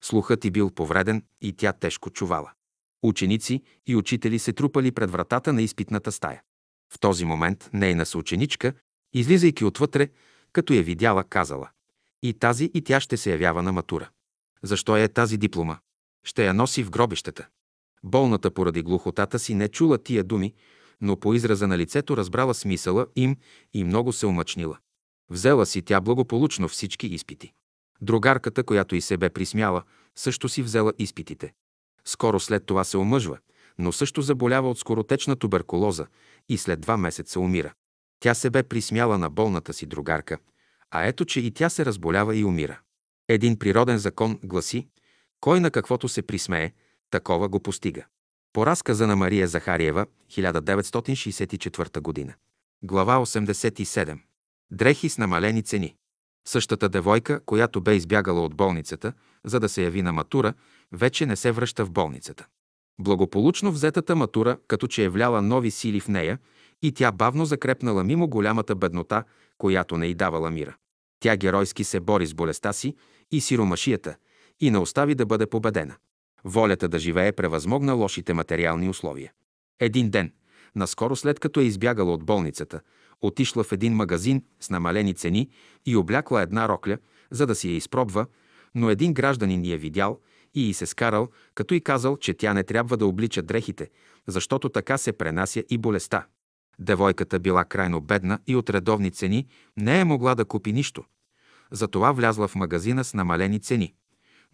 [0.05, 2.53] Слухът й бил повреден и тя тежко чувала.
[3.03, 6.43] Ученици и учители се трупали пред вратата на изпитната стая.
[6.93, 8.73] В този момент нейна съученичка,
[9.13, 10.09] излизайки отвътре,
[10.53, 11.71] като я видяла, казала
[12.23, 14.11] «И тази и тя ще се явява на матура.
[14.63, 15.79] Защо е тази диплома?
[16.25, 17.49] Ще я носи в гробищата».
[18.05, 20.55] Болната поради глухотата си не чула тия думи,
[21.01, 23.37] но по израза на лицето разбрала смисъла им
[23.75, 24.79] и много се омъчнила.
[25.33, 27.53] Взела си тя благополучно всички изпити.
[28.01, 29.83] Другарката, която и се бе присмяла,
[30.17, 31.53] също си взела изпитите.
[32.05, 33.39] Скоро след това се омъжва,
[33.79, 36.07] но също заболява от скоротечна туберкулоза
[36.49, 37.73] и след два месеца умира.
[38.21, 40.39] Тя се бе присмяла на болната си другарка,
[40.91, 42.81] а ето, че и тя се разболява и умира.
[43.29, 44.89] Един природен закон гласи,
[45.41, 46.73] кой на каквото се присмее,
[47.11, 48.05] такова го постига.
[48.53, 52.35] По разказа на Мария Захариева, 1964 година.
[52.83, 54.19] Глава 87.
[54.73, 55.95] Дрехи с намалени цени.
[56.49, 59.13] Същата девойка, която бе избягала от болницата,
[59.45, 60.55] за да се яви на матура,
[60.93, 62.47] вече не се връща в болницата.
[63.01, 66.39] Благополучно взетата матура, като че е вляла нови сили в нея,
[66.83, 69.25] и тя бавно закрепнала мимо голямата беднота,
[69.59, 70.77] която не й давала мира.
[71.21, 72.97] Тя геройски се бори с болестта си
[73.31, 74.17] и сиромашията
[74.61, 75.95] и не остави да бъде победена.
[76.45, 79.33] Волята да живее превъзмогна лошите материални условия.
[79.81, 80.33] Един ден,
[80.75, 82.81] наскоро след като е избягала от болницата,
[83.23, 85.49] отишла в един магазин с намалени цени
[85.87, 86.99] и облякла една рокля,
[87.31, 88.27] за да си я изпробва,
[88.75, 90.21] но един гражданин я видял
[90.55, 93.91] и й се скарал, като и казал, че тя не трябва да облича дрехите,
[94.27, 96.27] защото така се пренася и болестта.
[96.79, 101.05] Девойката била крайно бедна и от редовни цени не е могла да купи нищо.
[101.71, 103.95] Затова влязла в магазина с намалени цени.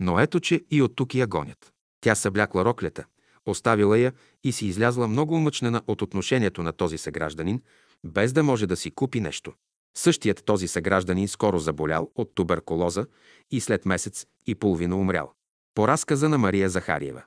[0.01, 1.73] Но ето, че и от тук я гонят.
[2.01, 3.05] Тя съблякла роклята,
[3.47, 4.13] оставила я
[4.45, 7.63] и си излязла много умъчнена от отношението на този съгражданин,
[8.05, 9.53] без да може да си купи нещо.
[9.97, 13.07] Същият този съгражданин скоро заболял от туберкулоза
[13.51, 15.33] и след месец и половина умрял.
[15.75, 17.23] По разказа на Мария Захариева.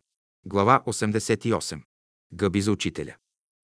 [0.45, 1.81] Глава 88.
[2.33, 3.15] Гъби за учителя.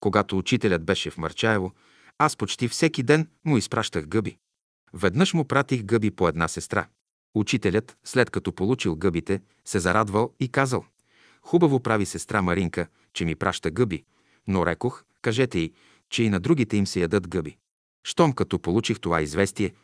[0.01, 1.73] Когато учителят беше в Марчаево,
[2.19, 4.37] аз почти всеки ден му изпращах гъби.
[4.95, 6.89] Веднъж му пратих гъби по една сестра.
[7.35, 10.85] Учителят, след като получил гъбите, се зарадвал и казал
[11.43, 14.05] «Хубаво прави сестра Маринка, че ми праща гъби,
[14.47, 15.73] но рекох, кажете й,
[16.11, 17.57] че и на другите им се ядат гъби».
[18.05, 19.75] Щом като получих това известие,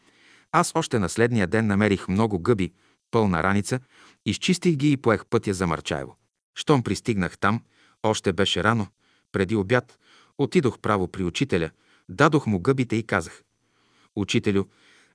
[0.53, 2.73] аз още на следния ден намерих много гъби,
[3.11, 3.81] пълна раница,
[4.27, 6.17] изчистих ги и поех пътя за Марчаево.
[6.55, 7.61] Щом пристигнах там,
[8.03, 8.87] още беше рано,
[9.33, 9.99] преди обяд,
[10.39, 11.71] отидох право при учителя,
[12.09, 13.43] дадох му гъбите и казах
[14.17, 14.65] «Учителю,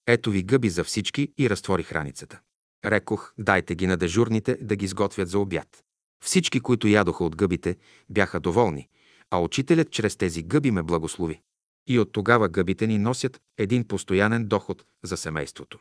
[0.08, 2.40] ето ви гъби за всички и разтворих раницата.
[2.86, 5.84] Рекох, дайте ги на дежурните да ги сготвят за обяд.
[6.24, 7.76] Всички, които ядоха от гъбите,
[8.10, 8.88] бяха доволни,
[9.32, 11.42] а учителят чрез тези гъби ме благослови.
[11.88, 15.80] И от тогава гъбите ни носят един постоянен доход за семейството.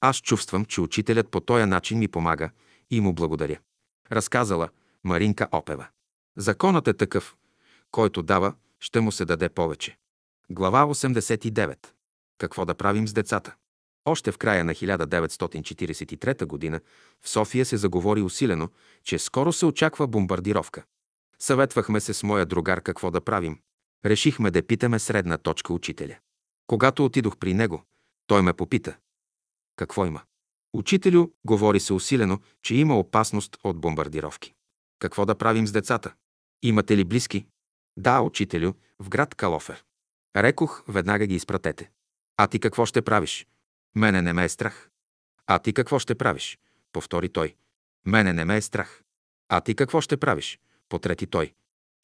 [0.00, 2.50] Аз чувствам, че учителят по този начин ми помага
[2.90, 3.58] и му благодаря.
[4.12, 4.68] Разказала
[5.04, 5.86] Маринка Опева.
[6.36, 7.36] Законът е такъв.
[7.90, 9.96] Който дава, ще му се даде повече.
[10.50, 11.76] Глава 89.
[12.38, 13.54] Какво да правим с децата?
[14.04, 16.80] Още в края на 1943 г.
[17.22, 18.68] в София се заговори усилено,
[19.04, 20.84] че скоро се очаква бомбардировка.
[21.40, 23.60] Съветвахме се с моя другар какво да правим.
[24.04, 26.16] Решихме да питаме средна точка учителя.
[26.66, 27.82] Когато отидох при него,
[28.26, 28.96] той ме попита.
[29.76, 30.22] Какво има?
[30.72, 34.54] Учителю, говори се усилено, че има опасност от бомбардировки.
[34.98, 36.14] Какво да правим с децата?
[36.62, 37.46] Имате ли близки?
[37.96, 39.84] Да, учителю, в град Калофер.
[40.36, 41.90] Рекох, веднага ги изпратете.
[42.36, 43.46] А ти какво ще правиш?
[43.94, 44.90] Мене не ме е страх.
[45.46, 46.58] А ти какво ще правиш?
[46.92, 47.54] Повтори той.
[48.06, 49.02] Мене не ме е страх.
[49.48, 50.60] А ти какво ще правиш?
[50.88, 51.52] Потрети той.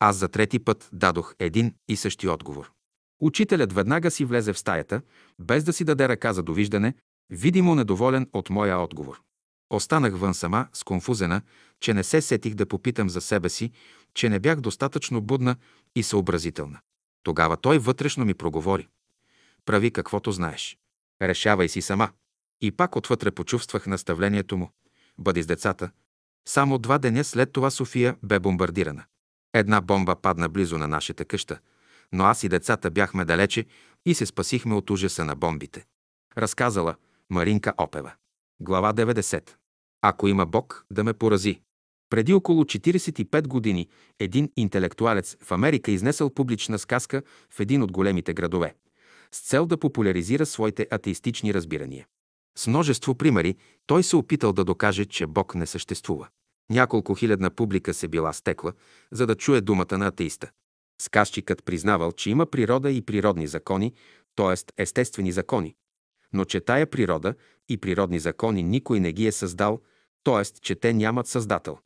[0.01, 2.73] Аз за трети път дадох един и същи отговор.
[3.21, 5.03] Учителят веднага си влезе в стаята,
[5.39, 6.95] без да си даде ръка за довиждане,
[7.31, 9.23] видимо недоволен от моя отговор.
[9.71, 11.43] Останах вън сама, сконфузена,
[11.81, 13.73] че не се сетих да попитам за себе си,
[14.15, 15.57] че не бях достатъчно будна
[15.97, 16.81] и съобразителна.
[17.23, 18.89] Тогава той вътрешно ми проговори.
[19.65, 20.79] Прави каквото знаеш.
[21.23, 22.09] Решавай си сама.
[22.61, 24.71] И пак отвътре почувствах наставлението му.
[25.19, 25.91] Бъди с децата.
[26.49, 29.05] Само два деня след това София бе бомбардирана.
[29.55, 31.59] Една бомба падна близо на нашата къща,
[32.13, 33.67] но аз и децата бяхме далече
[34.07, 35.85] и се спасихме от ужаса на бомбите.
[36.39, 36.95] Разказала
[37.31, 38.13] Маринка Опева.
[38.61, 39.51] Глава 90.
[40.03, 41.61] Ако има Бог, да ме порази.
[42.11, 43.89] Преди около 45 години
[44.21, 48.75] един интелектуалец в Америка изнесъл публична сказка в един от големите градове,
[49.33, 52.07] с цел да популяризира своите атеистични разбирания.
[52.59, 56.29] С множество примери той се опитал да докаже, че Бог не съществува.
[56.71, 58.73] Няколко хилядна публика се била стекла,
[59.13, 60.51] за да чуе думата на атеиста.
[61.01, 63.93] Сказчикът признавал, че има природа и природни закони,
[64.37, 64.83] т.е.
[64.83, 65.75] естествени закони,
[66.33, 67.35] но че тая природа
[67.69, 69.81] и природни закони никой не ги е създал,
[70.25, 70.45] т.е.
[70.45, 71.79] че те нямат създател.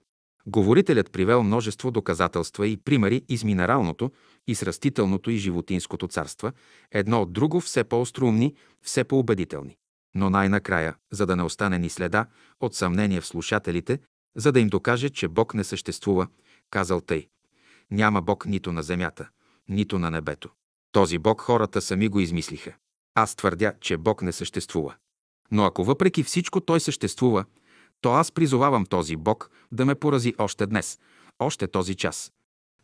[0.47, 4.11] Говорителят привел множество доказателства и примери из минералното,
[4.47, 6.53] и с растителното и животинското царства,
[6.91, 9.78] едно от друго все по-остроумни, все по-убедителни.
[10.15, 12.27] Но най-накрая, за да не остане ни следа
[12.61, 13.99] от съмнение в слушателите,
[14.37, 16.27] за да им докаже, че Бог не съществува,
[16.71, 17.29] казал тъй.
[17.91, 19.29] Няма Бог нито на земята,
[19.69, 20.51] нито на небето.
[20.93, 22.73] Този Бог хората сами го измислиха.
[23.15, 24.95] Аз твърдя, че Бог не съществува.
[25.51, 27.45] Но ако въпреки всичко Той съществува,
[28.01, 30.99] то аз призовавам този Бог да ме порази още днес,
[31.39, 32.33] още този час.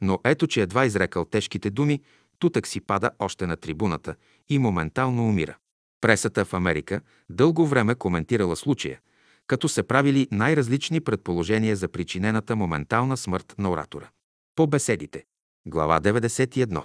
[0.00, 2.02] Но ето, че едва изрекал тежките думи,
[2.38, 4.14] тутък си пада още на трибуната
[4.48, 5.56] и моментално умира.
[6.04, 7.00] Пресата в Америка
[7.30, 9.00] дълго време коментирала случая,
[9.46, 14.08] като се правили най-различни предположения за причинената моментална смърт на оратора.
[14.56, 15.24] По беседите.
[15.66, 16.84] Глава 91.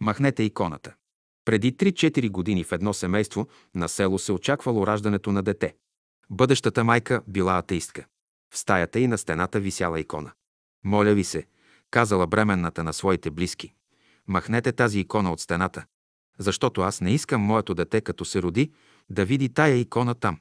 [0.00, 0.94] Махнете иконата.
[1.44, 5.74] Преди 3-4 години в едно семейство на село се очаквало раждането на дете.
[6.30, 8.06] Бъдещата майка била атеистка.
[8.54, 10.32] В стаята и на стената висяла икона.
[10.84, 11.46] Моля ви се,
[11.90, 13.72] казала бременната на своите близки.
[14.28, 15.84] Махнете тази икона от стената,
[16.38, 18.72] защото аз не искам моето дете, като се роди,
[19.10, 20.38] да види тая икона там.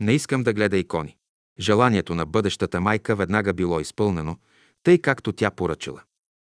[0.00, 1.16] Не искам да гледа икони.
[1.58, 4.36] Желанието на бъдещата майка веднага било изпълнено,
[4.82, 6.02] тъй както тя поръчала.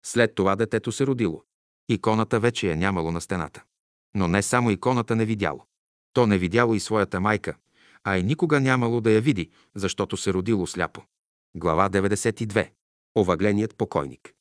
[0.05, 1.43] След това детето се родило.
[1.89, 3.63] Иконата вече е нямало на стената.
[4.15, 5.67] Но не само иконата не видяло.
[6.13, 7.55] То не видяло и своята майка,
[8.05, 11.03] а и никога нямало да я види, защото се родило сляпо.
[11.57, 12.71] Глава 92.
[13.19, 14.33] Овъгленият покойник.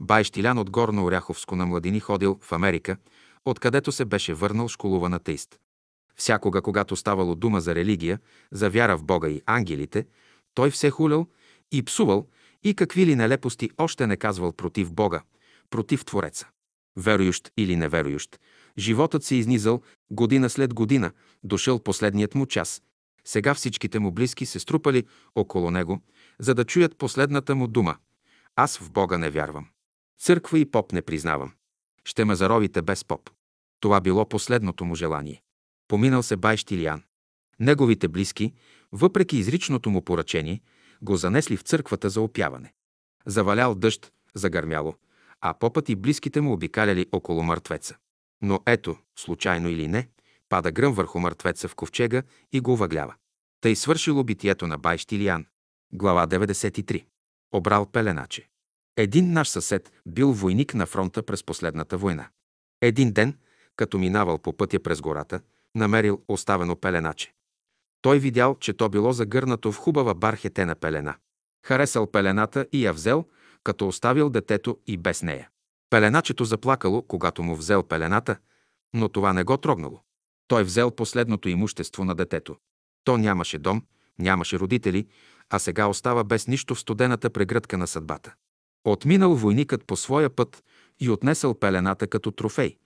[0.00, 2.96] Бай Штилян от Горно Оряховско на младини ходил в Америка,
[3.46, 5.60] откъдето се беше върнал школуван атеист.
[6.16, 8.18] Всякога, когато ставало дума за религия,
[8.52, 10.06] за вяра в Бога и ангелите,
[10.54, 11.26] той все хулял
[11.72, 12.26] и псувал
[12.64, 15.22] и какви ли нелепости още не казвал против Бога,
[15.70, 16.48] против Твореца.
[16.96, 18.28] Верующ или неверующ,
[18.78, 21.12] животът се изнизал година след година,
[21.44, 22.82] дошъл последният му час.
[23.24, 26.00] Сега всичките му близки се струпали около него,
[26.38, 27.96] за да чуят последната му дума.
[28.56, 29.66] Аз в Бога не вярвам.
[30.20, 31.52] Църква и поп не признавам.
[32.04, 33.30] Ще ме заровите без поп.
[33.80, 35.42] Това било последното му желание.
[35.88, 37.02] Поминал се бай Штилиан.
[37.60, 38.54] Неговите близки,
[38.92, 40.60] въпреки изричното му поръчение,
[41.02, 42.72] го занесли в църквата за опяване.
[43.26, 44.94] Завалял дъжд, загърмяло,
[45.40, 47.96] а попът и близките му обикаляли около мъртвеца.
[48.42, 50.08] Но ето, случайно или не,
[50.48, 52.22] пада гръм върху мъртвеца в ковчега
[52.52, 53.14] и го въглява.
[53.60, 55.46] Тъй свършило битието на бай Штилиан.
[55.92, 57.04] Глава 93.
[57.52, 58.48] Обрал пеленаче.
[58.96, 62.28] Един наш съсед бил войник на фронта през последната война.
[62.80, 63.38] Един ден,
[63.76, 65.40] като минавал по пътя през гората,
[65.74, 67.32] намерил оставено пеленаче.
[68.02, 71.14] Той видял, че то било загърнато в хубава бархетена пелена.
[71.66, 73.24] Харесал пелената и я взел,
[73.64, 75.48] като оставил детето и без нея.
[75.90, 78.36] Пеленачето заплакало, когато му взел пелената,
[78.94, 80.00] но това не го трогнало.
[80.48, 82.56] Той взел последното имущество на детето.
[83.04, 83.82] То нямаше дом,
[84.18, 85.06] нямаше родители,
[85.50, 88.34] а сега остава без нищо в студената прегръдка на съдбата.
[88.84, 90.64] Отминал войникът по своя път
[91.00, 92.76] и отнесъл пелената като трофей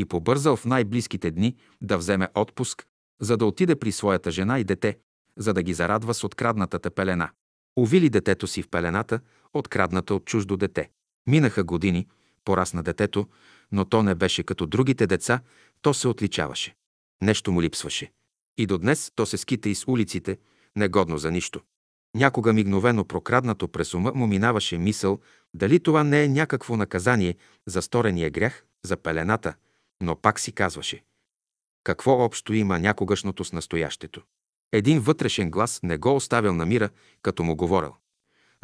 [0.00, 2.86] и побързал в най-близките дни да вземе отпуск,
[3.20, 4.98] за да отиде при своята жена и дете,
[5.36, 7.30] за да ги зарадва с откраднатата пелена.
[7.76, 9.20] Увили детето си в пелената,
[9.54, 10.90] открадната от чуждо дете.
[11.26, 12.06] Минаха години,
[12.44, 13.26] порасна детето,
[13.72, 15.40] но то не беше като другите деца,
[15.82, 16.74] то се отличаваше.
[17.22, 18.12] Нещо му липсваше.
[18.58, 20.38] И до днес то се скита из улиците,
[20.76, 21.60] негодно за нищо.
[22.14, 25.18] Някога мигновено прокраднато през ума му минаваше мисъл
[25.54, 27.36] дали това не е някакво наказание
[27.66, 29.54] за сторения грях, за пелената,
[30.00, 31.04] но пак си казваше.
[31.84, 34.22] Какво общо има някогашното с настоящето?
[34.72, 36.90] Един вътрешен глас не го оставил на мира,
[37.22, 37.94] като му говорил.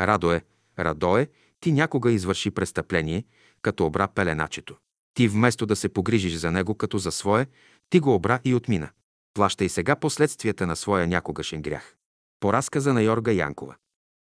[0.00, 0.44] Радо е,
[0.78, 1.28] радо е,
[1.60, 3.24] ти някога извърши престъпление,
[3.62, 4.76] като обра пеленачето.
[5.14, 7.46] Ти вместо да се погрижиш за него като за свое,
[7.90, 8.90] ти го обра и отмина.
[9.34, 11.96] Плаща и сега последствията на своя някогашен грях.
[12.40, 13.74] По разказа на Йорга Янкова.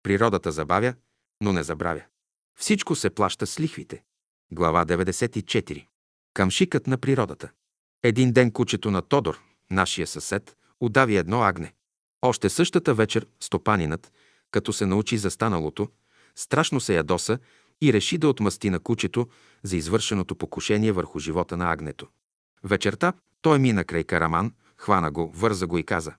[0.03, 0.93] Природата забавя,
[1.41, 2.01] но не забравя.
[2.59, 4.03] Всичко се плаща с лихвите.
[4.51, 5.87] Глава 94.
[6.33, 7.51] Камшикът на природата.
[8.03, 11.73] Един ден кучето на Тодор, нашия съсед, удави едно агне.
[12.21, 14.11] Още същата вечер стопанинът,
[14.51, 15.89] като се научи за станалото,
[16.35, 17.39] страшно се ядоса
[17.81, 19.27] и реши да отмъсти на кучето
[19.63, 22.07] за извършеното покушение върху живота на агнето.
[22.63, 26.13] Вечерта той мина край Караман, хвана го, върза го и каза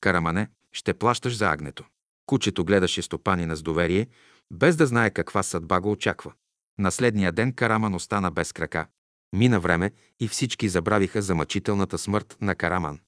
[0.00, 1.84] «Карамане, ще плащаш за агнето».
[2.26, 4.06] Кучето гледаше стопанина с доверие,
[4.50, 6.32] без да знае каква съдба го очаква.
[6.78, 8.86] На ден Караман остана без крака.
[9.32, 12.98] Мина време и всички забравиха за мъчителната смърт на Караман.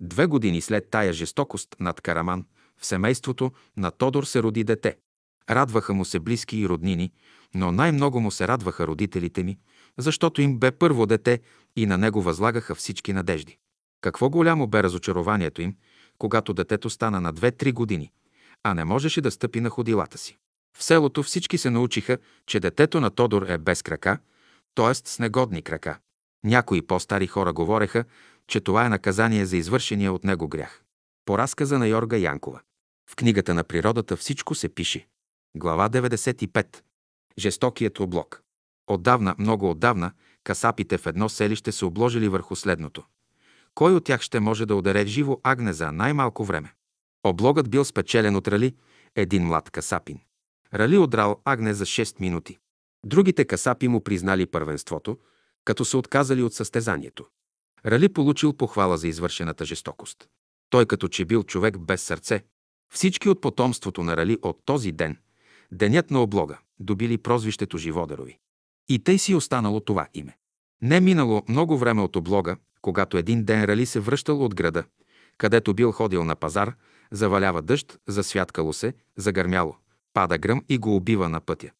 [0.00, 2.44] Две години след тая жестокост над Караман,
[2.80, 4.96] в семейството на Тодор се роди дете.
[5.50, 7.12] Радваха му се близки и роднини,
[7.54, 9.58] но най-много му се радваха родителите ми,
[9.98, 11.40] защото им бе първо дете
[11.76, 13.58] и на него възлагаха всички надежди.
[14.00, 15.76] Какво голямо бе разочарованието им,
[16.18, 18.12] когато детето стана на 2-3 години,
[18.62, 20.36] а не можеше да стъпи на ходилата си.
[20.76, 24.18] В селото всички се научиха, че детето на Тодор е без крака,
[24.74, 24.94] т.е.
[24.94, 25.98] с негодни крака.
[26.44, 28.04] Някои по-стари хора говореха,
[28.46, 30.82] че това е наказание за извършения от него грях.
[31.24, 32.60] По разказа на Йорга Янкова.
[33.10, 35.06] В книгата на природата всичко се пише.
[35.56, 36.82] Глава 95.
[37.38, 38.42] Жестокият облог.
[38.86, 40.12] Отдавна, много отдавна,
[40.44, 43.04] касапите в едно селище се обложили върху следното.
[43.74, 46.74] Кой от тях ще може да ударе живо агне за най-малко време?
[47.24, 48.74] Облогът бил спечелен от Рали,
[49.14, 50.20] един млад касапин.
[50.74, 52.58] Рали удрал агне за 6 минути.
[53.04, 55.18] Другите касапи му признали първенството,
[55.64, 57.26] като се отказали от състезанието.
[57.86, 60.28] Рали получил похвала за извършената жестокост.
[60.70, 62.44] Той като че бил човек без сърце.
[62.92, 65.16] Всички от потомството на Рали от този ден,
[65.72, 68.38] денят на облога, добили прозвището Живодарови.
[68.88, 70.36] И тъй си останало това име.
[70.82, 74.84] Не минало много време от облога, когато един ден Рали се връщал от града,
[75.38, 76.74] където бил ходил на пазар,
[77.10, 79.76] завалява дъжд, засвяткало се, загърмяло,
[80.14, 81.70] пада гръм и го убива на пътя.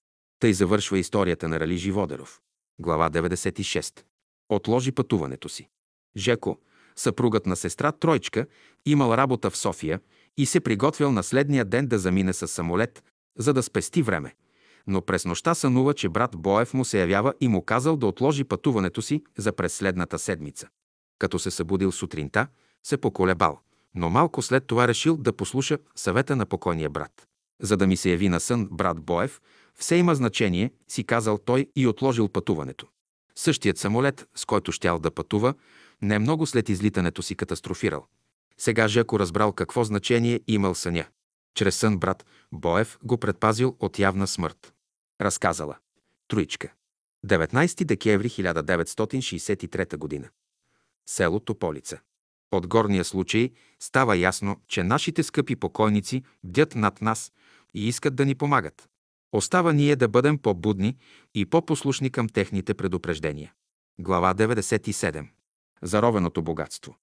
[0.41, 2.41] Тъй завършва историята на Рали Живодеров.
[2.81, 4.03] Глава 96.
[4.49, 5.69] Отложи пътуването си.
[6.17, 6.59] Жеко,
[6.97, 8.47] съпругът на сестра Тройчка,
[8.87, 10.01] имал работа в София
[10.37, 13.05] и се приготвял на следния ден да замине с самолет,
[13.39, 14.35] за да спести време.
[14.87, 18.45] Но през нощта сънува, че брат Боев му се явява и му казал да отложи
[18.45, 20.69] пътуването си за през следната седмица.
[21.19, 22.47] Като се събудил сутринта,
[22.87, 23.61] се поколебал,
[23.95, 27.29] но малко след това решил да послуша съвета на покойния брат.
[27.63, 29.41] За да ми се яви на сън брат Боев,
[29.79, 32.87] все има значение, си казал той и отложил пътуването.
[33.35, 35.55] Същият самолет, с който щял да пътува,
[36.03, 38.07] не много след излитането си катастрофирал.
[38.59, 41.05] Сега Жеко разбрал какво значение имал съня.
[41.55, 44.75] Чрез сън брат Боев го предпазил от явна смърт.
[45.21, 45.77] Разказала.
[46.29, 46.73] Троичка.
[47.27, 50.31] 19 декември 1963 г.
[51.07, 51.99] Село Тополица.
[52.53, 53.51] От горния случай
[53.81, 57.33] става ясно, че нашите скъпи покойници бдят над нас
[57.75, 58.89] и искат да ни помагат.
[59.33, 60.97] Остава ние да бъдем по-будни
[61.35, 63.53] и по-послушни към техните предупреждения.
[64.01, 65.29] Глава 97.
[65.83, 66.97] Заровеното богатство.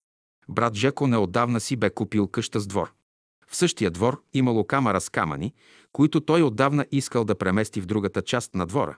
[0.49, 2.93] Брат Жеко неотдавна си бе купил къща с двор.
[3.47, 5.53] В същия двор имало камара с камъни,
[5.91, 8.97] които той отдавна искал да премести в другата част на двора,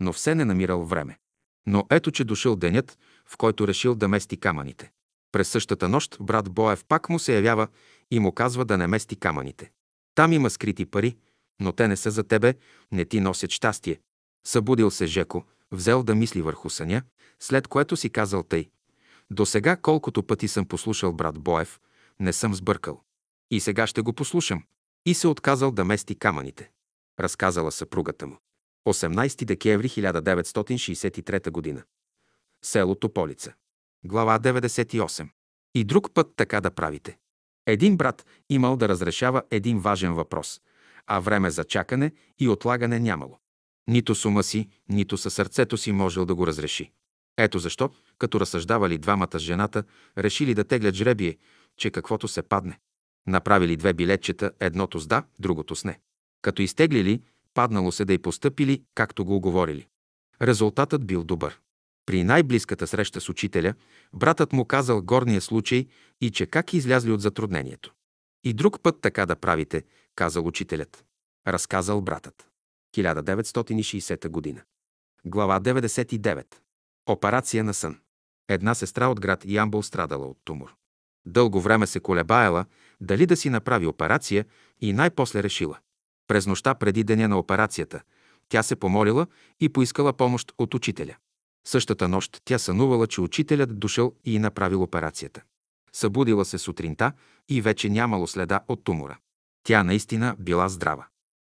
[0.00, 1.18] но все не намирал време.
[1.66, 4.90] Но ето, че дошъл денят, в който решил да мести камъните.
[5.32, 7.68] През същата нощ брат Боев пак му се явява
[8.10, 9.70] и му казва да не мести камъните.
[10.14, 11.16] Там има скрити пари,
[11.60, 12.54] но те не са за тебе,
[12.92, 14.00] не ти носят щастие.
[14.46, 17.02] Събудил се Жеко, взел да мисли върху съня,
[17.40, 18.70] след което си казал тъй.
[19.30, 21.80] До сега, колкото пъти съм послушал брат Боев,
[22.20, 23.00] не съм сбъркал.
[23.50, 24.62] И сега ще го послушам.
[25.06, 26.70] И се отказал да мести камъните.
[27.20, 28.38] Разказала съпругата му.
[28.88, 31.84] 18 декември 1963 г.
[32.64, 33.52] Село Тополица.
[34.04, 35.28] Глава 98.
[35.74, 37.18] И друг път така да правите.
[37.66, 40.60] Един брат имал да разрешава един важен въпрос,
[41.06, 43.38] а време за чакане и отлагане нямало.
[43.88, 46.92] Нито с ума си, нито със сърцето си можел да го разреши.
[47.38, 49.84] Ето защо, като разсъждавали двамата с жената,
[50.18, 51.36] решили да теглят жребие,
[51.76, 52.78] че каквото се падне.
[53.26, 56.00] Направили две билетчета, едното с да, другото с не.
[56.42, 57.22] Като изтеглили,
[57.54, 59.86] паднало се да й постъпили, както го оговорили.
[60.42, 61.60] Резултатът бил добър.
[62.06, 63.74] При най-близката среща с учителя,
[64.12, 65.86] братът му казал горния случай
[66.20, 67.92] и че как излязли от затруднението.
[68.44, 69.82] И друг път така да правите,
[70.20, 71.04] казал учителят.
[71.46, 72.48] Разказал братът.
[72.96, 74.62] 1960 година.
[75.24, 76.44] Глава 99.
[77.06, 77.98] Операция на сън.
[78.48, 80.74] Една сестра от град Ямбол страдала от тумор.
[81.26, 82.64] Дълго време се колебаяла
[83.00, 84.44] дали да си направи операция
[84.80, 85.78] и най-после решила.
[86.28, 88.02] През нощта преди деня на операцията
[88.48, 89.26] тя се помолила
[89.60, 91.16] и поискала помощ от учителя.
[91.66, 95.42] Същата нощ тя сънувала, че учителят дошъл и направил операцията.
[95.92, 97.12] Събудила се сутринта
[97.48, 99.18] и вече нямало следа от тумора.
[99.62, 101.06] Тя наистина била здрава.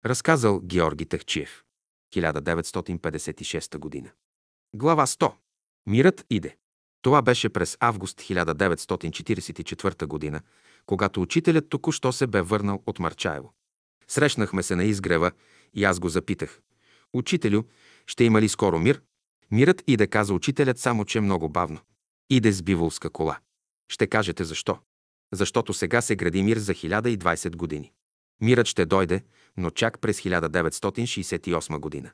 [0.07, 1.65] Разказал Георги Тахчиев.
[2.15, 4.11] 1956 година.
[4.75, 5.33] Глава 100.
[5.87, 6.57] Мирът иде.
[7.03, 10.41] Това беше през август 1944 година,
[10.87, 13.53] когато учителят току-що се бе върнал от Марчаево.
[14.09, 15.33] Срещнахме се на изгрева
[15.75, 16.61] и аз го запитах.
[17.12, 17.62] Учителю,
[18.07, 19.03] ще има ли скоро мир?
[19.51, 21.81] Мирът иде, каза учителят, само че много бавно.
[22.31, 23.39] Иде с биволска кола.
[23.89, 24.78] Ще кажете защо.
[25.33, 27.93] Защото сега се гради мир за 1020 години.
[28.41, 29.25] Мирът ще дойде,
[29.57, 32.10] но чак през 1968 година.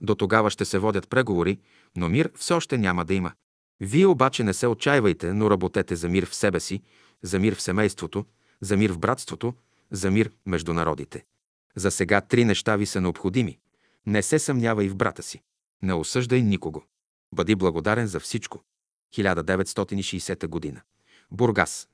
[0.00, 1.58] До тогава ще се водят преговори,
[1.96, 3.32] но мир все още няма да има.
[3.80, 6.82] Вие обаче не се отчаивайте, но работете за мир в себе си,
[7.22, 8.24] за мир в семейството,
[8.60, 9.54] за мир в братството,
[9.90, 11.24] за мир между народите.
[11.76, 13.58] За сега три неща ви са необходими.
[14.06, 15.42] Не се съмнявай в брата си.
[15.82, 16.82] Не осъждай никого.
[17.34, 18.64] Бъди благодарен за всичко.
[19.14, 20.80] 1960 година.
[21.30, 21.88] Бургас.